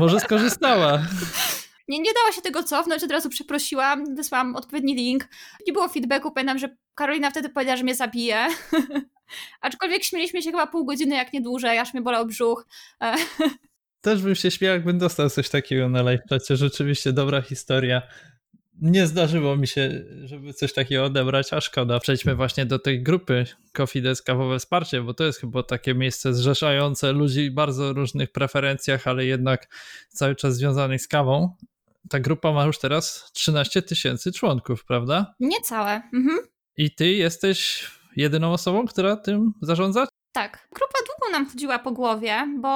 Może 0.00 0.20
skorzystała. 0.20 0.98
Nie, 1.88 1.98
nie 1.98 2.12
dało 2.12 2.32
się 2.32 2.42
tego 2.42 2.62
cofnąć, 2.62 3.04
od 3.04 3.10
razu 3.10 3.28
przeprosiłam, 3.28 4.14
wysłałam 4.14 4.56
odpowiedni 4.56 4.94
link. 4.94 5.28
Nie 5.66 5.72
było 5.72 5.88
feedbacku, 5.88 6.32
pamiętam, 6.32 6.58
że 6.58 6.76
Karolina 6.94 7.30
wtedy 7.30 7.48
powiedziała, 7.48 7.76
że 7.76 7.84
mnie 7.84 7.94
zabije. 7.94 8.48
Aczkolwiek 9.60 10.04
śmieliśmy 10.04 10.42
się 10.42 10.50
chyba 10.50 10.66
pół 10.66 10.84
godziny, 10.84 11.14
jak 11.14 11.32
nie 11.32 11.40
dłużej, 11.40 11.78
aż 11.78 11.94
mnie 11.94 12.02
bolał 12.02 12.26
brzuch. 12.26 12.66
Też 14.00 14.22
bym 14.22 14.34
się 14.34 14.50
śmiał, 14.50 14.72
jakbym 14.72 14.98
dostał 14.98 15.30
coś 15.30 15.48
takiego 15.48 15.88
na 15.88 16.02
live. 16.02 16.20
Rzeczywiście 16.50 17.12
dobra 17.12 17.42
historia. 17.42 18.02
Nie 18.80 19.06
zdarzyło 19.06 19.56
mi 19.56 19.66
się, 19.66 20.04
żeby 20.24 20.52
coś 20.52 20.72
takiego 20.72 21.04
odebrać, 21.04 21.52
a 21.52 21.60
szkoda. 21.60 22.00
Przejdźmy 22.00 22.34
właśnie 22.34 22.66
do 22.66 22.78
tej 22.78 23.02
grupy 23.02 23.44
Coffee 23.72 24.02
Desk 24.02 24.26
Kawowe 24.26 24.58
Wsparcie, 24.58 25.02
bo 25.02 25.14
to 25.14 25.24
jest 25.24 25.40
chyba 25.40 25.62
takie 25.62 25.94
miejsce 25.94 26.34
zrzeszające 26.34 27.12
ludzi 27.12 27.50
w 27.50 27.54
bardzo 27.54 27.92
różnych 27.92 28.32
preferencjach, 28.32 29.06
ale 29.06 29.24
jednak 29.26 29.68
cały 30.08 30.36
czas 30.36 30.56
związanych 30.56 31.02
z 31.02 31.08
kawą 31.08 31.56
ta 32.10 32.20
grupa 32.20 32.52
ma 32.52 32.64
już 32.64 32.78
teraz 32.78 33.30
13 33.32 33.82
tysięcy 33.82 34.32
członków, 34.32 34.84
prawda? 34.84 35.34
Niecałe. 35.40 36.02
Mhm. 36.14 36.38
I 36.76 36.94
ty 36.94 37.12
jesteś 37.12 37.86
jedyną 38.16 38.52
osobą, 38.52 38.86
która 38.86 39.16
tym 39.16 39.52
zarządza? 39.62 40.06
Tak. 40.32 40.68
Grupa 40.74 40.98
długo 41.06 41.32
nam 41.32 41.50
chodziła 41.50 41.78
po 41.78 41.90
głowie, 41.90 42.46
bo 42.60 42.68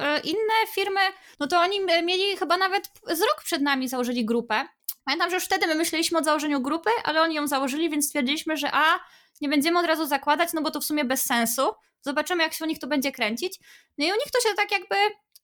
e, 0.00 0.20
inne 0.20 0.72
firmy, 0.74 1.00
no 1.40 1.46
to 1.46 1.60
oni 1.60 1.80
mieli 2.04 2.36
chyba 2.36 2.56
nawet 2.56 2.90
z 3.06 3.20
rok 3.20 3.42
przed 3.44 3.62
nami 3.62 3.88
założyli 3.88 4.24
grupę. 4.24 4.64
Pamiętam, 5.06 5.30
że 5.30 5.36
już 5.36 5.44
wtedy 5.44 5.66
my 5.66 5.74
myśleliśmy 5.74 6.18
o 6.18 6.24
założeniu 6.24 6.60
grupy, 6.60 6.90
ale 7.04 7.22
oni 7.22 7.34
ją 7.34 7.46
założyli, 7.46 7.90
więc 7.90 8.06
stwierdziliśmy, 8.06 8.56
że 8.56 8.68
a, 8.72 9.00
nie 9.40 9.48
będziemy 9.48 9.78
od 9.78 9.86
razu 9.86 10.06
zakładać, 10.06 10.52
no 10.52 10.62
bo 10.62 10.70
to 10.70 10.80
w 10.80 10.84
sumie 10.84 11.04
bez 11.04 11.24
sensu. 11.24 11.62
Zobaczymy, 12.00 12.42
jak 12.42 12.54
się 12.54 12.64
u 12.64 12.68
nich 12.68 12.78
to 12.78 12.86
będzie 12.86 13.12
kręcić. 13.12 13.58
No 13.98 14.06
i 14.06 14.08
u 14.08 14.14
nich 14.14 14.30
to 14.32 14.48
się 14.48 14.54
tak 14.54 14.72
jakby 14.72 14.96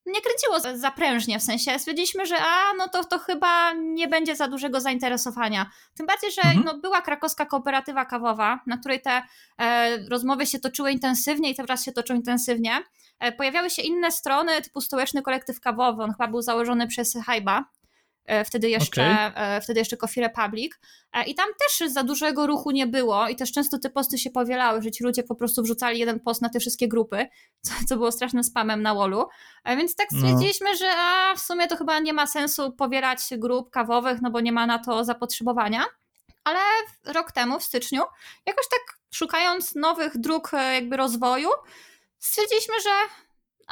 nie 0.07 0.21
kręciło 0.21 0.79
za 0.79 0.91
prężnie, 0.91 1.39
w 1.39 1.43
sensie 1.43 1.79
stwierdziliśmy, 1.79 2.27
że 2.27 2.37
a, 2.39 2.73
no 2.79 2.89
to, 2.89 3.05
to 3.05 3.19
chyba 3.19 3.73
nie 3.73 4.09
będzie 4.09 4.37
za 4.37 4.49
dużego 4.49 4.81
zainteresowania. 4.81 5.71
Tym 5.97 6.07
bardziej, 6.07 6.33
że 6.33 6.43
mhm. 6.43 6.65
no, 6.65 6.79
była 6.79 7.03
krakowska 7.03 7.47
kooperatywa 7.47 8.05
kawowa, 8.05 8.61
na 8.67 8.79
której 8.79 9.01
te 9.01 9.23
e, 9.59 9.99
rozmowy 10.09 10.47
się 10.47 10.59
toczyły 10.59 10.93
intensywnie 10.93 11.51
i 11.51 11.55
teraz 11.55 11.85
się 11.85 11.93
toczą 11.93 12.15
intensywnie. 12.15 12.83
E, 13.19 13.33
pojawiały 13.33 13.71
się 13.71 13.83
inne 13.83 14.13
strony, 14.13 14.63
typu 14.63 14.81
Stołeczny 14.81 15.23
Kolektyw 15.23 15.61
Kawowy, 15.61 16.03
on 16.03 16.13
chyba 16.13 16.29
był 16.29 16.43
założony 16.43 16.87
przez 16.87 17.17
Hajba, 17.27 17.65
wtedy 18.45 18.71
jeszcze, 18.71 19.33
okay. 19.33 19.61
wtedy 19.61 19.81
jeszcze 19.81 19.97
Coffee 19.97 20.21
Republic. 20.21 20.73
E, 21.13 21.25
I 21.25 21.35
tam 21.35 21.49
też 21.59 21.91
za 21.91 22.03
dużego 22.03 22.47
ruchu 22.47 22.71
nie 22.71 22.87
było 22.87 23.29
i 23.29 23.37
też 23.37 23.53
często 23.53 23.79
te 23.79 23.91
posty 23.91 24.19
się 24.19 24.31
powielały, 24.31 24.83
że 24.83 24.91
ci 24.91 25.05
ludzie 25.05 25.23
po 25.23 25.35
prostu 25.35 25.63
wrzucali 25.63 25.99
jeden 25.99 26.21
post 26.21 26.43
na 26.43 26.49
te 26.49 26.61
wszystkie 26.61 26.89
grupy, 26.89 27.27
co, 27.67 27.73
co 27.89 27.97
było 27.97 28.13
strasznym 28.13 28.45
spamem 28.45 28.83
na 28.83 28.95
wallu. 28.95 29.27
E, 29.65 29.77
więc 29.77 29.97
tak 29.97 30.09
no. 30.13 30.19
stwierdziliśmy, 30.19 30.71
no. 30.71 30.77
że 30.77 30.93
a, 30.97 31.35
w 31.37 31.41
sumie 31.41 31.69
to 31.69 31.77
chyba 31.77 31.99
nie 31.99 32.13
ma 32.13 32.27
sensu 32.27 32.73
powielać 32.73 33.21
grup 33.39 33.71
kawowych, 33.71 34.23
no 34.23 34.31
bo 34.31 34.41
nie 34.41 34.53
ma 34.53 34.67
na 34.67 34.79
to 34.79 35.05
zapotrzebowania. 35.05 35.85
Ale 36.45 36.61
rok 37.05 37.33
temu, 37.33 37.61
w 37.61 37.65
styczniu, 37.65 38.03
jakoś 38.47 38.65
tak 38.71 38.99
szukając 39.15 39.75
nowych 39.75 40.19
dróg 40.19 40.51
jakby 40.73 40.97
rozwoju, 40.97 41.49
stwierdziliśmy, 42.19 42.75
że 42.81 42.91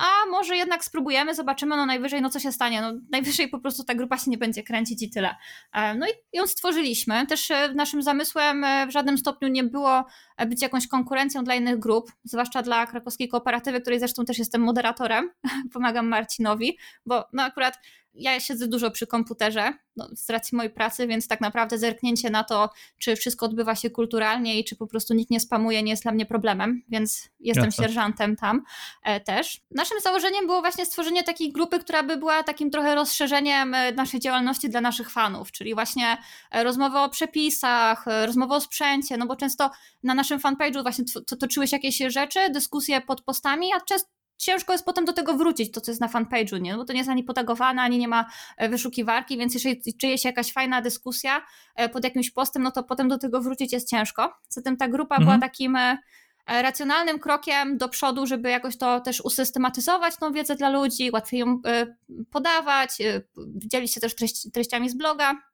a 0.01 0.31
może 0.31 0.57
jednak 0.57 0.85
spróbujemy, 0.85 1.35
zobaczymy, 1.35 1.77
no 1.77 1.87
najwyżej, 1.87 2.23
no 2.23 2.31
co 2.31 2.41
się 2.41 2.53
stanie, 2.53 2.81
no 2.81 2.93
najwyżej 3.11 3.49
po 3.49 3.59
prostu 3.59 3.85
ta 3.85 3.95
grupa 3.95 4.19
się 4.19 4.31
nie 4.31 4.39
będzie 4.39 4.63
kręcić 4.63 5.03
i 5.03 5.11
tyle. 5.11 5.37
E, 5.73 5.95
no 5.95 6.07
i 6.07 6.11
ją 6.37 6.47
stworzyliśmy. 6.47 7.27
Też 7.27 7.51
e, 7.51 7.75
naszym 7.75 8.03
zamysłem 8.03 8.65
e, 8.65 8.87
w 8.87 8.91
żadnym 8.91 9.19
stopniu 9.19 9.49
nie 9.49 9.65
było 9.65 10.05
być 10.47 10.63
jakąś 10.63 10.89
konkurencją 10.89 11.45
dla 11.45 11.55
innych 11.55 11.79
grup, 11.79 12.13
zwłaszcza 12.25 12.63
dla 12.63 12.87
krakowskiej 12.87 13.29
kooperatywy, 13.29 13.81
której 13.81 13.99
zresztą 13.99 14.25
też 14.25 14.39
jestem 14.39 14.63
moderatorem, 14.63 15.31
pomagam 15.73 16.09
Marcinowi, 16.09 16.79
bo 17.07 17.25
no 17.33 17.43
akurat 17.43 17.79
ja 18.15 18.41
siedzę 18.41 18.69
dużo 18.69 18.91
przy 18.91 19.07
komputerze 19.07 19.73
no, 19.97 20.09
z 20.15 20.31
racji 20.31 20.57
mojej 20.57 20.73
pracy, 20.73 21.07
więc 21.07 21.29
tak 21.29 21.41
naprawdę 21.41 21.79
zerknięcie 21.79 22.31
na 22.31 22.45
to, 22.45 22.71
czy 22.99 23.17
wszystko 23.17 23.47
odbywa 23.47 23.75
się 23.75 23.91
kulturalnie 23.91 24.61
i 24.61 24.65
czy 24.65 24.77
po 24.77 24.87
prostu 24.87 25.15
nikt 25.15 25.31
nie 25.31 25.41
spamuje, 25.41 25.83
nie 25.83 25.91
jest 25.91 26.03
dla 26.03 26.13
mnie 26.13 26.27
problemem, 26.27 26.83
więc 26.89 27.29
jestem 27.41 27.65
Jasne. 27.65 27.85
sierżantem 27.85 28.37
tam 28.37 28.63
e, 29.05 29.21
też. 29.21 29.61
Naszym 29.71 30.01
założeniem 30.01 30.47
było 30.47 30.61
właśnie 30.61 30.87
stworzenie 30.87 31.25
takiej 31.25 31.53
grupy, 31.53 31.79
która 31.79 32.03
by 32.03 32.17
była 32.17 32.43
takim 32.43 32.71
trochę 32.71 32.95
rozszerzeniem 32.95 33.75
e, 33.75 33.93
naszej 33.93 34.21
działalności 34.21 34.69
dla 34.69 34.81
naszych 34.81 35.11
fanów, 35.11 35.53
czyli 35.53 35.75
właśnie 35.75 36.17
e, 36.51 36.65
rozmowy 36.65 36.99
o 36.99 37.09
przepisach, 37.09 38.09
e, 38.09 38.27
rozmowy 38.27 38.55
o 38.55 38.61
sprzęcie, 38.61 39.17
no 39.17 39.27
bo 39.27 39.37
często 39.37 39.71
na 40.03 40.15
naszym 40.15 40.39
fanpage'u 40.39 40.83
właśnie 40.83 41.05
to, 41.27 41.37
toczyły 41.37 41.69
się 41.69 41.77
jakieś 41.77 41.99
rzeczy, 42.07 42.41
dyskusje 42.51 43.01
pod 43.01 43.23
postami, 43.23 43.67
a 43.77 43.81
często 43.81 44.20
ciężko 44.41 44.73
jest 44.73 44.85
potem 44.85 45.05
do 45.05 45.13
tego 45.13 45.35
wrócić, 45.35 45.73
to 45.73 45.81
co 45.81 45.91
jest 45.91 46.01
na 46.01 46.09
fanpage'u, 46.09 46.61
nie? 46.61 46.77
Bo 46.77 46.85
to 46.85 46.93
nie 46.93 46.99
jest 46.99 47.11
ani 47.11 47.25
potagowane, 47.25 47.83
ani 47.83 47.99
nie 47.99 48.09
ma 48.09 48.27
e, 48.57 48.69
wyszukiwarki, 48.69 49.39
więc 49.39 49.55
jeżeli 49.55 49.81
czyje 50.01 50.19
się 50.19 50.29
jakaś 50.29 50.53
fajna 50.53 50.83
dyskusja 50.83 51.43
e, 51.77 51.89
pod 51.89 52.05
jakimś 52.05 52.31
postem, 52.31 52.63
no 52.63 52.71
to 52.71 52.83
potem 52.83 53.09
do 53.09 53.19
tego 53.19 53.41
wrócić 53.41 53.73
jest 53.73 53.91
ciężko. 53.91 54.35
Zatem 54.49 54.77
ta 54.77 54.89
grupa 54.89 55.15
mhm. 55.15 55.25
była 55.25 55.49
takim 55.49 55.77
e, 55.77 55.99
racjonalnym 56.47 57.19
krokiem 57.19 57.79
do 57.79 57.89
przodu, 57.89 58.27
żeby 58.27 58.51
jakoś 58.51 58.79
to 58.79 59.01
też 59.01 59.21
usystematyzować 59.21 60.17
tą 60.17 60.33
wiedzę 60.33 60.57
dla 60.57 60.69
ludzi, 60.69 61.11
łatwiej 61.13 61.41
ją 61.41 61.61
podawać, 62.31 62.99
dzielić 63.57 63.95
się 63.95 64.01
też 64.01 64.15
treść, 64.15 64.51
treściami 64.53 64.91
z 64.91 64.95
bloga. 64.95 65.50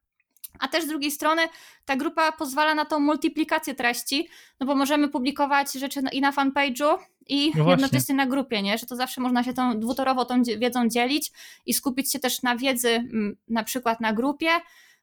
A 0.59 0.67
też 0.67 0.83
z 0.83 0.87
drugiej 0.87 1.11
strony 1.11 1.41
ta 1.85 1.95
grupa 1.95 2.31
pozwala 2.31 2.75
na 2.75 2.85
tą 2.85 2.99
multiplikację 2.99 3.75
treści, 3.75 4.29
no 4.59 4.67
bo 4.67 4.75
możemy 4.75 5.09
publikować 5.09 5.71
rzeczy 5.73 6.01
i 6.11 6.21
na 6.21 6.31
fanpage'u 6.31 6.97
i 7.27 7.51
no 7.55 7.69
jednocześnie 7.69 8.15
na 8.15 8.25
grupie, 8.25 8.61
nie? 8.61 8.77
że 8.77 8.85
to 8.85 8.95
zawsze 8.95 9.21
można 9.21 9.43
się 9.43 9.53
tą 9.53 9.79
dwutorowo 9.79 10.25
tą 10.25 10.43
wiedzą 10.43 10.89
dzielić 10.89 11.31
i 11.65 11.73
skupić 11.73 12.11
się 12.11 12.19
też 12.19 12.43
na 12.43 12.55
wiedzy 12.55 12.89
mm, 12.89 13.37
na 13.47 13.63
przykład 13.63 14.01
na 14.01 14.13
grupie, 14.13 14.49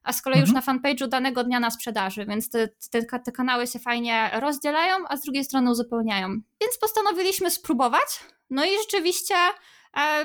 a 0.03 0.13
z 0.13 0.21
kolei 0.21 0.39
mhm. 0.39 0.55
już 0.55 0.65
na 0.65 0.73
fanpage'u 0.73 1.07
danego 1.07 1.43
dnia 1.43 1.59
na 1.59 1.71
sprzedaży, 1.71 2.25
więc 2.25 2.49
te, 2.49 2.69
te, 2.91 3.19
te 3.19 3.31
kanały 3.31 3.67
się 3.67 3.79
fajnie 3.79 4.29
rozdzielają, 4.33 4.95
a 5.07 5.17
z 5.17 5.21
drugiej 5.21 5.43
strony 5.43 5.71
uzupełniają. 5.71 6.27
Więc 6.61 6.77
postanowiliśmy 6.81 7.51
spróbować, 7.51 8.19
no 8.49 8.65
i 8.65 8.69
rzeczywiście 8.83 9.35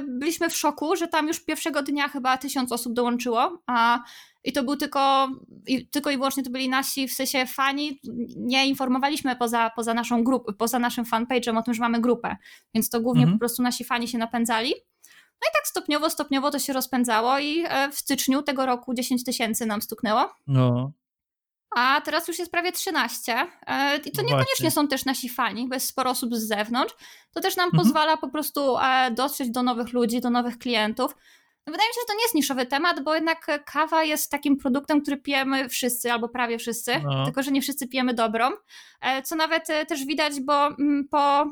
byliśmy 0.08 0.50
w 0.50 0.56
szoku, 0.56 0.96
że 0.96 1.08
tam 1.08 1.28
już 1.28 1.40
pierwszego 1.40 1.82
dnia 1.82 2.08
chyba 2.08 2.36
tysiąc 2.36 2.72
osób 2.72 2.92
dołączyło, 2.92 3.62
a 3.66 4.02
i 4.44 4.52
to 4.52 4.62
był 4.62 4.76
tylko 4.76 5.28
i, 5.66 5.86
tylko 5.86 6.10
i 6.10 6.16
wyłącznie 6.16 6.42
to 6.42 6.50
byli 6.50 6.68
nasi, 6.68 7.08
w 7.08 7.12
sensie 7.12 7.46
fani, 7.46 8.00
nie 8.36 8.68
informowaliśmy 8.68 9.36
poza, 9.36 9.70
poza 9.76 9.94
naszą 9.94 10.24
grupą, 10.24 10.52
poza 10.52 10.78
naszym 10.78 11.04
fanpage'em 11.04 11.58
o 11.58 11.62
tym, 11.62 11.74
że 11.74 11.80
mamy 11.80 12.00
grupę, 12.00 12.36
więc 12.74 12.90
to 12.90 13.00
głównie 13.00 13.22
mhm. 13.22 13.38
po 13.38 13.40
prostu 13.40 13.62
nasi 13.62 13.84
fani 13.84 14.08
się 14.08 14.18
napędzali. 14.18 14.74
No 15.42 15.48
i 15.50 15.52
tak 15.54 15.66
stopniowo, 15.66 16.10
stopniowo 16.10 16.50
to 16.50 16.58
się 16.58 16.72
rozpędzało 16.72 17.38
i 17.38 17.64
e, 17.68 17.90
w 17.90 17.94
styczniu 17.94 18.42
tego 18.42 18.66
roku 18.66 18.94
10 18.94 19.24
tysięcy 19.24 19.66
nam 19.66 19.82
stuknęło. 19.82 20.34
No. 20.46 20.92
A 21.76 22.00
teraz 22.04 22.28
już 22.28 22.38
jest 22.38 22.52
prawie 22.52 22.72
13. 22.72 23.46
E, 23.66 23.96
I 23.96 24.10
to 24.10 24.22
no 24.22 24.28
niekoniecznie 24.28 24.44
Właśnie. 24.46 24.70
są 24.70 24.88
też 24.88 25.04
nasi 25.04 25.28
fani, 25.28 25.68
bo 25.68 25.74
jest 25.74 25.86
sporo 25.86 26.10
osób 26.10 26.34
z 26.34 26.48
zewnątrz. 26.48 26.94
To 27.34 27.40
też 27.40 27.56
nam 27.56 27.66
mhm. 27.66 27.84
pozwala 27.84 28.16
po 28.16 28.28
prostu 28.28 28.78
e, 28.78 29.10
dotrzeć 29.10 29.50
do 29.50 29.62
nowych 29.62 29.92
ludzi, 29.92 30.20
do 30.20 30.30
nowych 30.30 30.58
klientów. 30.58 31.16
No 31.66 31.72
wydaje 31.72 31.88
mi 31.88 31.94
się, 31.94 32.00
że 32.00 32.06
to 32.06 32.14
nie 32.14 32.22
jest 32.22 32.34
niszowy 32.34 32.66
temat, 32.66 33.02
bo 33.02 33.14
jednak 33.14 33.64
kawa 33.66 34.04
jest 34.04 34.30
takim 34.30 34.56
produktem, 34.56 35.02
który 35.02 35.16
pijemy 35.16 35.68
wszyscy, 35.68 36.12
albo 36.12 36.28
prawie 36.28 36.58
wszyscy, 36.58 36.92
no. 37.04 37.24
tylko 37.24 37.42
że 37.42 37.50
nie 37.50 37.62
wszyscy 37.62 37.88
pijemy 37.88 38.14
dobrą. 38.14 38.50
Co 39.24 39.36
nawet 39.36 39.66
też 39.88 40.04
widać, 40.04 40.40
bo 40.40 40.66
mm, 40.66 41.08
po 41.10 41.46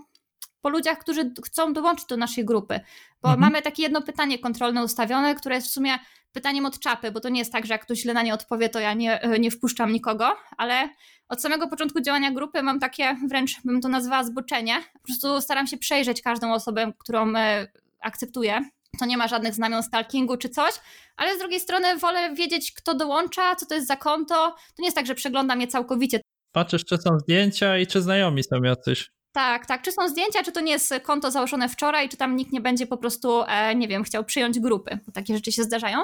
po 0.60 0.68
ludziach, 0.68 0.98
którzy 0.98 1.32
chcą 1.44 1.72
dołączyć 1.72 2.06
do 2.06 2.16
naszej 2.16 2.44
grupy. 2.44 2.80
Bo 3.22 3.28
mhm. 3.28 3.40
mamy 3.40 3.62
takie 3.62 3.82
jedno 3.82 4.02
pytanie 4.02 4.38
kontrolne 4.38 4.84
ustawione, 4.84 5.34
które 5.34 5.54
jest 5.54 5.68
w 5.68 5.70
sumie 5.70 5.98
pytaniem 6.32 6.66
od 6.66 6.78
czapy, 6.78 7.12
bo 7.12 7.20
to 7.20 7.28
nie 7.28 7.38
jest 7.38 7.52
tak, 7.52 7.66
że 7.66 7.74
jak 7.74 7.82
ktoś 7.82 7.98
źle 7.98 8.14
na 8.14 8.22
nie 8.22 8.34
odpowie, 8.34 8.68
to 8.68 8.80
ja 8.80 8.94
nie, 8.94 9.20
e, 9.22 9.38
nie 9.38 9.50
wpuszczam 9.50 9.92
nikogo, 9.92 10.36
ale 10.56 10.88
od 11.28 11.42
samego 11.42 11.68
początku 11.68 12.00
działania 12.00 12.32
grupy 12.32 12.62
mam 12.62 12.80
takie 12.80 13.16
wręcz, 13.28 13.62
bym 13.64 13.80
to 13.80 13.88
nazwała 13.88 14.24
zboczenie. 14.24 14.74
Po 14.92 14.98
prostu 14.98 15.40
staram 15.40 15.66
się 15.66 15.78
przejrzeć 15.78 16.22
każdą 16.22 16.52
osobę, 16.52 16.92
którą 16.98 17.36
e, 17.36 17.66
akceptuję. 18.00 18.60
To 18.98 19.06
nie 19.06 19.16
ma 19.16 19.28
żadnych 19.28 19.54
znamion 19.54 19.82
stalkingu 19.82 20.36
czy 20.36 20.48
coś, 20.48 20.74
ale 21.16 21.36
z 21.36 21.38
drugiej 21.38 21.60
strony 21.60 21.96
wolę 21.96 22.34
wiedzieć, 22.34 22.72
kto 22.72 22.94
dołącza, 22.94 23.56
co 23.56 23.66
to 23.66 23.74
jest 23.74 23.86
za 23.86 23.96
konto. 23.96 24.34
To 24.34 24.82
nie 24.82 24.86
jest 24.86 24.96
tak, 24.96 25.06
że 25.06 25.14
przeglądam 25.14 25.60
je 25.60 25.66
całkowicie. 25.66 26.20
Patrzysz, 26.52 26.84
czy 26.84 26.96
są 26.96 27.18
zdjęcia 27.18 27.78
i 27.78 27.86
czy 27.86 28.02
znajomi 28.02 28.44
są 28.44 28.62
jacyś. 28.62 29.10
Tak, 29.32 29.66
tak. 29.66 29.82
Czy 29.82 29.92
są 29.92 30.08
zdjęcia, 30.08 30.42
czy 30.42 30.52
to 30.52 30.60
nie 30.60 30.72
jest 30.72 30.94
konto 31.02 31.30
założone 31.30 31.68
wczoraj, 31.68 32.08
czy 32.08 32.16
tam 32.16 32.36
nikt 32.36 32.52
nie 32.52 32.60
będzie 32.60 32.86
po 32.86 32.96
prostu, 32.96 33.42
e, 33.42 33.74
nie 33.74 33.88
wiem, 33.88 34.04
chciał 34.04 34.24
przyjąć 34.24 34.60
grupy, 34.60 34.98
bo 35.06 35.12
takie 35.12 35.34
rzeczy 35.34 35.52
się 35.52 35.62
zdarzają 35.62 35.98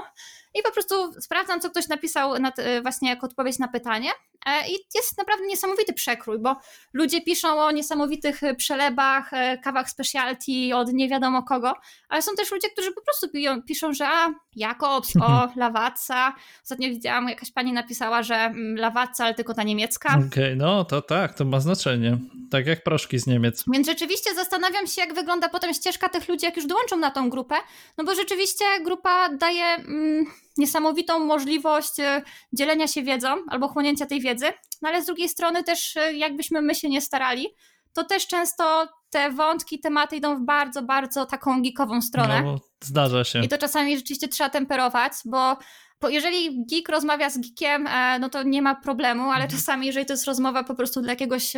i 0.54 0.62
po 0.62 0.70
prostu 0.70 1.12
sprawdzam, 1.20 1.60
co 1.60 1.70
ktoś 1.70 1.88
napisał 1.88 2.38
na, 2.38 2.52
właśnie 2.82 3.08
jako 3.10 3.26
odpowiedź 3.26 3.58
na 3.58 3.68
pytanie. 3.68 4.10
E, 4.46 4.68
I 4.68 4.72
jest 4.94 5.18
naprawdę 5.18 5.46
niesamowity 5.46 5.92
przekrój, 5.92 6.38
bo 6.38 6.56
ludzie 6.92 7.22
piszą 7.22 7.60
o 7.60 7.70
niesamowitych 7.70 8.40
przelebach, 8.56 9.32
e, 9.32 9.58
kawach 9.58 9.90
specialty 9.90 10.52
od 10.74 10.92
nie 10.92 11.08
wiadomo 11.08 11.42
kogo, 11.42 11.74
ale 12.08 12.22
są 12.22 12.34
też 12.34 12.52
ludzie, 12.52 12.70
którzy 12.70 12.92
po 12.92 13.02
prostu 13.02 13.28
piją, 13.28 13.62
piszą, 13.62 13.92
że 13.92 14.08
a, 14.08 14.34
Jakobs, 14.56 15.16
o, 15.16 15.48
Lawatsa. 15.56 16.34
Ostatnio 16.62 16.88
widziałam, 16.88 17.28
jakaś 17.28 17.50
pani 17.50 17.72
napisała, 17.72 18.22
że 18.22 18.34
mm, 18.34 18.76
Lawatsa, 18.76 19.24
ale 19.24 19.34
tylko 19.34 19.54
ta 19.54 19.62
niemiecka. 19.62 20.08
Okej, 20.08 20.26
okay, 20.26 20.56
no 20.56 20.84
to 20.84 21.02
tak, 21.02 21.34
to 21.34 21.44
ma 21.44 21.60
znaczenie. 21.60 22.18
Tak 22.50 22.66
jak 22.66 22.82
proszki 22.82 23.18
z 23.18 23.26
Niemiec. 23.26 23.64
Więc 23.72 23.86
rzeczywiście 23.86 24.34
zastanawiam 24.34 24.86
się, 24.86 25.00
jak 25.00 25.14
wygląda 25.14 25.48
potem 25.48 25.74
ścieżka 25.74 26.08
tych 26.08 26.28
ludzi, 26.28 26.46
jak 26.46 26.56
już 26.56 26.66
dołączą 26.66 26.96
na 26.96 27.10
tą 27.10 27.30
grupę, 27.30 27.54
no 27.98 28.04
bo 28.04 28.14
rzeczywiście 28.14 28.64
grupa 28.84 29.28
daje... 29.28 29.64
Mm, 29.64 30.26
niesamowitą 30.58 31.18
możliwość 31.18 32.00
e, 32.00 32.22
dzielenia 32.52 32.88
się 32.88 33.02
wiedzą 33.02 33.28
albo 33.48 33.68
chłonięcia 33.68 34.06
tej 34.06 34.20
wiedzy, 34.20 34.46
no 34.82 34.88
ale 34.88 35.02
z 35.02 35.06
drugiej 35.06 35.28
strony 35.28 35.64
też 35.64 35.96
e, 35.96 36.14
jakbyśmy 36.14 36.62
my 36.62 36.74
się 36.74 36.88
nie 36.88 37.00
starali, 37.00 37.46
to 37.92 38.04
też 38.04 38.26
często 38.26 38.88
te 39.10 39.30
wątki, 39.30 39.80
tematy 39.80 40.16
idą 40.16 40.36
w 40.36 40.44
bardzo, 40.44 40.82
bardzo 40.82 41.26
taką 41.26 41.62
geekową 41.62 42.02
stronę. 42.02 42.42
No, 42.42 42.60
zdarza 42.84 43.24
się. 43.24 43.44
I 43.44 43.48
to 43.48 43.58
czasami 43.58 43.96
rzeczywiście 43.96 44.28
trzeba 44.28 44.50
temperować, 44.50 45.12
bo 45.24 45.56
bo 46.00 46.08
jeżeli 46.08 46.66
geek 46.66 46.88
rozmawia 46.88 47.30
z 47.30 47.38
geekiem, 47.38 47.86
e, 47.86 48.18
no 48.18 48.28
to 48.28 48.42
nie 48.42 48.62
ma 48.62 48.74
problemu, 48.74 49.22
ale 49.22 49.44
mhm. 49.44 49.50
czasami, 49.50 49.86
jeżeli 49.86 50.06
to 50.06 50.12
jest 50.12 50.26
rozmowa 50.26 50.64
po 50.64 50.74
prostu 50.74 51.00
dla 51.00 51.12
jakiegoś 51.12 51.52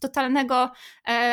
totalnego 0.00 0.70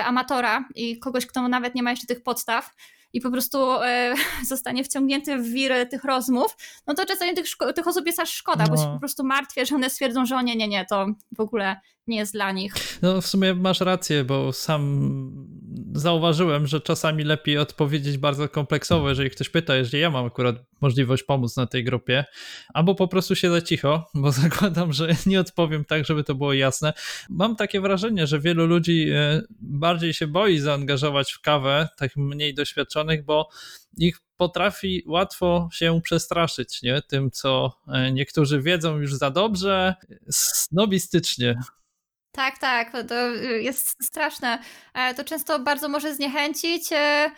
amatora 0.06 0.66
i 0.76 1.00
kogoś, 1.00 1.26
kto 1.26 1.48
nawet 1.48 1.76
nie 1.76 1.84
ma 1.84 1.90
jeszcze 1.90 2.08
tych 2.08 2.24
podstaw, 2.24 2.72
i 3.16 3.22
po 3.22 3.32
prostu 3.32 3.72
e, 3.84 4.16
zostanie 4.50 4.84
wciągnięty 4.84 5.38
w 5.38 5.50
wir 5.50 5.90
tych 5.90 6.04
rozmów, 6.04 6.58
no 6.88 6.94
to 6.94 7.06
czasami 7.06 7.34
tych, 7.34 7.46
tych 7.76 7.88
osób 7.88 8.06
jest 8.06 8.20
aż 8.20 8.32
szkoda, 8.32 8.64
no. 8.64 8.70
bo 8.70 8.78
się 8.78 8.94
po 8.94 9.00
prostu 9.00 9.24
martwię, 9.24 9.66
że 9.66 9.76
one 9.76 9.90
stwierdzą, 9.90 10.26
że 10.26 10.36
o 10.36 10.42
nie, 10.42 10.56
nie, 10.56 10.68
nie, 10.68 10.86
to 10.86 11.06
w 11.38 11.40
ogóle 11.40 11.76
nie 12.08 12.18
jest 12.18 12.34
dla 12.34 12.52
nich. 12.52 12.74
No 13.02 13.22
w 13.22 13.28
sumie 13.28 13.54
masz 13.54 13.82
rację, 13.82 14.24
bo 14.24 14.54
sam 14.54 15.32
zauważyłem, 15.94 16.68
że 16.68 16.82
czasami 16.82 17.24
lepiej 17.24 17.58
odpowiedzieć 17.58 18.18
bardzo 18.18 18.50
kompleksowo, 18.50 19.10
jeżeli 19.10 19.30
ktoś 19.30 19.50
pyta, 19.50 19.76
jeżeli 19.76 20.02
ja 20.02 20.10
mam 20.10 20.26
akurat 20.26 20.56
możliwość 20.82 21.24
pomóc 21.24 21.58
na 21.58 21.68
tej 21.68 21.84
grupie, 21.84 22.26
albo 22.74 22.96
po 22.96 23.08
prostu 23.08 23.36
się 23.36 23.50
za 23.50 23.62
cicho, 23.62 24.08
bo 24.16 24.32
zakładam, 24.32 24.94
że 24.94 25.08
nie 25.26 25.40
odpowiem 25.40 25.86
tak, 25.86 26.06
żeby 26.06 26.24
to 26.24 26.36
było 26.36 26.54
jasne. 26.54 26.94
Mam 27.30 27.56
takie 27.56 27.82
wrażenie, 27.82 28.28
że 28.28 28.40
wielu 28.40 28.66
ludzi 28.66 29.10
e, 29.10 29.42
bardziej 29.60 30.14
się 30.14 30.28
boi 30.28 30.60
zaangażować 30.60 31.32
w 31.32 31.42
kawę, 31.42 31.90
tak 31.98 32.16
mniej 32.16 32.54
doświadczonych, 32.54 33.26
bo 33.26 33.50
ich 33.98 34.20
potrafi 34.38 35.04
łatwo 35.08 35.70
się 35.74 36.02
przestraszyć 36.04 36.82
nie? 36.82 37.02
tym, 37.02 37.32
co 37.32 37.72
e, 37.88 38.12
niektórzy 38.12 38.62
wiedzą 38.62 38.98
już 38.98 39.14
za 39.14 39.32
dobrze, 39.32 39.96
snobistycznie. 40.30 41.60
Tak, 42.36 42.60
tak, 42.60 42.92
to 42.92 43.16
jest 43.60 44.04
straszne. 44.04 44.60
E, 44.94 45.14
to 45.14 45.24
często 45.24 45.60
bardzo 45.60 45.90
może 45.90 46.16
zniechęcić. 46.16 46.92
E, 46.92 47.32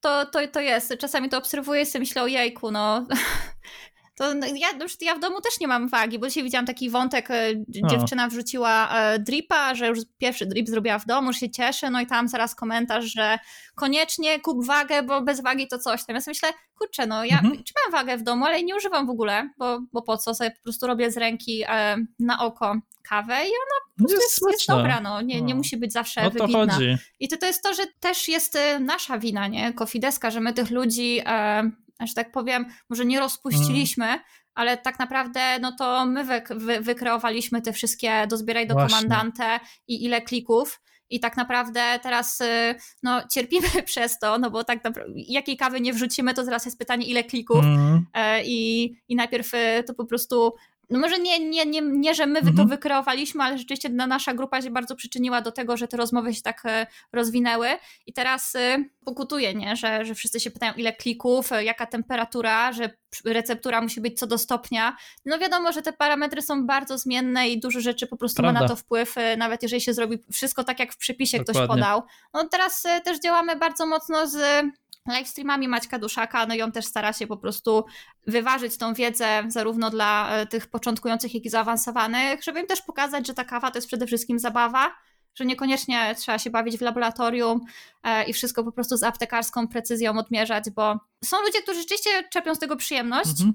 to, 0.00 0.26
to, 0.26 0.48
to 0.48 0.60
jest. 0.60 0.94
Czasami 0.98 1.28
to 1.28 1.38
obserwuję 1.38 1.82
i 1.82 1.86
sobie 1.86 2.00
myślę, 2.00 2.30
jejku, 2.30 2.70
no 2.70 3.06
to 4.14 4.34
no, 4.34 4.46
ja, 4.46 4.68
już 4.80 4.96
ja 5.00 5.14
w 5.14 5.20
domu 5.20 5.40
też 5.40 5.60
nie 5.60 5.68
mam 5.68 5.88
wagi, 5.88 6.18
bo 6.18 6.28
dzisiaj 6.28 6.42
widziałam 6.42 6.66
taki 6.66 6.90
wątek, 6.90 7.30
e, 7.30 7.52
dziewczyna 7.68 8.28
wrzuciła 8.28 8.88
e, 8.90 9.18
dripa, 9.18 9.74
że 9.74 9.86
już 9.86 9.98
pierwszy 10.18 10.46
drip 10.46 10.68
zrobiła 10.68 10.98
w 10.98 11.06
domu, 11.06 11.32
że 11.32 11.38
się 11.38 11.50
cieszy, 11.50 11.90
no 11.90 12.00
i 12.00 12.06
tam 12.06 12.28
zaraz 12.28 12.54
komentarz, 12.54 13.04
że 13.04 13.38
koniecznie 13.74 14.40
kup 14.40 14.66
wagę, 14.66 15.02
bo 15.02 15.22
bez 15.22 15.42
wagi 15.42 15.68
to 15.68 15.78
coś 15.78 16.04
tam. 16.04 16.16
Ja 16.16 16.20
sobie 16.20 16.30
myślę, 16.30 16.52
kurczę, 16.78 17.06
no 17.06 17.24
ja 17.24 17.38
mhm. 17.38 17.62
mam 17.84 17.92
wagę 17.92 18.18
w 18.18 18.22
domu, 18.22 18.44
ale 18.44 18.62
nie 18.62 18.76
używam 18.76 19.06
w 19.06 19.10
ogóle, 19.10 19.50
bo, 19.58 19.80
bo 19.92 20.02
po 20.02 20.18
co, 20.18 20.34
sobie 20.34 20.50
po 20.50 20.62
prostu 20.62 20.86
robię 20.86 21.10
z 21.10 21.16
ręki 21.16 21.62
e, 21.68 21.96
na 22.18 22.40
oko 22.44 22.76
kawę 23.08 23.34
i 23.34 23.48
ona 23.48 23.80
po 23.98 23.98
prostu 23.98 24.14
jest, 24.14 24.42
jest, 24.42 24.52
jest 24.52 24.68
dobra, 24.68 25.00
no. 25.00 25.20
Nie, 25.20 25.42
nie 25.42 25.54
no. 25.54 25.58
musi 25.58 25.76
być 25.76 25.92
zawsze 25.92 26.30
wybitna. 26.30 26.74
Chodzi. 26.74 26.96
I 27.20 27.28
to, 27.28 27.36
to 27.36 27.46
jest 27.46 27.62
to, 27.62 27.74
że 27.74 27.82
też 28.00 28.28
jest 28.28 28.58
nasza 28.80 29.18
wina, 29.18 29.48
nie, 29.48 29.72
Kofideska, 29.72 30.30
że 30.30 30.40
my 30.40 30.52
tych 30.52 30.70
ludzi 30.70 31.20
e, 31.26 31.70
że 32.00 32.14
tak 32.14 32.32
powiem, 32.32 32.66
może 32.90 33.04
nie 33.04 33.20
rozpuściliśmy, 33.20 34.06
mm. 34.06 34.20
ale 34.54 34.76
tak 34.76 34.98
naprawdę 34.98 35.58
no 35.60 35.72
to 35.78 36.06
my 36.06 36.24
wy, 36.24 36.42
wy, 36.50 36.80
wykreowaliśmy 36.80 37.62
te 37.62 37.72
wszystkie 37.72 38.26
dozbieraj 38.26 38.66
do 38.66 38.74
Właśnie. 38.74 38.96
komandantę 38.96 39.60
i 39.88 40.04
ile 40.04 40.22
klików. 40.22 40.80
I 41.10 41.20
tak 41.20 41.36
naprawdę 41.36 41.98
teraz 42.02 42.40
y, 42.40 42.74
no, 43.02 43.22
cierpimy 43.28 43.68
przez 43.84 44.18
to, 44.18 44.38
no 44.38 44.50
bo 44.50 44.64
tak 44.64 44.84
naprawdę 44.84 45.12
jakiej 45.16 45.56
kawy 45.56 45.80
nie 45.80 45.92
wrzucimy, 45.92 46.34
to 46.34 46.44
zaraz 46.44 46.64
jest 46.64 46.78
pytanie, 46.78 47.06
ile 47.06 47.24
klików. 47.24 47.64
Mm. 47.64 48.06
I, 48.44 48.92
I 49.08 49.16
najpierw 49.16 49.54
y, 49.54 49.84
to 49.86 49.94
po 49.94 50.04
prostu 50.04 50.54
no 50.92 50.98
może 50.98 51.18
nie, 51.18 51.38
nie, 51.38 51.66
nie, 51.66 51.80
nie 51.80 52.14
że 52.14 52.26
my 52.26 52.38
mhm. 52.38 52.56
to 52.56 52.64
wykreowaliśmy, 52.64 53.44
ale 53.44 53.58
rzeczywiście 53.58 53.88
nasza 53.88 54.34
grupa 54.34 54.62
się 54.62 54.70
bardzo 54.70 54.96
przyczyniła 54.96 55.40
do 55.40 55.52
tego, 55.52 55.76
że 55.76 55.88
te 55.88 55.96
rozmowy 55.96 56.34
się 56.34 56.42
tak 56.42 56.62
e, 56.64 56.86
rozwinęły 57.12 57.68
i 58.06 58.12
teraz 58.12 58.56
e, 58.56 58.84
pokutuje, 59.04 59.54
nie? 59.54 59.76
Że, 59.76 60.04
że 60.04 60.14
wszyscy 60.14 60.40
się 60.40 60.50
pytają 60.50 60.72
ile 60.74 60.92
klików, 60.92 61.52
e, 61.52 61.64
jaka 61.64 61.86
temperatura, 61.86 62.72
że 62.72 62.90
receptura 63.24 63.80
musi 63.80 64.00
być 64.00 64.18
co 64.18 64.26
do 64.26 64.38
stopnia. 64.38 64.96
No 65.26 65.38
wiadomo, 65.38 65.72
że 65.72 65.82
te 65.82 65.92
parametry 65.92 66.42
są 66.42 66.66
bardzo 66.66 66.98
zmienne 66.98 67.48
i 67.48 67.60
dużo 67.60 67.80
rzeczy 67.80 68.06
po 68.06 68.16
prostu 68.16 68.42
Prawda. 68.42 68.60
ma 68.60 68.62
na 68.62 68.68
to 68.68 68.76
wpływ, 68.76 69.14
nawet 69.36 69.62
jeżeli 69.62 69.82
się 69.82 69.94
zrobi 69.94 70.18
wszystko 70.32 70.64
tak 70.64 70.78
jak 70.78 70.92
w 70.92 70.96
przepisie 70.96 71.38
Dokładnie. 71.38 71.64
ktoś 71.64 71.68
podał. 71.68 72.02
No 72.34 72.48
teraz 72.48 72.82
też 73.04 73.20
działamy 73.20 73.56
bardzo 73.56 73.86
mocno 73.86 74.26
z 74.26 74.64
livestreamami 75.08 75.68
Maćka 75.68 75.98
Duszaka, 75.98 76.46
no 76.46 76.54
i 76.54 76.62
on 76.62 76.72
też 76.72 76.86
stara 76.86 77.12
się 77.12 77.26
po 77.26 77.36
prostu 77.36 77.84
wyważyć 78.26 78.76
tą 78.76 78.94
wiedzę 78.94 79.44
zarówno 79.48 79.90
dla 79.90 80.30
e, 80.30 80.46
tych 80.46 80.66
początkujących, 80.66 81.34
jak 81.34 81.44
i 81.44 81.50
zaawansowanych, 81.50 82.42
żeby 82.42 82.60
im 82.60 82.66
też 82.66 82.82
pokazać, 82.82 83.26
że 83.26 83.34
ta 83.34 83.44
kawa 83.44 83.70
to 83.70 83.78
jest 83.78 83.88
przede 83.88 84.06
wszystkim 84.06 84.38
zabawa, 84.38 84.94
że 85.34 85.44
niekoniecznie 85.44 86.14
trzeba 86.18 86.38
się 86.38 86.50
bawić 86.50 86.78
w 86.78 86.80
laboratorium 86.80 87.60
e, 88.02 88.24
i 88.24 88.32
wszystko 88.32 88.64
po 88.64 88.72
prostu 88.72 88.96
z 88.96 89.02
aptekarską 89.02 89.68
precyzją 89.68 90.18
odmierzać, 90.18 90.70
bo 90.70 91.00
są 91.24 91.42
ludzie, 91.42 91.62
którzy 91.62 91.80
rzeczywiście 91.80 92.10
czepią 92.32 92.54
z 92.54 92.58
tego 92.58 92.76
przyjemność, 92.76 93.30
mhm. 93.30 93.52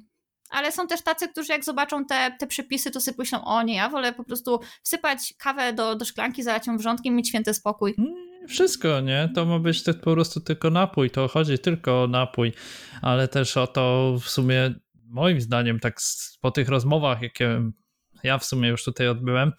ale 0.49 0.71
są 0.71 0.87
też 0.87 1.01
tacy, 1.01 1.27
którzy 1.27 1.51
jak 1.53 1.63
zobaczą 1.63 2.05
te, 2.05 2.35
te 2.39 2.47
przepisy, 2.47 2.91
to 2.91 3.01
sobie 3.01 3.15
myślą, 3.19 3.45
o 3.45 3.63
nie, 3.63 3.75
ja 3.75 3.89
wolę 3.89 4.13
po 4.13 4.23
prostu 4.23 4.59
wsypać 4.83 5.33
kawę 5.37 5.73
do, 5.73 5.95
do 5.95 6.05
szklanki, 6.05 6.43
zalać 6.43 6.67
ją 6.67 6.77
wrzątkiem, 6.77 7.15
mieć 7.15 7.27
święty 7.27 7.53
spokój. 7.53 7.95
Mm, 7.97 8.26
wszystko, 8.47 9.01
nie? 9.01 9.29
To 9.35 9.45
ma 9.45 9.59
być 9.59 9.83
po 10.03 10.11
prostu 10.11 10.39
tylko 10.39 10.69
napój, 10.69 11.09
to 11.09 11.27
chodzi 11.27 11.59
tylko 11.59 12.03
o 12.03 12.07
napój, 12.07 12.53
ale 13.01 13.27
też 13.27 13.57
o 13.57 13.67
to 13.67 14.15
w 14.21 14.29
sumie 14.29 14.73
moim 15.09 15.41
zdaniem, 15.41 15.79
tak 15.79 15.99
po 16.41 16.51
tych 16.51 16.69
rozmowach, 16.69 17.21
jakie 17.21 17.71
ja 18.23 18.37
w 18.37 18.45
sumie 18.45 18.69
już 18.69 18.83
tutaj 18.83 19.07
odbyłem, 19.07 19.51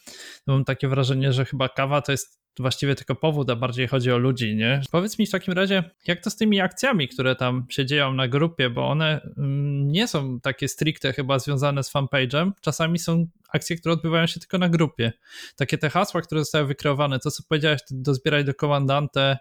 mam 0.47 0.64
takie 0.64 0.89
wrażenie, 0.89 1.32
że 1.32 1.45
chyba 1.45 1.68
kawa 1.68 2.03
to 2.03 2.12
jest 2.12 2.41
właściwie 2.61 2.94
tylko 2.94 3.14
powód, 3.14 3.50
a 3.50 3.56
bardziej 3.56 3.88
chodzi 3.88 4.12
o 4.12 4.18
ludzi, 4.18 4.56
nie? 4.56 4.80
Powiedz 4.90 5.18
mi 5.18 5.26
w 5.26 5.30
takim 5.30 5.54
razie, 5.54 5.90
jak 6.06 6.22
to 6.22 6.30
z 6.30 6.36
tymi 6.36 6.61
akcjami, 6.61 7.09
które 7.09 7.36
tam 7.36 7.66
się 7.68 7.86
dzieją 7.86 8.14
na 8.14 8.28
grupie, 8.28 8.70
bo 8.70 8.88
one 8.88 9.20
mm, 9.38 9.92
nie 9.92 10.09
są 10.09 10.40
takie 10.40 10.68
stricte 10.68 11.12
chyba 11.12 11.38
związane 11.38 11.82
z 11.82 11.92
fanpage'em, 11.92 12.50
czasami 12.61 12.98
są 12.98 13.26
akcje, 13.52 13.76
które 13.76 13.92
odbywają 13.92 14.26
się 14.26 14.40
tylko 14.40 14.59
na 14.59 14.68
grupie. 14.68 15.12
Takie 15.56 15.78
te 15.78 15.90
hasła, 15.90 16.22
które 16.22 16.40
zostały 16.40 16.66
wykreowane, 16.66 17.18
to 17.18 17.30
co 17.30 17.42
powiedziałeś, 17.48 17.80
dozbieraj 17.90 18.44
do 18.44 18.54
komandante 18.54 19.38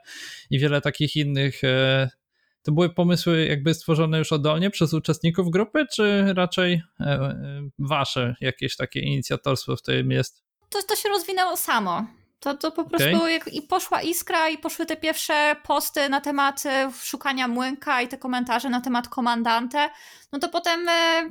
i 0.50 0.60
wiele 0.60 0.82
takich 0.82 1.16
innych 1.16 1.64
e, 1.64 2.10
to 2.68 2.72
były 2.72 2.90
pomysły 2.90 3.46
jakby 3.46 3.74
stworzone 3.74 4.18
już 4.18 4.32
oddolnie 4.32 4.70
przez 4.70 4.94
uczestników 4.94 5.52
grupy, 5.52 5.86
czy 5.94 6.34
raczej 6.34 6.82
e, 7.00 7.04
e, 7.04 7.36
wasze 7.80 8.36
jakieś 8.42 8.76
takie 8.76 9.00
inicjatorstwo 9.00 9.76
w 9.76 9.82
tym 9.82 10.12
jest? 10.12 10.44
To, 10.70 10.80
to 10.90 10.96
się 10.96 11.10
rozwinęło 11.10 11.58
samo. 11.58 12.08
To, 12.40 12.58
to 12.58 12.72
po 12.72 12.86
prostu 12.86 13.18
okay. 13.18 13.32
jak, 13.32 13.48
i 13.48 13.62
poszła 13.62 14.02
iskra 14.02 14.50
i 14.50 14.58
poszły 14.58 14.86
te 14.86 14.98
pierwsze 14.98 15.56
posty 15.64 16.10
na 16.10 16.22
temat 16.22 16.66
e, 16.66 16.92
szukania 17.04 17.48
młynka 17.48 18.02
i 18.02 18.08
te 18.08 18.18
komentarze 18.18 18.70
na 18.70 18.82
temat 18.82 19.08
komandante, 19.08 19.90
no 20.32 20.40
to 20.40 20.50
potem 20.50 20.90
e, 20.90 21.24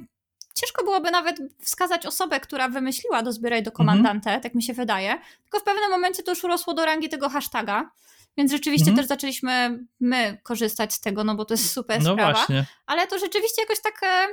ciężko 0.55 0.85
byłoby 0.85 1.11
nawet 1.11 1.37
wskazać 1.61 2.07
osobę, 2.07 2.41
która 2.41 2.69
wymyśliła 2.69 3.23
do 3.23 3.33
zbieraj 3.33 3.63
do 3.63 3.73
komandante, 3.73 4.31
mm 4.31 4.41
-hmm. 4.41 4.43
tak 4.43 4.55
mi 4.55 4.63
się 4.63 4.73
wydaje, 4.73 5.19
tylko 5.43 5.61
w 5.61 5.63
pewnym 5.63 5.91
momencie 5.91 6.23
to 6.23 6.33
już 6.33 6.45
urosło 6.45 6.75
do 6.75 6.85
rangi 6.85 7.09
tego 7.09 7.29
hashtaga, 7.29 7.91
więc 8.37 8.53
rzeczywiście 8.53 8.91
mm 8.91 8.95
-hmm. 8.95 8.99
też 8.99 9.09
zaczęliśmy 9.09 9.79
my 10.01 10.39
korzystać 10.43 10.95
z 10.95 11.01
tego, 11.01 11.25
no 11.25 11.35
bo 11.35 11.45
to 11.45 11.55
jest 11.55 11.73
super 11.73 12.03
no 12.03 12.13
sprawa, 12.13 12.33
właśnie. 12.33 12.67
ale 12.87 13.07
to 13.07 13.19
rzeczywiście 13.19 13.63
jakoś 13.63 13.83
tak 13.83 14.01
e 14.03 14.27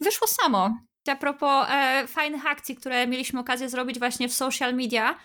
wyszło 0.00 0.26
samo. 0.26 0.78
A 1.08 1.16
propos 1.16 1.66
e, 1.70 2.06
fajnych 2.06 2.46
akcji, 2.46 2.76
które 2.76 3.06
mieliśmy 3.06 3.40
okazję 3.40 3.68
zrobić 3.68 3.98
właśnie 3.98 4.28
w 4.28 4.34
social 4.34 4.74
media, 4.74 5.18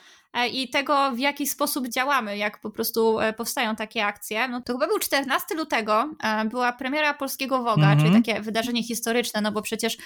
i 0.51 0.69
tego, 0.69 1.11
w 1.11 1.19
jaki 1.19 1.47
sposób 1.47 1.87
działamy, 1.87 2.37
jak 2.37 2.61
po 2.61 2.69
prostu 2.69 3.19
e, 3.19 3.33
powstają 3.33 3.75
takie 3.75 4.05
akcje. 4.05 4.47
No 4.47 4.61
to 4.61 4.73
chyba 4.73 4.87
był 4.87 4.99
14 4.99 5.55
lutego, 5.55 6.13
e, 6.23 6.45
była 6.45 6.73
premiera 6.73 7.13
polskiego 7.13 7.63
Woga, 7.63 7.85
mm 7.85 7.97
-hmm. 7.97 8.01
czyli 8.01 8.23
takie 8.23 8.41
wydarzenie 8.41 8.83
historyczne, 8.83 9.41
no 9.41 9.51
bo 9.51 9.61
przecież 9.61 9.97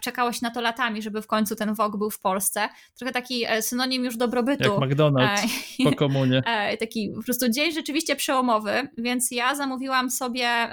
czekało 0.00 0.32
się 0.32 0.38
na 0.42 0.50
to 0.50 0.60
latami, 0.60 1.02
żeby 1.02 1.22
w 1.22 1.26
końcu 1.26 1.56
ten 1.56 1.74
Wog 1.74 1.96
był 1.96 2.10
w 2.10 2.20
Polsce. 2.20 2.68
Trochę 2.98 3.12
taki 3.12 3.44
synonim 3.60 4.04
już 4.04 4.16
dobrobytu. 4.16 4.80
Jak 4.80 4.90
McDonald's 4.90 5.48
po 5.84 5.96
komunie. 5.96 6.42
Taki 6.80 7.12
po 7.16 7.22
prostu 7.22 7.48
dzień 7.48 7.72
rzeczywiście 7.72 8.16
przełomowy, 8.16 8.88
więc 8.98 9.30
ja 9.30 9.54
zamówiłam 9.54 10.10
sobie 10.10 10.68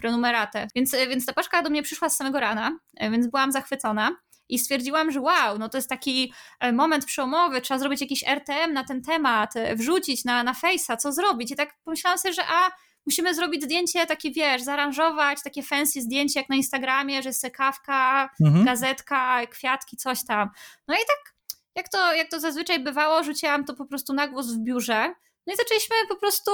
prenumeratę. 0.00 0.68
Więc, 0.74 0.96
więc 1.08 1.26
ta 1.26 1.32
paczka 1.32 1.62
do 1.62 1.70
mnie 1.70 1.82
przyszła 1.82 2.08
z 2.08 2.16
samego 2.16 2.40
rana, 2.40 2.78
więc 3.00 3.30
byłam 3.30 3.52
zachwycona 3.52 4.10
i 4.54 4.58
stwierdziłam, 4.58 5.10
że 5.10 5.20
wow, 5.20 5.58
no 5.58 5.68
to 5.68 5.78
jest 5.78 5.88
taki 5.88 6.32
e, 6.60 6.72
moment 6.72 7.04
przełomowy, 7.04 7.60
trzeba 7.60 7.78
zrobić 7.78 8.00
jakiś 8.00 8.24
RTM 8.24 8.72
na 8.72 8.84
ten 8.84 9.02
temat, 9.02 9.56
e, 9.56 9.76
wrzucić 9.76 10.24
na, 10.24 10.42
na 10.42 10.52
Face'a, 10.52 10.96
co 10.96 11.12
zrobić. 11.12 11.50
I 11.50 11.56
tak 11.56 11.76
pomyślałam 11.84 12.18
sobie, 12.18 12.34
że 12.34 12.42
a, 12.48 12.70
musimy 13.06 13.34
zrobić 13.34 13.62
zdjęcie 13.62 14.06
takie, 14.06 14.30
wiesz, 14.30 14.62
zaaranżować 14.62 15.38
takie 15.44 15.62
fancy 15.62 16.00
zdjęcie 16.00 16.40
jak 16.40 16.48
na 16.48 16.56
Instagramie, 16.56 17.22
że 17.22 17.28
jest 17.28 17.46
kawka, 17.52 18.30
mhm. 18.40 18.64
gazetka, 18.64 19.46
kwiatki, 19.46 19.96
coś 19.96 20.24
tam. 20.24 20.50
No 20.88 20.94
i 20.94 20.98
tak, 20.98 21.34
jak 21.74 21.88
to, 21.88 22.14
jak 22.14 22.30
to 22.30 22.40
zazwyczaj 22.40 22.80
bywało, 22.80 23.24
rzuciłam 23.24 23.64
to 23.64 23.74
po 23.74 23.84
prostu 23.84 24.12
na 24.12 24.28
głos 24.28 24.46
w 24.52 24.58
biurze. 24.58 25.14
No 25.46 25.52
i 25.54 25.56
zaczęliśmy 25.56 25.96
po 26.08 26.16
prostu 26.16 26.50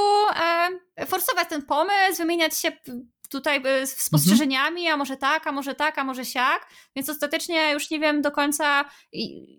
e, 0.96 1.06
forsować 1.06 1.48
ten 1.48 1.62
pomysł, 1.62 2.16
wymieniać 2.18 2.58
się 2.58 2.72
tutaj 3.28 3.62
z 3.86 3.90
spostrzeżeniami, 3.90 4.88
a 4.88 4.96
może 4.96 5.16
tak, 5.16 5.46
a 5.46 5.52
może 5.52 5.74
tak, 5.74 5.98
a 5.98 6.04
może 6.04 6.24
siak, 6.24 6.66
więc 6.96 7.08
ostatecznie 7.08 7.72
już 7.72 7.90
nie 7.90 8.00
wiem 8.00 8.22
do 8.22 8.30
końca 8.30 8.84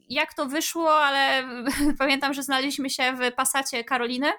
jak 0.10 0.34
to 0.34 0.46
wyszło, 0.46 1.00
ale 1.00 1.44
pamiętam, 2.00 2.34
że 2.34 2.44
znaleźliśmy 2.44 2.90
się 2.90 3.14
w 3.14 3.36
pasacie 3.36 3.84
Karoliny 3.84 4.32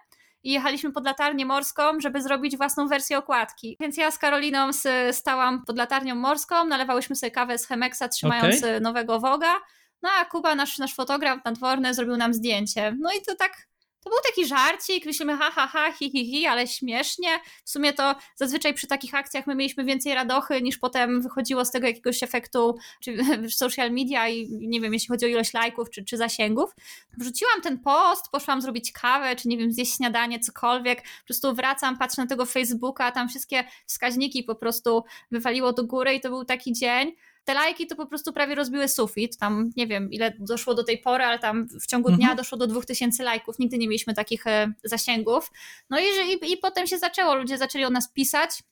i 0.42 0.52
jechaliśmy 0.52 0.92
pod 0.92 1.04
latarnię 1.04 1.46
morską, 1.46 2.00
żeby 2.00 2.22
zrobić 2.22 2.56
własną 2.56 2.88
wersję 2.88 3.18
okładki. 3.18 3.76
Więc 3.80 3.96
ja 3.96 4.10
z 4.10 4.18
Karoliną 4.18 4.70
stałam 5.12 5.64
pod 5.64 5.78
latarnią 5.78 6.14
morską, 6.14 6.64
nalewałyśmy 6.64 7.16
sobie 7.16 7.30
kawę 7.30 7.58
z 7.58 7.66
Chemexa 7.66 8.08
trzymając 8.12 8.58
okay. 8.58 8.80
nowego 8.80 9.20
woga, 9.20 9.54
no 10.02 10.08
a 10.20 10.24
Kuba, 10.24 10.54
nasz, 10.54 10.78
nasz 10.78 10.94
fotograf 10.94 11.44
nadworny, 11.44 11.94
zrobił 11.94 12.16
nam 12.16 12.34
zdjęcie. 12.34 12.96
No 13.00 13.10
i 13.12 13.22
to 13.22 13.34
tak 13.34 13.67
to 14.08 14.14
był 14.14 14.22
taki 14.32 14.46
żarcik, 14.46 15.06
myślimy 15.06 15.36
ha, 15.36 15.50
ha, 15.50 15.66
ha, 15.66 15.92
hi, 15.92 16.10
hi, 16.10 16.26
hi, 16.26 16.46
ale 16.46 16.66
śmiesznie. 16.66 17.28
W 17.64 17.70
sumie 17.70 17.92
to 17.92 18.14
zazwyczaj 18.34 18.74
przy 18.74 18.86
takich 18.86 19.14
akcjach 19.14 19.46
my 19.46 19.54
mieliśmy 19.54 19.84
więcej 19.84 20.14
radochy 20.14 20.62
niż 20.62 20.78
potem 20.78 21.22
wychodziło 21.22 21.64
z 21.64 21.70
tego 21.70 21.86
jakiegoś 21.86 22.22
efektu 22.22 22.76
czy 23.00 23.16
social 23.50 23.90
media 23.90 24.28
i 24.28 24.48
nie 24.50 24.80
wiem, 24.80 24.92
jeśli 24.92 25.08
chodzi 25.08 25.26
o 25.26 25.28
ilość 25.28 25.54
lajków 25.54 25.90
czy, 25.90 26.04
czy 26.04 26.16
zasięgów. 26.16 26.70
Wrzuciłam 27.18 27.60
ten 27.62 27.78
post, 27.78 28.30
poszłam 28.32 28.62
zrobić 28.62 28.92
kawę, 28.92 29.36
czy 29.36 29.48
nie 29.48 29.58
wiem, 29.58 29.72
zjeść 29.72 29.96
śniadanie, 29.96 30.40
cokolwiek. 30.40 31.02
Po 31.02 31.26
prostu 31.26 31.54
wracam, 31.54 31.98
patrzę 31.98 32.22
na 32.22 32.28
tego 32.28 32.46
Facebooka, 32.46 33.12
tam 33.12 33.28
wszystkie 33.28 33.64
wskaźniki 33.86 34.42
po 34.42 34.54
prostu 34.54 35.04
wywaliło 35.30 35.72
do 35.72 35.84
góry 35.84 36.14
i 36.14 36.20
to 36.20 36.28
był 36.28 36.44
taki 36.44 36.72
dzień, 36.72 37.12
te 37.48 37.54
lajki 37.54 37.86
to 37.86 37.96
po 37.96 38.06
prostu 38.06 38.32
prawie 38.32 38.54
rozbiły 38.54 38.88
sufit. 38.88 39.36
Tam 39.36 39.70
nie 39.76 39.86
wiem, 39.86 40.12
ile 40.12 40.32
doszło 40.38 40.74
do 40.74 40.84
tej 40.84 40.98
pory, 40.98 41.24
ale 41.24 41.38
tam 41.38 41.68
w 41.68 41.86
ciągu 41.86 42.08
dnia 42.08 42.16
mhm. 42.16 42.36
doszło 42.36 42.58
do 42.58 42.66
2000 42.66 43.24
lajków. 43.24 43.58
Nigdy 43.58 43.78
nie 43.78 43.88
mieliśmy 43.88 44.14
takich 44.14 44.46
e, 44.46 44.72
zasięgów. 44.84 45.50
No 45.90 45.98
i, 46.00 46.02
i, 46.02 46.52
i 46.52 46.56
potem 46.56 46.86
się 46.86 46.98
zaczęło, 46.98 47.34
ludzie 47.34 47.58
zaczęli 47.58 47.84
o 47.84 47.90
nas 47.90 48.12
pisać 48.12 48.62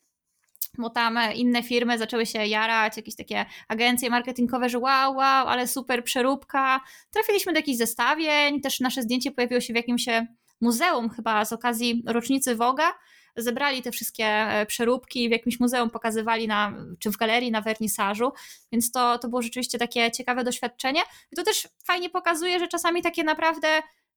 bo 0.79 0.91
tam 0.91 1.17
e, 1.17 1.35
inne 1.35 1.63
firmy 1.63 1.99
zaczęły 1.99 2.27
się 2.27 2.47
jarać, 2.47 2.97
jakieś 2.97 3.17
takie 3.17 3.47
agencje 3.69 4.11
marketingowe, 4.11 4.69
że 4.69 4.79
wow, 4.79 5.17
wow, 5.17 5.49
ale 5.49 5.69
super 5.69 6.05
przeróbka. 6.05 6.81
Trafiliśmy 7.11 7.53
do 7.53 7.59
jakichś 7.59 7.79
zestawień, 7.79 8.61
też 8.61 8.81
nasze 8.81 9.03
zdjęcie 9.03 9.31
pojawiło 9.31 9.61
się 9.61 9.73
w 9.73 9.77
jakimś 9.77 10.09
e, 10.09 10.27
muzeum 10.61 11.11
chyba 11.11 11.45
z 11.45 11.53
okazji 11.53 12.03
rocznicy 12.07 12.57
Woga 12.57 12.93
zebrali 13.37 13.83
te 13.83 13.91
wszystkie 13.91 14.27
e, 14.27 14.67
przeróbki 14.67 15.29
w 15.29 15.33
jakimś 15.33 15.61
muzeum 15.61 15.91
pokazywali 15.91 16.49
na, 16.49 16.75
czy 16.99 17.11
w 17.11 17.17
galerii 17.17 17.51
na 17.51 17.61
wernisażu, 17.61 18.33
więc 18.73 18.93
to, 18.93 19.19
to 19.19 19.29
było 19.29 19.43
rzeczywiście 19.43 19.79
takie 19.79 20.11
ciekawe 20.11 20.45
doświadczenie. 20.45 21.01
I 21.33 21.37
to 21.37 21.43
też 21.43 21.69
fajnie 21.85 22.11
pokazuje, 22.11 22.59
że 22.59 22.69
czasami 22.69 23.03
takie 23.03 23.25
naprawdę 23.25 23.69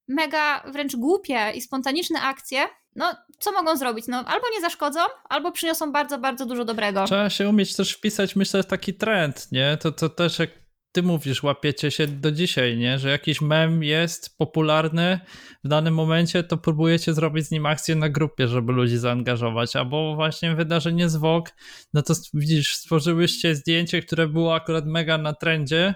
mega 0.07 0.63
wręcz 0.71 0.95
głupie 0.95 1.51
i 1.55 1.61
spontaniczne 1.61 2.21
akcje, 2.21 2.59
no 2.95 3.15
co 3.39 3.51
mogą 3.51 3.77
zrobić? 3.77 4.07
No 4.07 4.17
albo 4.17 4.45
nie 4.55 4.61
zaszkodzą, 4.61 4.99
albo 5.29 5.51
przyniosą 5.51 5.91
bardzo, 5.91 6.17
bardzo 6.17 6.45
dużo 6.45 6.65
dobrego. 6.65 7.05
Trzeba 7.05 7.29
się 7.29 7.49
umieć 7.49 7.75
też 7.75 7.93
wpisać, 7.93 8.35
myślę, 8.35 8.63
taki 8.63 8.93
trend, 8.93 9.51
nie? 9.51 9.77
To, 9.81 9.91
to 9.91 10.09
też 10.09 10.39
jak 10.39 10.49
ty 10.91 11.03
mówisz, 11.03 11.43
łapiecie 11.43 11.91
się 11.91 12.07
do 12.07 12.31
dzisiaj, 12.31 12.77
nie? 12.77 12.99
Że 12.99 13.09
jakiś 13.09 13.41
mem 13.41 13.83
jest 13.83 14.37
popularny 14.37 15.19
w 15.63 15.67
danym 15.67 15.93
momencie, 15.93 16.43
to 16.43 16.57
próbujecie 16.57 17.13
zrobić 17.13 17.45
z 17.45 17.51
nim 17.51 17.65
akcję 17.65 17.95
na 17.95 18.09
grupie, 18.09 18.47
żeby 18.47 18.73
ludzi 18.73 18.97
zaangażować, 18.97 19.75
albo 19.75 20.15
właśnie 20.15 20.55
wydarzenie 20.55 21.09
z 21.09 21.15
Vogue, 21.15 21.49
no 21.93 22.01
to 22.01 22.13
widzisz, 22.33 22.75
stworzyłyście 22.75 23.55
zdjęcie, 23.55 24.01
które 24.01 24.27
było 24.27 24.55
akurat 24.55 24.85
mega 24.85 25.17
na 25.17 25.33
trendzie, 25.33 25.95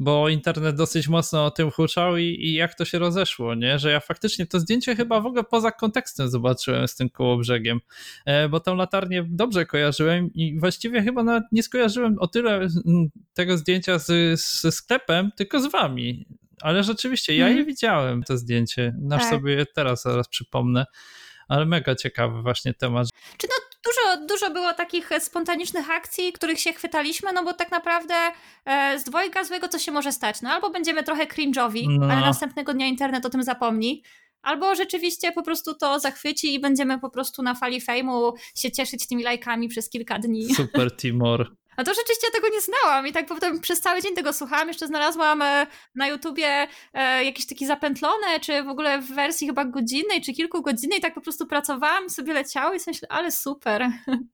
bo 0.00 0.28
internet 0.28 0.76
dosyć 0.76 1.08
mocno 1.08 1.44
o 1.44 1.50
tym 1.50 1.70
huczał 1.70 2.16
i, 2.16 2.24
i, 2.24 2.54
jak 2.54 2.74
to 2.74 2.84
się 2.84 2.98
rozeszło, 2.98 3.54
nie? 3.54 3.78
Że 3.78 3.90
ja 3.90 4.00
faktycznie 4.00 4.46
to 4.46 4.60
zdjęcie 4.60 4.96
chyba 4.96 5.20
w 5.20 5.26
ogóle 5.26 5.44
poza 5.44 5.70
kontekstem 5.70 6.28
zobaczyłem 6.28 6.88
z 6.88 6.96
tym 6.96 7.10
koło 7.10 7.36
brzegiem, 7.36 7.80
e, 8.24 8.48
bo 8.48 8.60
tą 8.60 8.76
latarnię 8.76 9.26
dobrze 9.28 9.66
kojarzyłem 9.66 10.30
i 10.34 10.58
właściwie 10.58 11.02
chyba 11.02 11.22
nawet 11.22 11.44
nie 11.52 11.62
skojarzyłem 11.62 12.18
o 12.18 12.28
tyle 12.28 12.68
tego 13.34 13.58
zdjęcia 13.58 13.98
z, 13.98 14.40
ze 14.40 14.72
sklepem, 14.72 15.30
tylko 15.36 15.60
z 15.60 15.72
wami. 15.72 16.26
Ale 16.62 16.84
rzeczywiście, 16.84 17.36
ja 17.36 17.44
je 17.44 17.50
mhm. 17.50 17.66
widziałem, 17.66 18.22
to 18.22 18.36
zdjęcie. 18.36 18.94
Nasz 19.00 19.22
tak. 19.22 19.30
sobie 19.30 19.66
teraz 19.66 20.02
zaraz 20.02 20.28
przypomnę 20.28 20.86
ale 21.50 21.66
mega 21.66 21.94
ciekawy 21.94 22.42
właśnie 22.42 22.74
temat. 22.74 23.08
Czy 23.38 23.46
no 23.50 23.54
dużo, 23.84 24.26
dużo 24.26 24.50
było 24.50 24.74
takich 24.74 25.10
spontanicznych 25.18 25.90
akcji, 25.90 26.32
których 26.32 26.60
się 26.60 26.72
chwytaliśmy, 26.72 27.32
no 27.32 27.44
bo 27.44 27.52
tak 27.52 27.70
naprawdę 27.70 28.14
e, 28.64 28.98
z 28.98 29.04
dwojga 29.04 29.44
złego 29.44 29.68
co 29.68 29.78
się 29.78 29.92
może 29.92 30.12
stać? 30.12 30.42
No 30.42 30.50
albo 30.50 30.70
będziemy 30.70 31.02
trochę 31.02 31.26
cringe'owi, 31.26 31.86
no. 31.88 32.06
ale 32.06 32.20
następnego 32.20 32.74
dnia 32.74 32.86
internet 32.86 33.26
o 33.26 33.30
tym 33.30 33.42
zapomni, 33.42 34.02
albo 34.42 34.74
rzeczywiście 34.74 35.32
po 35.32 35.42
prostu 35.42 35.74
to 35.74 36.00
zachwyci 36.00 36.54
i 36.54 36.60
będziemy 36.60 36.98
po 36.98 37.10
prostu 37.10 37.42
na 37.42 37.54
fali 37.54 37.80
fejmu 37.80 38.32
się 38.56 38.70
cieszyć 38.70 39.08
tymi 39.08 39.22
lajkami 39.22 39.68
przez 39.68 39.90
kilka 39.90 40.18
dni. 40.18 40.54
Super 40.54 40.96
Timor. 40.96 41.56
A 41.80 41.84
to 41.84 41.94
rzeczywiście 41.94 42.26
tego 42.32 42.48
nie 42.48 42.60
znałam 42.60 43.06
i 43.06 43.12
tak 43.12 43.26
potem 43.26 43.60
przez 43.60 43.80
cały 43.80 44.02
dzień 44.02 44.14
tego 44.14 44.32
słuchałam. 44.32 44.68
Jeszcze 44.68 44.86
znalazłam 44.86 45.42
e, 45.42 45.66
na 45.94 46.08
YouTubie 46.08 46.66
e, 46.94 47.24
jakieś 47.24 47.46
takie 47.46 47.66
zapętlone, 47.66 48.40
czy 48.40 48.62
w 48.62 48.68
ogóle 48.68 49.02
w 49.02 49.14
wersji 49.14 49.46
chyba 49.46 49.64
godzinnej, 49.64 50.22
czy 50.22 50.32
kilkugodzinnej, 50.32 51.00
tak 51.00 51.14
po 51.14 51.20
prostu 51.20 51.46
pracowałam 51.46 52.10
sobie 52.10 52.32
leciało 52.32 52.74
i 52.74 52.80
sobie 52.80 52.92
myślę, 52.92 53.08
ale 53.08 53.32
super. 53.32 53.88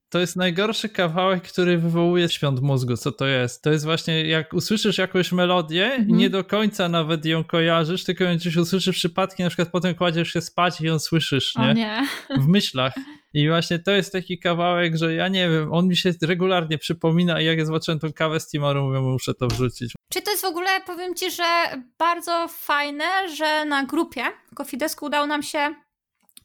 To 0.09 0.19
jest 0.19 0.37
najgorszy 0.37 0.89
kawałek, 0.89 1.43
który 1.43 1.79
wywołuje 1.79 2.29
świąt 2.29 2.61
mózgu. 2.61 2.97
Co 2.97 3.13
to 3.13 3.27
jest? 3.27 3.63
To 3.63 3.71
jest 3.71 3.85
właśnie 3.85 4.27
jak 4.27 4.53
usłyszysz 4.53 4.99
jakąś 4.99 5.33
melodię 5.33 6.05
i 6.09 6.13
nie 6.13 6.31
do 6.31 6.45
końca 6.45 6.89
nawet 6.89 7.25
ją 7.25 7.45
kojarzysz, 7.45 8.05
tylko 8.05 8.25
ją 8.25 8.37
gdzieś 8.37 8.57
usłyszysz 8.57 8.97
przypadkiem, 8.97 9.45
na 9.45 9.51
przykład 9.51 9.69
potem 9.69 9.95
kładziesz 9.95 10.33
się 10.33 10.41
spać 10.41 10.81
i 10.81 10.85
ją 10.85 10.99
słyszysz, 10.99 11.57
nie? 11.57 11.71
O 11.71 11.73
nie. 11.73 12.07
W 12.37 12.49
myślach. 12.49 12.93
I 13.37 13.49
właśnie 13.49 13.79
to 13.79 13.91
jest 13.91 14.13
taki 14.13 14.39
kawałek, 14.39 14.97
że 14.97 15.15
ja 15.15 15.29
nie 15.29 15.51
wiem, 15.51 15.73
on 15.73 15.89
mi 15.89 15.97
się 15.97 16.11
regularnie 16.23 16.79
przypomina 16.79 17.41
i 17.41 17.45
jak 17.45 17.59
ja 17.59 17.65
zobaczyłem 17.65 18.01
tą 18.01 18.13
kawę 18.13 18.41
z 18.41 18.49
Timoru, 18.49 18.83
mówię, 18.83 19.01
muszę 19.01 19.35
to 19.35 19.47
wrzucić. 19.47 19.93
Czy 20.13 20.23
to 20.23 20.31
jest 20.31 20.43
w 20.43 20.47
ogóle, 20.47 20.69
powiem 20.87 21.15
ci, 21.15 21.31
że 21.31 21.45
bardzo 21.99 22.49
fajne, 22.49 23.05
że 23.37 23.65
na 23.65 23.85
grupie 23.85 24.23
Kofidesku 24.55 25.07
udało 25.07 25.27
nam 25.27 25.43
się 25.43 25.75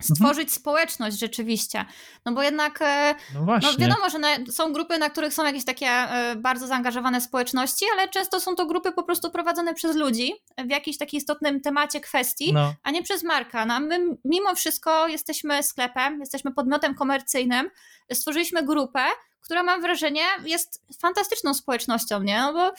stworzyć 0.02 0.48
mhm. 0.48 0.50
społeczność 0.50 1.20
rzeczywiście. 1.20 1.86
No 2.26 2.32
bo 2.32 2.44
jednak, 2.44 2.82
e, 2.82 3.16
no, 3.34 3.46
no 3.46 3.78
wiadomo, 3.78 4.10
że 4.10 4.20
na, 4.20 4.28
są 4.52 4.74
grupy, 4.74 4.98
na 4.98 5.10
których 5.10 5.34
są 5.34 5.46
jakieś 5.46 5.66
takie 5.66 5.88
e, 5.88 6.36
bardzo 6.36 6.68
zaangażowane 6.68 7.22
społeczności, 7.22 7.86
ale 7.94 8.08
często 8.10 8.40
są 8.40 8.56
to 8.56 8.66
grupy 8.66 8.92
po 8.92 9.04
prostu 9.04 9.32
prowadzone 9.32 9.74
przez 9.74 9.96
ludzi 9.96 10.34
w 10.66 10.70
jakimś 10.70 10.98
takim 10.98 11.18
istotnym 11.18 11.62
temacie 11.62 12.00
kwestii, 12.00 12.54
no. 12.54 12.74
a 12.84 12.92
nie 12.92 13.04
przez 13.04 13.24
marka. 13.24 13.66
No, 13.66 13.80
my 13.80 14.00
mimo 14.26 14.56
wszystko 14.56 15.08
jesteśmy 15.08 15.64
sklepem, 15.64 16.20
jesteśmy 16.20 16.52
podmiotem 16.52 16.96
komercyjnym, 16.96 17.70
stworzyliśmy 18.14 18.64
grupę, 18.64 19.02
która 19.42 19.64
mam 19.64 19.82
wrażenie 19.82 20.24
jest 20.46 20.82
fantastyczną 21.00 21.54
społecznością, 21.54 22.24
nie? 22.24 22.38
No 22.38 22.54
bo 22.54 22.72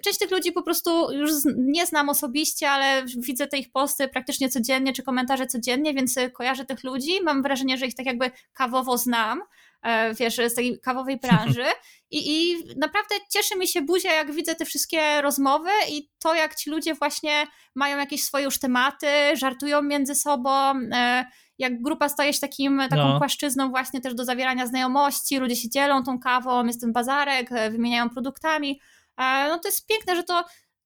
część 0.00 0.18
tych 0.18 0.30
ludzi 0.30 0.52
po 0.52 0.62
prostu 0.62 1.12
już 1.12 1.30
nie 1.56 1.86
znam 1.86 2.08
osobiście, 2.08 2.70
ale 2.70 3.04
widzę 3.16 3.46
te 3.46 3.58
ich 3.58 3.72
posty 3.72 4.08
praktycznie 4.08 4.48
codziennie, 4.48 4.92
czy 4.92 5.02
komentarze 5.02 5.46
codziennie, 5.46 5.94
więc 5.94 6.16
y, 6.16 6.30
kojarzę 6.30 6.64
tych 6.64 6.84
ludzi. 6.84 7.22
Mam 7.22 7.42
wrażenie, 7.42 7.78
że 7.78 7.86
ich 7.86 7.94
tak 7.94 8.06
jakby 8.06 8.30
kawowo 8.52 8.98
znam, 8.98 9.42
e, 9.82 10.14
wiesz, 10.14 10.36
z 10.36 10.54
tej 10.54 10.80
kawowej 10.80 11.16
branży. 11.28 11.64
I, 12.10 12.18
I 12.30 12.64
naprawdę 12.76 13.14
cieszy 13.30 13.58
mi 13.58 13.68
się 13.68 13.82
buzia, 13.82 14.12
jak 14.12 14.32
widzę 14.32 14.54
te 14.54 14.64
wszystkie 14.64 15.22
rozmowy 15.22 15.70
i 15.88 16.10
to, 16.18 16.34
jak 16.34 16.54
ci 16.54 16.70
ludzie 16.70 16.94
właśnie 16.94 17.46
mają 17.74 17.98
jakieś 17.98 18.24
swoje 18.24 18.44
już 18.44 18.58
tematy, 18.58 19.06
żartują 19.34 19.82
między 19.82 20.14
sobą 20.14 20.50
e, 20.92 21.24
jak 21.60 21.82
grupa 21.82 22.08
staje 22.08 22.32
się 22.32 22.40
takim, 22.40 22.78
taką 22.90 23.08
no. 23.08 23.18
płaszczyzną 23.18 23.70
właśnie 23.70 24.00
też 24.00 24.14
do 24.14 24.24
zawierania 24.24 24.66
znajomości, 24.66 25.38
ludzie 25.38 25.56
się 25.56 25.68
dzielą 25.68 26.02
tą 26.04 26.18
kawą, 26.18 26.66
jest 26.66 26.80
ten 26.80 26.92
bazarek, 26.92 27.52
e, 27.52 27.70
wymieniają 27.70 28.10
produktami. 28.10 28.80
E, 29.16 29.48
no 29.48 29.58
to 29.58 29.68
jest 29.68 29.86
piękne, 29.86 30.16
że 30.16 30.22
to 30.22 30.44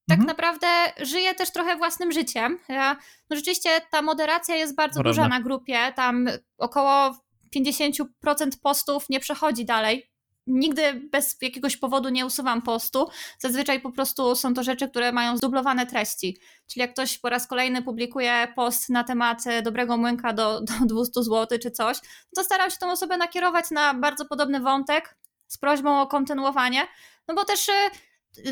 tak 0.08 0.18
mhm. 0.18 0.26
naprawdę 0.26 0.66
żyje 1.02 1.34
też 1.34 1.52
trochę 1.52 1.76
własnym 1.76 2.12
życiem. 2.12 2.58
No 3.30 3.36
rzeczywiście 3.36 3.70
ta 3.90 4.02
moderacja 4.02 4.54
jest 4.56 4.76
bardzo 4.76 4.94
Prawda. 5.02 5.10
duża 5.10 5.28
na 5.28 5.40
grupie, 5.40 5.92
tam 5.96 6.28
około 6.58 7.16
50% 7.56 8.04
postów 8.62 9.08
nie 9.10 9.20
przechodzi 9.20 9.64
dalej 9.64 10.13
nigdy 10.46 10.94
bez 10.94 11.36
jakiegoś 11.42 11.76
powodu 11.76 12.08
nie 12.08 12.26
usuwam 12.26 12.62
postu. 12.62 13.08
Zazwyczaj 13.38 13.80
po 13.80 13.92
prostu 13.92 14.34
są 14.34 14.54
to 14.54 14.62
rzeczy, 14.62 14.88
które 14.88 15.12
mają 15.12 15.36
zdublowane 15.36 15.86
treści. 15.86 16.38
Czyli 16.66 16.80
jak 16.80 16.92
ktoś 16.92 17.18
po 17.18 17.28
raz 17.28 17.46
kolejny 17.46 17.82
publikuje 17.82 18.48
post 18.56 18.90
na 18.90 19.04
temat 19.04 19.46
e, 19.46 19.62
dobrego 19.62 19.96
młynka 19.96 20.32
do, 20.32 20.60
do 20.80 20.86
200 20.86 21.22
zł 21.22 21.58
czy 21.62 21.70
coś, 21.70 21.98
to 22.36 22.44
staram 22.44 22.70
się 22.70 22.76
tą 22.76 22.90
osobę 22.90 23.16
nakierować 23.16 23.70
na 23.70 23.94
bardzo 23.94 24.24
podobny 24.24 24.60
wątek 24.60 25.16
z 25.46 25.58
prośbą 25.58 26.00
o 26.00 26.06
kontynuowanie. 26.06 26.86
No 27.28 27.34
bo 27.34 27.44
też 27.44 27.68
e, 27.68 27.72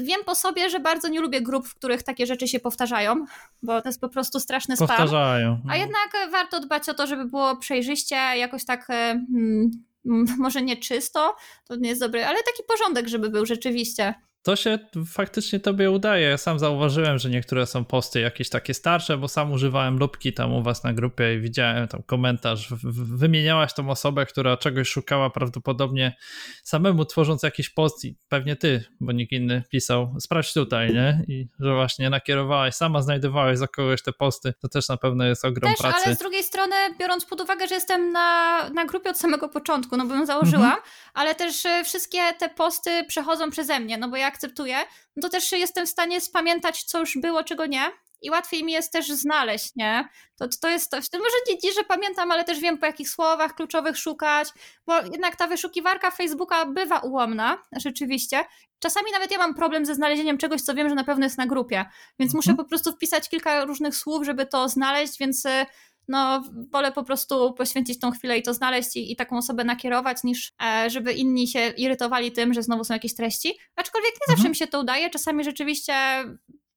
wiem 0.00 0.20
po 0.26 0.34
sobie, 0.34 0.70
że 0.70 0.80
bardzo 0.80 1.08
nie 1.08 1.20
lubię 1.20 1.40
grup, 1.40 1.66
w 1.66 1.74
których 1.74 2.02
takie 2.02 2.26
rzeczy 2.26 2.48
się 2.48 2.60
powtarzają, 2.60 3.24
bo 3.62 3.82
to 3.82 3.88
jest 3.88 4.00
po 4.00 4.08
prostu 4.08 4.40
straszny 4.40 4.76
spam. 4.76 4.88
Powtarzają. 4.88 5.60
A 5.68 5.76
jednak 5.76 6.10
warto 6.30 6.60
dbać 6.60 6.88
o 6.88 6.94
to, 6.94 7.06
żeby 7.06 7.24
było 7.24 7.56
przejrzyście, 7.56 8.16
jakoś 8.16 8.64
tak 8.64 8.90
e, 8.90 9.24
hmm, 9.32 9.70
może 10.38 10.62
nie 10.62 10.76
czysto, 10.76 11.36
to 11.64 11.76
nie 11.76 11.88
jest 11.88 12.00
dobre, 12.00 12.28
ale 12.28 12.38
taki 12.42 12.62
porządek, 12.68 13.08
żeby 13.08 13.30
był 13.30 13.46
rzeczywiście 13.46 14.14
to 14.42 14.56
się 14.56 14.78
faktycznie 15.06 15.60
tobie 15.60 15.90
udaje. 15.90 16.28
Ja 16.28 16.38
sam 16.38 16.58
zauważyłem, 16.58 17.18
że 17.18 17.30
niektóre 17.30 17.66
są 17.66 17.84
posty 17.84 18.20
jakieś 18.20 18.48
takie 18.48 18.74
starsze, 18.74 19.18
bo 19.18 19.28
sam 19.28 19.52
używałem 19.52 19.98
lubki 19.98 20.32
tam 20.32 20.52
u 20.52 20.62
was 20.62 20.84
na 20.84 20.92
grupie 20.92 21.34
i 21.34 21.40
widziałem 21.40 21.88
tam 21.88 22.02
komentarz. 22.02 22.68
Wymieniałaś 22.94 23.74
tą 23.74 23.90
osobę, 23.90 24.26
która 24.26 24.56
czegoś 24.56 24.88
szukała 24.88 25.30
prawdopodobnie 25.30 26.16
samemu 26.64 27.04
tworząc 27.04 27.42
jakiś 27.42 27.70
post 27.70 28.04
i 28.04 28.16
pewnie 28.28 28.56
ty, 28.56 28.84
bo 29.00 29.12
nikt 29.12 29.32
inny 29.32 29.62
pisał, 29.70 30.14
sprawdź 30.20 30.52
tutaj, 30.52 30.94
nie? 30.94 31.24
I 31.28 31.46
że 31.60 31.74
właśnie 31.74 32.10
nakierowałaś, 32.10 32.74
sama 32.74 33.02
znajdowałeś 33.02 33.58
za 33.58 33.68
kogoś 33.68 34.02
te 34.02 34.12
posty, 34.12 34.54
to 34.60 34.68
też 34.68 34.88
na 34.88 34.96
pewno 34.96 35.24
jest 35.24 35.44
ogrom 35.44 35.72
też, 35.72 35.80
pracy. 35.80 36.02
ale 36.06 36.14
z 36.14 36.18
drugiej 36.18 36.42
strony, 36.42 36.74
biorąc 36.98 37.24
pod 37.24 37.40
uwagę, 37.40 37.68
że 37.68 37.74
jestem 37.74 38.12
na, 38.12 38.70
na 38.70 38.84
grupie 38.84 39.10
od 39.10 39.18
samego 39.18 39.48
początku, 39.48 39.96
no 39.96 40.06
bo 40.06 40.14
ją 40.14 40.26
założyłam, 40.26 40.64
mhm. 40.64 40.82
ale 41.14 41.34
też 41.34 41.66
e, 41.66 41.84
wszystkie 41.84 42.18
te 42.38 42.48
posty 42.48 43.04
przechodzą 43.08 43.50
przeze 43.50 43.80
mnie, 43.80 43.98
no 43.98 44.08
bo 44.08 44.16
jak 44.16 44.31
akceptuję, 44.32 44.76
no 45.16 45.22
to 45.22 45.28
też 45.28 45.52
jestem 45.52 45.86
w 45.86 45.90
stanie 45.90 46.20
spamiętać, 46.20 46.84
co 46.84 47.00
już 47.00 47.18
było, 47.18 47.44
czego 47.44 47.66
nie. 47.66 47.90
I 48.22 48.30
łatwiej 48.30 48.64
mi 48.64 48.72
jest 48.72 48.92
też 48.92 49.08
znaleźć, 49.08 49.76
nie? 49.76 50.08
To, 50.38 50.48
to 50.60 50.68
jest 50.68 50.90
to. 50.90 50.96
Może 50.96 51.36
nie, 51.48 51.54
nie, 51.64 51.72
że 51.72 51.84
pamiętam, 51.84 52.30
ale 52.30 52.44
też 52.44 52.60
wiem, 52.60 52.78
po 52.78 52.86
jakich 52.86 53.10
słowach 53.10 53.54
kluczowych 53.54 53.96
szukać, 53.96 54.48
bo 54.86 55.00
jednak 55.00 55.36
ta 55.36 55.46
wyszukiwarka 55.46 56.10
Facebooka 56.10 56.66
bywa 56.66 56.98
ułomna, 56.98 57.58
rzeczywiście. 57.76 58.44
Czasami 58.78 59.12
nawet 59.12 59.30
ja 59.30 59.38
mam 59.38 59.54
problem 59.54 59.86
ze 59.86 59.94
znalezieniem 59.94 60.38
czegoś, 60.38 60.62
co 60.62 60.74
wiem, 60.74 60.88
że 60.88 60.94
na 60.94 61.04
pewno 61.04 61.24
jest 61.24 61.38
na 61.38 61.46
grupie, 61.46 61.84
więc 62.18 62.34
mhm. 62.34 62.36
muszę 62.36 62.54
po 62.54 62.64
prostu 62.64 62.92
wpisać 62.92 63.28
kilka 63.28 63.64
różnych 63.64 63.96
słów, 63.96 64.24
żeby 64.26 64.46
to 64.46 64.68
znaleźć, 64.68 65.18
więc 65.18 65.44
y, 65.44 65.66
no 66.08 66.42
wolę 66.72 66.92
po 66.92 67.04
prostu 67.04 67.52
poświęcić 67.52 67.98
tą 67.98 68.10
chwilę 68.10 68.38
i 68.38 68.42
to 68.42 68.54
znaleźć 68.54 68.96
i, 68.96 69.12
i 69.12 69.16
taką 69.16 69.36
osobę 69.36 69.64
nakierować, 69.64 70.24
niż 70.24 70.52
e, 70.62 70.90
żeby 70.90 71.12
inni 71.12 71.48
się 71.48 71.68
irytowali 71.68 72.32
tym, 72.32 72.54
że 72.54 72.62
znowu 72.62 72.84
są 72.84 72.94
jakieś 72.94 73.14
treści. 73.14 73.54
Aczkolwiek 73.76 74.12
nie 74.12 74.24
mhm. 74.24 74.36
zawsze 74.36 74.48
mi 74.48 74.56
się 74.56 74.66
to 74.66 74.80
udaje, 74.80 75.10
czasami 75.10 75.44
rzeczywiście 75.44 75.94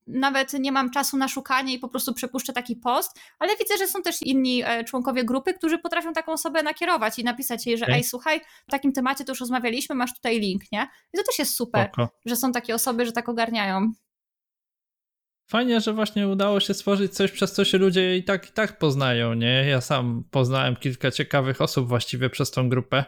nawet 0.07 0.53
nie 0.53 0.71
mam 0.71 0.91
czasu 0.91 1.17
na 1.17 1.27
szukanie 1.27 1.73
i 1.73 1.79
po 1.79 1.89
prostu 1.89 2.13
przepuszczę 2.13 2.53
taki 2.53 2.75
post, 2.75 3.19
ale 3.39 3.55
widzę, 3.57 3.77
że 3.77 3.87
są 3.87 4.01
też 4.01 4.21
inni 4.21 4.63
e, 4.65 4.83
członkowie 4.83 5.23
grupy, 5.23 5.53
którzy 5.53 5.77
potrafią 5.77 6.13
taką 6.13 6.31
osobę 6.31 6.63
nakierować 6.63 7.19
i 7.19 7.23
napisać 7.23 7.67
jej, 7.67 7.77
że 7.77 7.87
ej, 7.87 8.03
słuchaj, 8.03 8.41
w 8.67 8.71
takim 8.71 8.91
temacie 8.91 9.25
to 9.25 9.31
już 9.31 9.39
rozmawialiśmy, 9.39 9.95
masz 9.95 10.13
tutaj 10.13 10.39
link, 10.39 10.61
nie? 10.71 10.87
I 11.13 11.17
to 11.17 11.23
też 11.23 11.39
jest 11.39 11.55
super, 11.55 11.89
Spoko. 11.93 12.09
że 12.25 12.35
są 12.35 12.51
takie 12.51 12.75
osoby, 12.75 13.05
że 13.05 13.11
tak 13.11 13.29
ogarniają. 13.29 13.91
Fajnie, 15.47 15.81
że 15.81 15.93
właśnie 15.93 16.27
udało 16.27 16.59
się 16.59 16.73
stworzyć 16.73 17.13
coś, 17.13 17.31
przez 17.31 17.53
co 17.53 17.65
się 17.65 17.77
ludzie 17.77 18.17
i 18.17 18.23
tak, 18.23 18.49
i 18.49 18.51
tak 18.51 18.79
poznają, 18.79 19.33
nie? 19.33 19.65
Ja 19.69 19.81
sam 19.81 20.23
poznałem 20.31 20.75
kilka 20.75 21.11
ciekawych 21.11 21.61
osób 21.61 21.87
właściwie 21.87 22.29
przez 22.29 22.51
tą 22.51 22.69
grupę. 22.69 23.05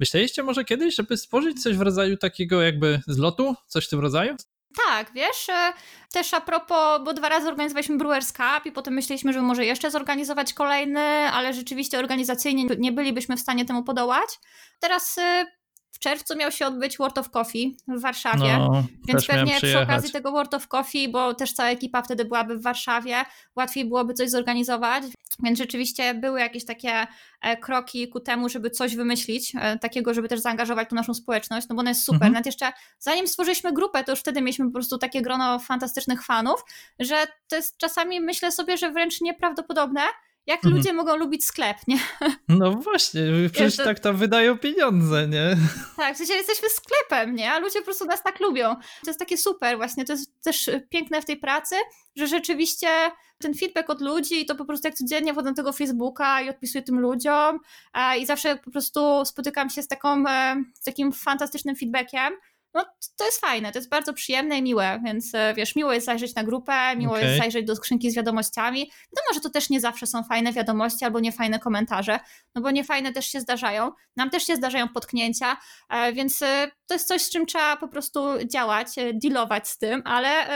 Myśleliście 0.00 0.42
może 0.42 0.64
kiedyś, 0.64 0.94
żeby 0.96 1.16
stworzyć 1.16 1.62
coś 1.62 1.76
w 1.76 1.80
rodzaju 1.80 2.16
takiego 2.16 2.62
jakby 2.62 3.00
zlotu? 3.06 3.54
Coś 3.66 3.86
w 3.86 3.88
tym 3.88 4.00
rodzaju? 4.00 4.36
Tak, 4.86 5.12
wiesz, 5.14 5.48
e, 5.48 5.72
też 6.12 6.34
a 6.34 6.40
propos, 6.40 7.04
bo 7.04 7.14
dwa 7.14 7.28
razy 7.28 7.48
organizowaliśmy 7.48 7.96
Brewers 7.96 8.32
Cup 8.32 8.66
i 8.66 8.72
potem 8.72 8.94
myśleliśmy, 8.94 9.32
że 9.32 9.42
może 9.42 9.64
jeszcze 9.64 9.90
zorganizować 9.90 10.52
kolejny, 10.52 11.00
ale 11.32 11.54
rzeczywiście 11.54 11.98
organizacyjnie 11.98 12.64
nie 12.78 12.92
bylibyśmy 12.92 13.36
w 13.36 13.40
stanie 13.40 13.64
temu 13.64 13.84
podołać. 13.84 14.28
Teraz 14.80 15.18
e, 15.18 15.46
w 15.96 15.98
czerwcu 15.98 16.36
miał 16.36 16.52
się 16.52 16.66
odbyć 16.66 16.98
World 16.98 17.18
of 17.18 17.30
Coffee 17.30 17.76
w 17.88 18.00
Warszawie, 18.00 18.58
no, 18.58 18.84
więc 19.08 19.26
pewnie 19.26 19.56
przy 19.56 19.78
okazji 19.78 20.12
tego 20.12 20.32
World 20.32 20.54
of 20.54 20.68
Coffee, 20.68 21.08
bo 21.08 21.34
też 21.34 21.52
cała 21.52 21.68
ekipa 21.68 22.02
wtedy 22.02 22.24
byłaby 22.24 22.58
w 22.58 22.62
Warszawie, 22.62 23.16
łatwiej 23.56 23.84
byłoby 23.84 24.14
coś 24.14 24.30
zorganizować, 24.30 25.04
więc 25.42 25.58
rzeczywiście 25.58 26.14
były 26.14 26.40
jakieś 26.40 26.64
takie 26.64 27.06
e, 27.40 27.56
kroki 27.56 28.08
ku 28.08 28.20
temu, 28.20 28.48
żeby 28.48 28.70
coś 28.70 28.96
wymyślić, 28.96 29.52
e, 29.54 29.78
takiego, 29.78 30.14
żeby 30.14 30.28
też 30.28 30.40
zaangażować 30.40 30.88
tu 30.88 30.94
naszą 30.94 31.14
społeczność, 31.14 31.68
no 31.68 31.74
bo 31.74 31.80
ona 31.80 31.90
jest 31.90 32.02
super. 32.02 32.16
Mhm. 32.16 32.32
Nawet 32.32 32.46
jeszcze 32.46 32.72
zanim 32.98 33.28
stworzyliśmy 33.28 33.72
grupę, 33.72 34.04
to 34.04 34.12
już 34.12 34.20
wtedy 34.20 34.40
mieliśmy 34.40 34.64
po 34.66 34.72
prostu 34.72 34.98
takie 34.98 35.22
grono 35.22 35.58
fantastycznych 35.58 36.24
fanów, 36.24 36.64
że 36.98 37.26
to 37.48 37.56
jest 37.56 37.76
czasami 37.76 38.20
myślę 38.20 38.52
sobie, 38.52 38.76
że 38.76 38.92
wręcz 38.92 39.20
nieprawdopodobne, 39.20 40.00
jak 40.46 40.64
mhm. 40.64 40.74
ludzie 40.74 40.92
mogą 40.92 41.16
lubić 41.16 41.44
sklep, 41.44 41.76
nie? 41.88 41.98
No 42.48 42.72
właśnie, 42.72 43.22
przecież 43.52 43.76
to... 43.76 43.84
tak 43.84 44.00
tam 44.00 44.16
wydają 44.16 44.58
pieniądze, 44.58 45.28
nie? 45.28 45.56
Tak, 45.96 46.14
w 46.14 46.18
sensie 46.18 46.34
jesteśmy 46.34 46.68
sklepem, 46.70 47.34
nie? 47.34 47.52
A 47.52 47.58
ludzie 47.58 47.78
po 47.78 47.84
prostu 47.84 48.04
nas 48.04 48.22
tak 48.22 48.40
lubią. 48.40 48.74
To 48.74 49.10
jest 49.10 49.18
takie 49.18 49.36
super 49.36 49.76
właśnie, 49.76 50.04
to 50.04 50.12
jest 50.12 50.42
też 50.42 50.70
piękne 50.88 51.22
w 51.22 51.24
tej 51.24 51.36
pracy, 51.36 51.76
że 52.16 52.26
rzeczywiście 52.26 52.88
ten 53.38 53.54
feedback 53.54 53.90
od 53.90 54.00
ludzi 54.00 54.40
i 54.40 54.46
to 54.46 54.54
po 54.54 54.64
prostu 54.64 54.88
jak 54.88 54.94
codziennie 54.94 55.32
wchodzę 55.32 55.50
na 55.50 55.56
tego 55.56 55.72
Facebooka 55.72 56.40
i 56.40 56.50
odpisuję 56.50 56.82
tym 56.82 57.00
ludziom 57.00 57.58
i 58.18 58.26
zawsze 58.26 58.56
po 58.56 58.70
prostu 58.70 59.24
spotykam 59.24 59.70
się 59.70 59.82
z, 59.82 59.88
taką, 59.88 60.28
e, 60.28 60.62
z 60.74 60.84
takim 60.84 61.12
fantastycznym 61.12 61.76
feedbackiem, 61.76 62.32
no 62.76 62.84
to 63.16 63.24
jest 63.24 63.40
fajne, 63.40 63.72
to 63.72 63.78
jest 63.78 63.88
bardzo 63.88 64.12
przyjemne 64.12 64.58
i 64.58 64.62
miłe, 64.62 65.00
więc 65.04 65.34
e, 65.34 65.54
wiesz, 65.56 65.76
miło 65.76 65.92
jest 65.92 66.06
zajrzeć 66.06 66.34
na 66.34 66.44
grupę, 66.44 66.96
miło 66.96 67.12
okay. 67.12 67.24
jest 67.24 67.38
zajrzeć 67.38 67.66
do 67.66 67.76
skrzynki 67.76 68.10
z 68.10 68.16
wiadomościami. 68.16 68.80
Wiadomo, 68.80 69.34
że 69.34 69.40
to 69.40 69.50
też 69.50 69.70
nie 69.70 69.80
zawsze 69.80 70.06
są 70.06 70.24
fajne 70.24 70.52
wiadomości 70.52 71.04
albo 71.04 71.20
niefajne 71.20 71.58
komentarze, 71.58 72.20
no 72.54 72.62
bo 72.62 72.70
niefajne 72.70 73.12
też 73.12 73.26
się 73.26 73.40
zdarzają. 73.40 73.92
Nam 74.16 74.30
też 74.30 74.46
się 74.46 74.56
zdarzają 74.56 74.88
potknięcia, 74.88 75.56
e, 75.88 76.12
więc 76.12 76.42
e, 76.42 76.70
to 76.86 76.94
jest 76.94 77.08
coś, 77.08 77.22
z 77.22 77.30
czym 77.30 77.46
trzeba 77.46 77.76
po 77.76 77.88
prostu 77.88 78.20
działać, 78.52 78.88
dealować 79.14 79.68
z 79.68 79.78
tym, 79.78 80.02
ale 80.04 80.46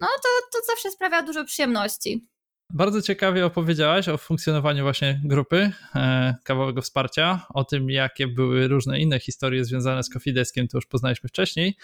no 0.00 0.06
to, 0.22 0.58
to 0.58 0.66
zawsze 0.66 0.90
sprawia 0.90 1.22
dużo 1.22 1.44
przyjemności. 1.44 2.31
Bardzo 2.74 3.02
ciekawie 3.02 3.46
opowiedziałaś 3.46 4.08
o 4.08 4.18
funkcjonowaniu 4.18 4.82
właśnie 4.82 5.20
grupy 5.24 5.72
e, 5.94 6.34
kawałego 6.44 6.82
wsparcia, 6.82 7.46
o 7.48 7.64
tym, 7.64 7.90
jakie 7.90 8.28
były 8.28 8.68
różne 8.68 9.00
inne 9.00 9.20
historie 9.20 9.64
związane 9.64 10.02
z 10.02 10.10
Kofideskiem, 10.10 10.68
to 10.68 10.78
już 10.78 10.86
poznaliśmy 10.86 11.28
wcześniej. 11.28 11.76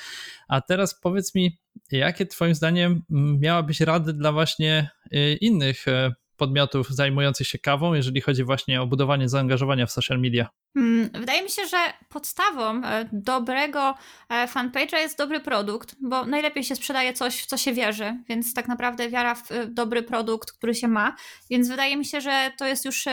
A 0.48 0.60
teraz 0.60 1.00
powiedz 1.00 1.34
mi, 1.34 1.58
jakie 1.92 2.26
Twoim 2.26 2.54
zdaniem 2.54 3.02
miałabyś 3.38 3.80
rady 3.80 4.12
dla 4.12 4.32
właśnie 4.32 4.90
e, 5.10 5.32
innych 5.32 5.88
e, 5.88 6.14
podmiotów 6.38 6.88
zajmujących 6.88 7.46
się 7.46 7.58
kawą, 7.58 7.94
jeżeli 7.94 8.20
chodzi 8.20 8.44
właśnie 8.44 8.82
o 8.82 8.86
budowanie 8.86 9.28
zaangażowania 9.28 9.86
w 9.86 9.92
social 9.92 10.20
media? 10.20 10.48
Hmm, 10.74 11.10
wydaje 11.14 11.42
mi 11.42 11.50
się, 11.50 11.66
że 11.66 11.76
podstawą 12.08 12.84
e, 12.84 13.08
dobrego 13.12 13.94
e, 14.28 14.46
fanpage'a 14.46 14.96
jest 14.96 15.18
dobry 15.18 15.40
produkt, 15.40 15.96
bo 16.00 16.26
najlepiej 16.26 16.64
się 16.64 16.76
sprzedaje 16.76 17.12
coś, 17.12 17.42
w 17.42 17.46
co 17.46 17.56
się 17.56 17.72
wierzy, 17.72 18.16
więc 18.28 18.54
tak 18.54 18.68
naprawdę 18.68 19.08
wiara 19.08 19.34
w 19.34 19.52
e, 19.52 19.66
dobry 19.66 20.02
produkt, 20.02 20.52
który 20.52 20.74
się 20.74 20.88
ma. 20.88 21.16
Więc 21.50 21.68
wydaje 21.68 21.96
mi 21.96 22.04
się, 22.04 22.20
że 22.20 22.50
to 22.58 22.66
jest 22.66 22.84
już 22.84 23.04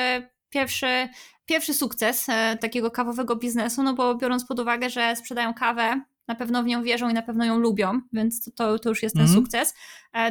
pierwszy, 0.50 1.08
pierwszy 1.46 1.74
sukces 1.74 2.28
takiego 2.60 2.92
kawowego 2.92 3.36
biznesu, 3.36 3.84
no 3.84 3.94
bo 3.94 4.16
biorąc 4.16 4.46
pod 4.46 4.60
uwagę, 4.60 4.90
że 4.90 5.16
sprzedają 5.16 5.54
kawę, 5.54 6.02
na 6.28 6.36
pewno 6.36 6.64
w 6.64 6.66
nią 6.66 6.84
wierzą 6.84 7.10
i 7.10 7.14
na 7.14 7.22
pewno 7.22 7.46
ją 7.46 7.60
lubią, 7.60 8.02
więc 8.14 8.52
to, 8.56 8.80
to 8.80 8.90
już 8.90 9.04
jest 9.04 9.16
ten 9.16 9.26
mm 9.26 9.36
-hmm. 9.36 9.38
sukces. 9.38 9.74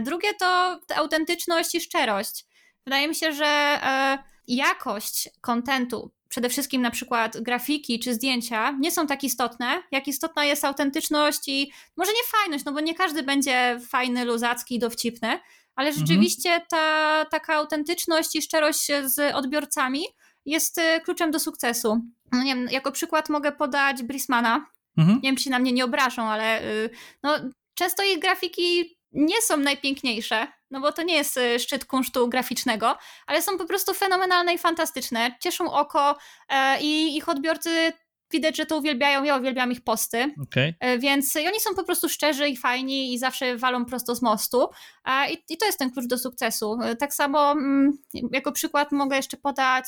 Drugie 0.03 0.28
to 0.40 0.80
autentyczność 0.97 1.74
i 1.74 1.80
szczerość. 1.80 2.47
Wydaje 2.87 3.09
mi 3.09 3.14
się, 3.14 3.32
że 3.32 3.47
e, 3.47 4.18
jakość 4.49 5.28
kontentu, 5.41 6.11
przede 6.28 6.49
wszystkim 6.49 6.82
na 6.82 6.91
przykład 6.91 7.41
grafiki 7.41 7.99
czy 7.99 8.14
zdjęcia, 8.14 8.76
nie 8.80 8.91
są 8.91 9.07
tak 9.07 9.24
istotne, 9.24 9.82
jak 9.91 10.09
istotna 10.09 10.45
jest 10.45 10.64
autentyczność 10.64 11.49
i 11.49 11.72
może 11.97 12.12
nie 12.12 12.41
fajność, 12.41 12.64
no 12.64 12.72
bo 12.72 12.80
nie 12.80 12.95
każdy 12.95 13.22
będzie 13.22 13.80
fajny, 13.89 14.24
luzacki 14.24 14.74
i 14.74 14.78
dowcipny, 14.78 15.41
ale 15.76 15.89
mhm. 15.89 16.07
rzeczywiście 16.07 16.61
ta 16.68 17.24
taka 17.30 17.55
autentyczność 17.55 18.37
i 18.37 18.43
szczerość 18.43 18.87
z 19.05 19.35
odbiorcami 19.35 20.05
jest 20.47 20.78
e, 20.78 21.01
kluczem 21.01 21.30
do 21.30 21.41
sukcesu. 21.41 22.01
No 22.32 22.43
nie 22.43 22.55
wiem, 22.55 22.68
jako 22.70 22.93
przykład 22.93 23.28
mogę 23.28 23.53
podać 23.53 24.03
Brismana. 24.03 24.66
Mhm. 24.97 25.16
Nie 25.22 25.28
wiem, 25.28 25.37
czy 25.37 25.45
się 25.45 25.51
na 25.51 25.59
mnie 25.59 25.72
nie 25.72 25.85
obrażą, 25.85 26.22
ale 26.22 26.62
y, 26.62 26.91
no, 27.22 27.39
często 27.74 28.03
ich 28.03 28.18
grafiki 28.18 28.99
nie 29.12 29.43
są 29.43 29.57
najpiękniejsze, 29.57 30.47
no 30.71 30.81
bo 30.81 30.93
to 30.93 31.03
nie 31.03 31.15
jest 31.15 31.37
y, 31.37 31.59
szczyt 31.59 31.85
kunsztu 31.85 32.29
graficznego, 32.29 32.97
ale 33.27 33.43
są 33.43 33.59
po 33.59 33.65
prostu 33.65 33.95
fenomenalne 33.95 34.55
i 34.55 34.59
fantastyczne, 34.59 35.35
cieszą 35.41 35.73
oko 35.73 36.17
e, 36.49 36.81
i 36.81 37.17
ich 37.17 37.29
odbiorcy 37.29 37.93
widać, 38.31 38.57
że 38.57 38.67
to 38.67 38.79
uwielbiają, 38.79 39.25
ja 39.25 39.37
uwielbiam 39.37 39.73
ich 39.73 39.85
posty, 39.85 40.35
okay. 40.43 40.75
E, 40.81 40.99
więc 40.99 41.37
oni 41.37 41.61
są 41.61 41.75
po 41.75 41.85
prostu 41.85 42.09
szczerzy 42.09 42.49
i 42.49 42.57
fajni 42.57 43.15
i 43.15 43.19
zawsze 43.19 43.57
walą 43.57 43.85
prosto 43.85 44.15
z 44.15 44.23
mostu 44.23 44.69
e, 45.05 45.33
i, 45.33 45.57
to 45.59 45.67
jest 45.67 45.79
ten 45.79 45.91
klucz 45.91 46.07
do 46.07 46.19
sukcesu. 46.19 46.79
Tak 46.99 47.15
samo 47.15 47.53
mm, 47.53 47.93
jako 48.33 48.53
przykład 48.53 48.93
mogę 48.93 49.17
jeszcze 49.17 49.37
podać 49.37 49.87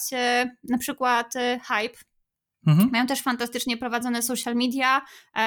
na 0.65 0.79
przykład 0.79 1.35
Hype, 1.69 1.99
Mhm. 2.67 2.91
Mają 2.93 3.07
też 3.07 3.23
fantastycznie 3.23 3.77
prowadzone 3.77 4.23
social 4.23 4.55
media. 4.55 5.03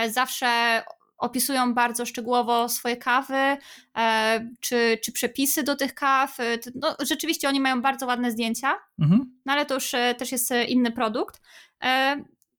Zawsze 0.09 0.83
opisują 1.19 1.73
bardzo 1.73 2.05
szczegółowo 2.05 2.69
swoje 2.69 2.97
kawy, 2.97 3.57
e, 3.97 4.49
czy, 4.59 4.97
czy 5.03 5.11
przepisy 5.11 5.63
do 5.63 5.75
tych 5.75 5.93
kaw. 5.93 6.39
E, 6.39 6.43
no, 6.75 6.95
rzeczywiście 6.99 7.47
oni 7.47 7.59
mają 7.59 7.81
bardzo 7.81 8.05
ładne 8.05 8.31
zdjęcia, 8.31 8.75
mhm. 8.99 9.37
no 9.45 9.53
ale 9.53 9.65
to 9.65 9.73
już 9.73 9.93
e, 9.93 10.15
też 10.15 10.31
jest 10.31 10.53
inny 10.67 10.91
produkt. 10.91 11.41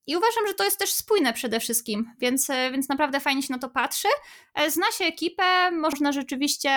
I 0.07 0.17
uważam, 0.17 0.47
że 0.47 0.55
to 0.55 0.65
jest 0.65 0.79
też 0.79 0.93
spójne 0.93 1.33
przede 1.33 1.61
wszystkim, 1.61 2.13
więc, 2.19 2.49
więc 2.73 2.89
naprawdę 2.89 3.21
fajnie 3.21 3.43
się 3.43 3.53
na 3.53 3.59
to 3.59 3.69
patrzy. 3.69 4.09
Zna 4.69 4.87
się 4.99 5.05
ekipę, 5.05 5.71
można 5.71 6.13
rzeczywiście 6.13 6.71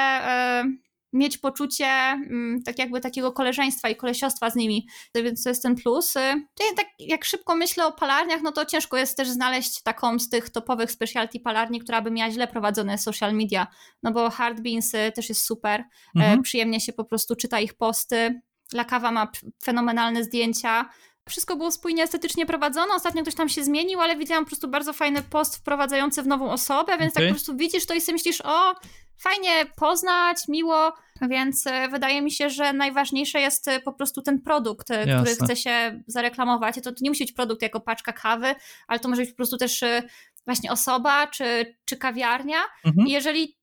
mieć 1.14 1.38
poczucie 1.38 1.86
mm, 1.86 2.64
tak 2.64 2.80
jakby 2.80 3.02
takiego 3.02 3.32
koleżeństwa 3.32 3.90
i 3.90 3.96
kolesiostwa 3.96 4.50
z 4.50 4.56
nimi, 4.56 4.88
więc 5.16 5.44
to 5.44 5.50
jest 5.50 5.64
ten 5.64 5.76
plus. 5.76 6.16
Y, 6.16 6.20
tak 6.76 6.86
jak 7.00 7.26
szybko 7.26 7.56
myślę 7.56 7.86
o 7.86 7.92
palarniach, 7.92 8.42
no 8.42 8.52
to 8.52 8.66
ciężko 8.66 8.98
jest 8.98 9.18
też 9.18 9.30
znaleźć 9.30 9.84
taką 9.84 10.20
z 10.20 10.30
tych 10.30 10.50
topowych 10.50 10.92
specialty 10.92 11.40
palarni, 11.40 11.80
która 11.80 12.02
by 12.02 12.12
miała 12.12 12.32
źle 12.32 12.48
prowadzone 12.48 12.98
social 12.98 13.34
media, 13.34 13.68
no 14.04 14.12
bo 14.12 14.30
Hard 14.30 14.62
Beans 14.62 14.94
y, 14.94 15.12
też 15.16 15.30
jest 15.30 15.46
super, 15.46 15.80
e, 15.80 15.86
mhm. 16.16 16.42
przyjemnie 16.42 16.80
się 16.80 16.94
po 16.94 17.06
prostu 17.06 17.36
czyta 17.36 17.60
ich 17.60 17.74
posty, 17.74 18.42
La 18.74 18.86
Cava 18.86 19.12
ma 19.12 19.32
fenomenalne 19.64 20.24
zdjęcia, 20.24 20.90
wszystko 21.30 21.56
było 21.56 21.72
spójnie 21.72 22.04
estetycznie 22.04 22.46
prowadzone. 22.46 22.96
Ostatnio 22.96 23.22
ktoś 23.22 23.36
tam 23.36 23.50
się 23.50 23.64
zmienił, 23.64 24.02
ale 24.02 24.16
widziałam 24.16 24.44
po 24.44 24.50
prostu 24.50 24.68
bardzo 24.68 24.94
fajny 24.94 25.22
post 25.22 25.56
wprowadzający 25.56 26.24
w 26.24 26.28
nową 26.28 26.52
osobę, 26.52 26.98
więc 26.98 27.14
okay. 27.14 27.24
tak 27.24 27.24
po 27.24 27.34
prostu 27.34 27.56
widzisz 27.56 27.86
to 27.86 27.94
i 27.94 28.02
sobie 28.02 28.14
myślisz, 28.14 28.42
o, 28.42 28.76
fajnie 29.18 29.66
poznać, 29.76 30.38
miło, 30.48 30.94
więc 31.30 31.68
e, 31.68 31.90
wydaje 31.90 32.22
mi 32.22 32.32
się, 32.32 32.50
że 32.50 32.74
najważniejsze 32.74 33.40
jest 33.40 33.68
e, 33.68 33.80
po 33.80 33.94
prostu 33.94 34.22
ten 34.22 34.42
produkt, 34.42 34.92
e, 34.92 35.06
Jasne. 35.06 35.16
który 35.16 35.46
chce 35.46 35.56
się 35.56 36.04
zareklamować. 36.08 36.76
To, 36.76 36.82
to 36.82 36.98
nie 37.02 37.10
musi 37.10 37.24
być 37.24 37.34
produkt 37.34 37.62
jako 37.62 37.80
paczka 37.80 38.14
kawy, 38.14 38.56
ale 38.88 39.00
to 39.00 39.10
może 39.10 39.22
być 39.22 39.32
po 39.32 39.36
prostu 39.38 39.58
też 39.58 39.84
właśnie 40.46 40.72
osoba 40.72 41.28
czy, 41.28 41.76
czy 41.86 41.98
kawiarnia. 41.98 42.58
Mhm. 42.86 43.08
jeżeli 43.08 43.58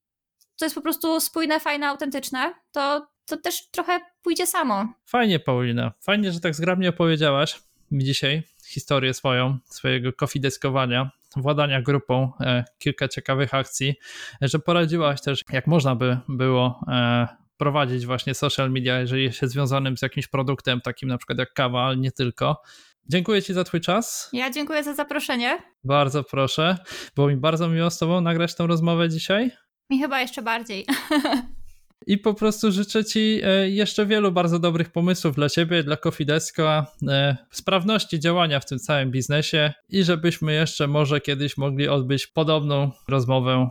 to 0.59 0.65
jest 0.65 0.75
po 0.75 0.83
prostu 0.83 1.21
spójne, 1.21 1.61
fajne, 1.61 1.89
autentyczne, 1.89 2.55
to, 2.73 3.07
to 3.27 3.37
też 3.37 3.71
trochę 3.71 4.01
pójdzie 4.23 4.47
samo. 4.47 4.93
Fajnie, 5.07 5.39
Paulina. 5.39 5.93
Fajnie, 6.01 6.33
że 6.33 6.41
tak 6.41 6.55
zgrabnie 6.55 6.89
opowiedziałaś 6.89 7.61
mi 7.91 8.05
dzisiaj 8.05 8.43
historię 8.67 9.15
swoją, 9.15 9.59
swojego 9.65 10.13
kofideskowania 10.13 11.11
władania 11.37 11.83
grupą, 11.83 12.33
e, 12.41 12.65
kilka 12.79 13.09
ciekawych 13.09 13.55
akcji, 13.55 13.95
że 14.41 14.59
poradziłaś 14.59 15.21
też, 15.21 15.45
jak 15.53 15.67
można 15.67 15.95
by 15.95 16.19
było 16.29 16.85
e, 16.89 17.29
prowadzić 17.61 18.07
właśnie 18.07 18.35
social 18.35 18.71
media, 18.71 19.01
jeżeli 19.01 19.25
jest 19.25 19.39
się 19.39 19.49
związanym 19.49 19.97
z 19.97 20.03
jakimś 20.03 20.27
produktem, 20.27 20.81
takim 20.81 21.09
na 21.09 21.19
przykład 21.19 21.39
jak 21.39 21.53
kawa, 21.53 21.83
ale 21.83 21.97
nie 21.97 22.13
tylko. 22.13 22.63
Dziękuję 23.09 23.43
Ci 23.43 23.55
za 23.55 23.65
Twój 23.65 23.81
czas. 23.81 24.31
Ja 24.33 24.51
dziękuję 24.51 24.85
za 24.85 24.95
zaproszenie. 24.95 25.59
Bardzo 25.85 26.25
proszę. 26.25 26.77
Było 27.17 27.29
mi 27.29 27.37
bardzo 27.37 27.69
miło 27.69 27.91
z 27.91 27.99
Tobą 27.99 28.21
nagrać 28.21 28.55
tę 28.55 28.67
rozmowę 28.67 29.09
dzisiaj. 29.09 29.51
Mi 29.91 30.01
chyba 30.01 30.21
jeszcze 30.21 30.43
bardziej. 30.43 30.87
I 32.07 32.19
po 32.19 32.35
prostu 32.35 32.73
życzę 32.73 33.05
Ci 33.05 33.41
e, 33.45 33.71
jeszcze 33.71 34.07
wielu 34.07 34.33
bardzo 34.33 34.59
dobrych 34.59 34.93
pomysłów 34.93 35.35
dla 35.35 35.49
Ciebie, 35.49 35.83
dla 35.83 35.97
Kofidesko, 35.97 36.87
e, 37.09 37.37
sprawności 37.51 38.21
działania 38.21 38.61
w 38.61 38.67
tym 38.67 38.79
całym 38.79 39.11
biznesie 39.11 39.73
i 39.89 40.05
żebyśmy 40.05 40.53
jeszcze 40.53 40.87
może 40.87 41.21
kiedyś 41.21 41.57
mogli 41.57 41.89
odbyć 41.89 42.27
podobną 42.27 42.91
rozmowę 43.09 43.71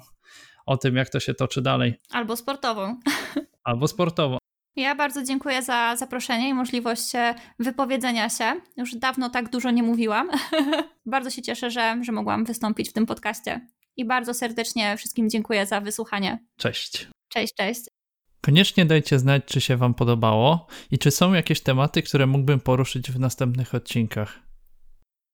o 0.65 0.77
tym, 0.77 0.95
jak 0.95 1.09
to 1.09 1.19
się 1.19 1.33
toczy 1.33 1.61
dalej. 1.61 1.93
Albo 2.11 2.35
sportową. 2.35 2.95
Albo 3.70 3.88
sportową. 3.88 4.38
Ja 4.76 4.95
bardzo 4.95 5.24
dziękuję 5.24 5.63
za 5.63 5.95
zaproszenie 5.95 6.49
i 6.49 6.53
możliwość 6.53 7.15
e, 7.15 7.36
wypowiedzenia 7.59 8.30
się. 8.30 8.61
Już 8.78 8.95
dawno 8.95 9.30
tak 9.30 9.49
dużo 9.49 9.72
nie 9.72 9.84
mówiłam. 9.84 10.30
bardzo 11.05 11.30
się 11.30 11.41
cieszę, 11.41 11.72
że, 11.72 11.99
że 12.01 12.11
mogłam 12.11 12.45
wystąpić 12.45 12.89
w 12.89 12.93
tym 12.93 13.05
podcaście. 13.05 13.67
I 13.97 14.05
bardzo 14.05 14.34
serdecznie 14.34 14.97
wszystkim 14.97 15.30
dziękuję 15.30 15.65
za 15.65 15.82
wysłuchanie. 15.82 16.39
Cześć. 16.57 17.07
Cześć, 17.28 17.53
cześć. 17.53 17.82
Koniecznie 18.41 18.86
dajcie 18.86 19.20
znać, 19.20 19.45
czy 19.45 19.61
się 19.61 19.78
Wam 19.78 19.93
podobało 19.93 20.67
i 20.91 20.97
czy 20.99 21.11
są 21.11 21.34
jakieś 21.34 21.61
tematy, 21.61 22.01
które 22.03 22.28
mógłbym 22.28 22.59
poruszyć 22.59 23.11
w 23.11 23.20
następnych 23.20 23.76
odcinkach. 23.76 24.39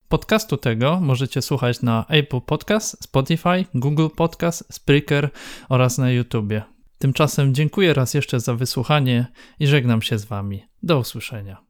Podcastu 0.07 0.57
tego 0.57 0.99
możecie 0.99 1.41
słuchać 1.41 1.81
na 1.81 2.05
Apple 2.09 2.41
Podcast, 2.41 3.03
Spotify, 3.03 3.65
Google 3.73 4.07
Podcast, 4.15 4.73
Spreaker 4.73 5.29
oraz 5.69 5.97
na 5.97 6.11
YouTubie. 6.11 6.74
Tymczasem 6.97 7.53
dziękuję 7.53 7.93
raz 7.93 8.13
jeszcze 8.13 8.39
za 8.39 8.55
wysłuchanie 8.55 9.27
i 9.59 9.67
żegnam 9.67 10.01
się 10.01 10.17
z 10.17 10.25
Wami. 10.25 10.63
Do 10.83 10.99
usłyszenia. 10.99 11.64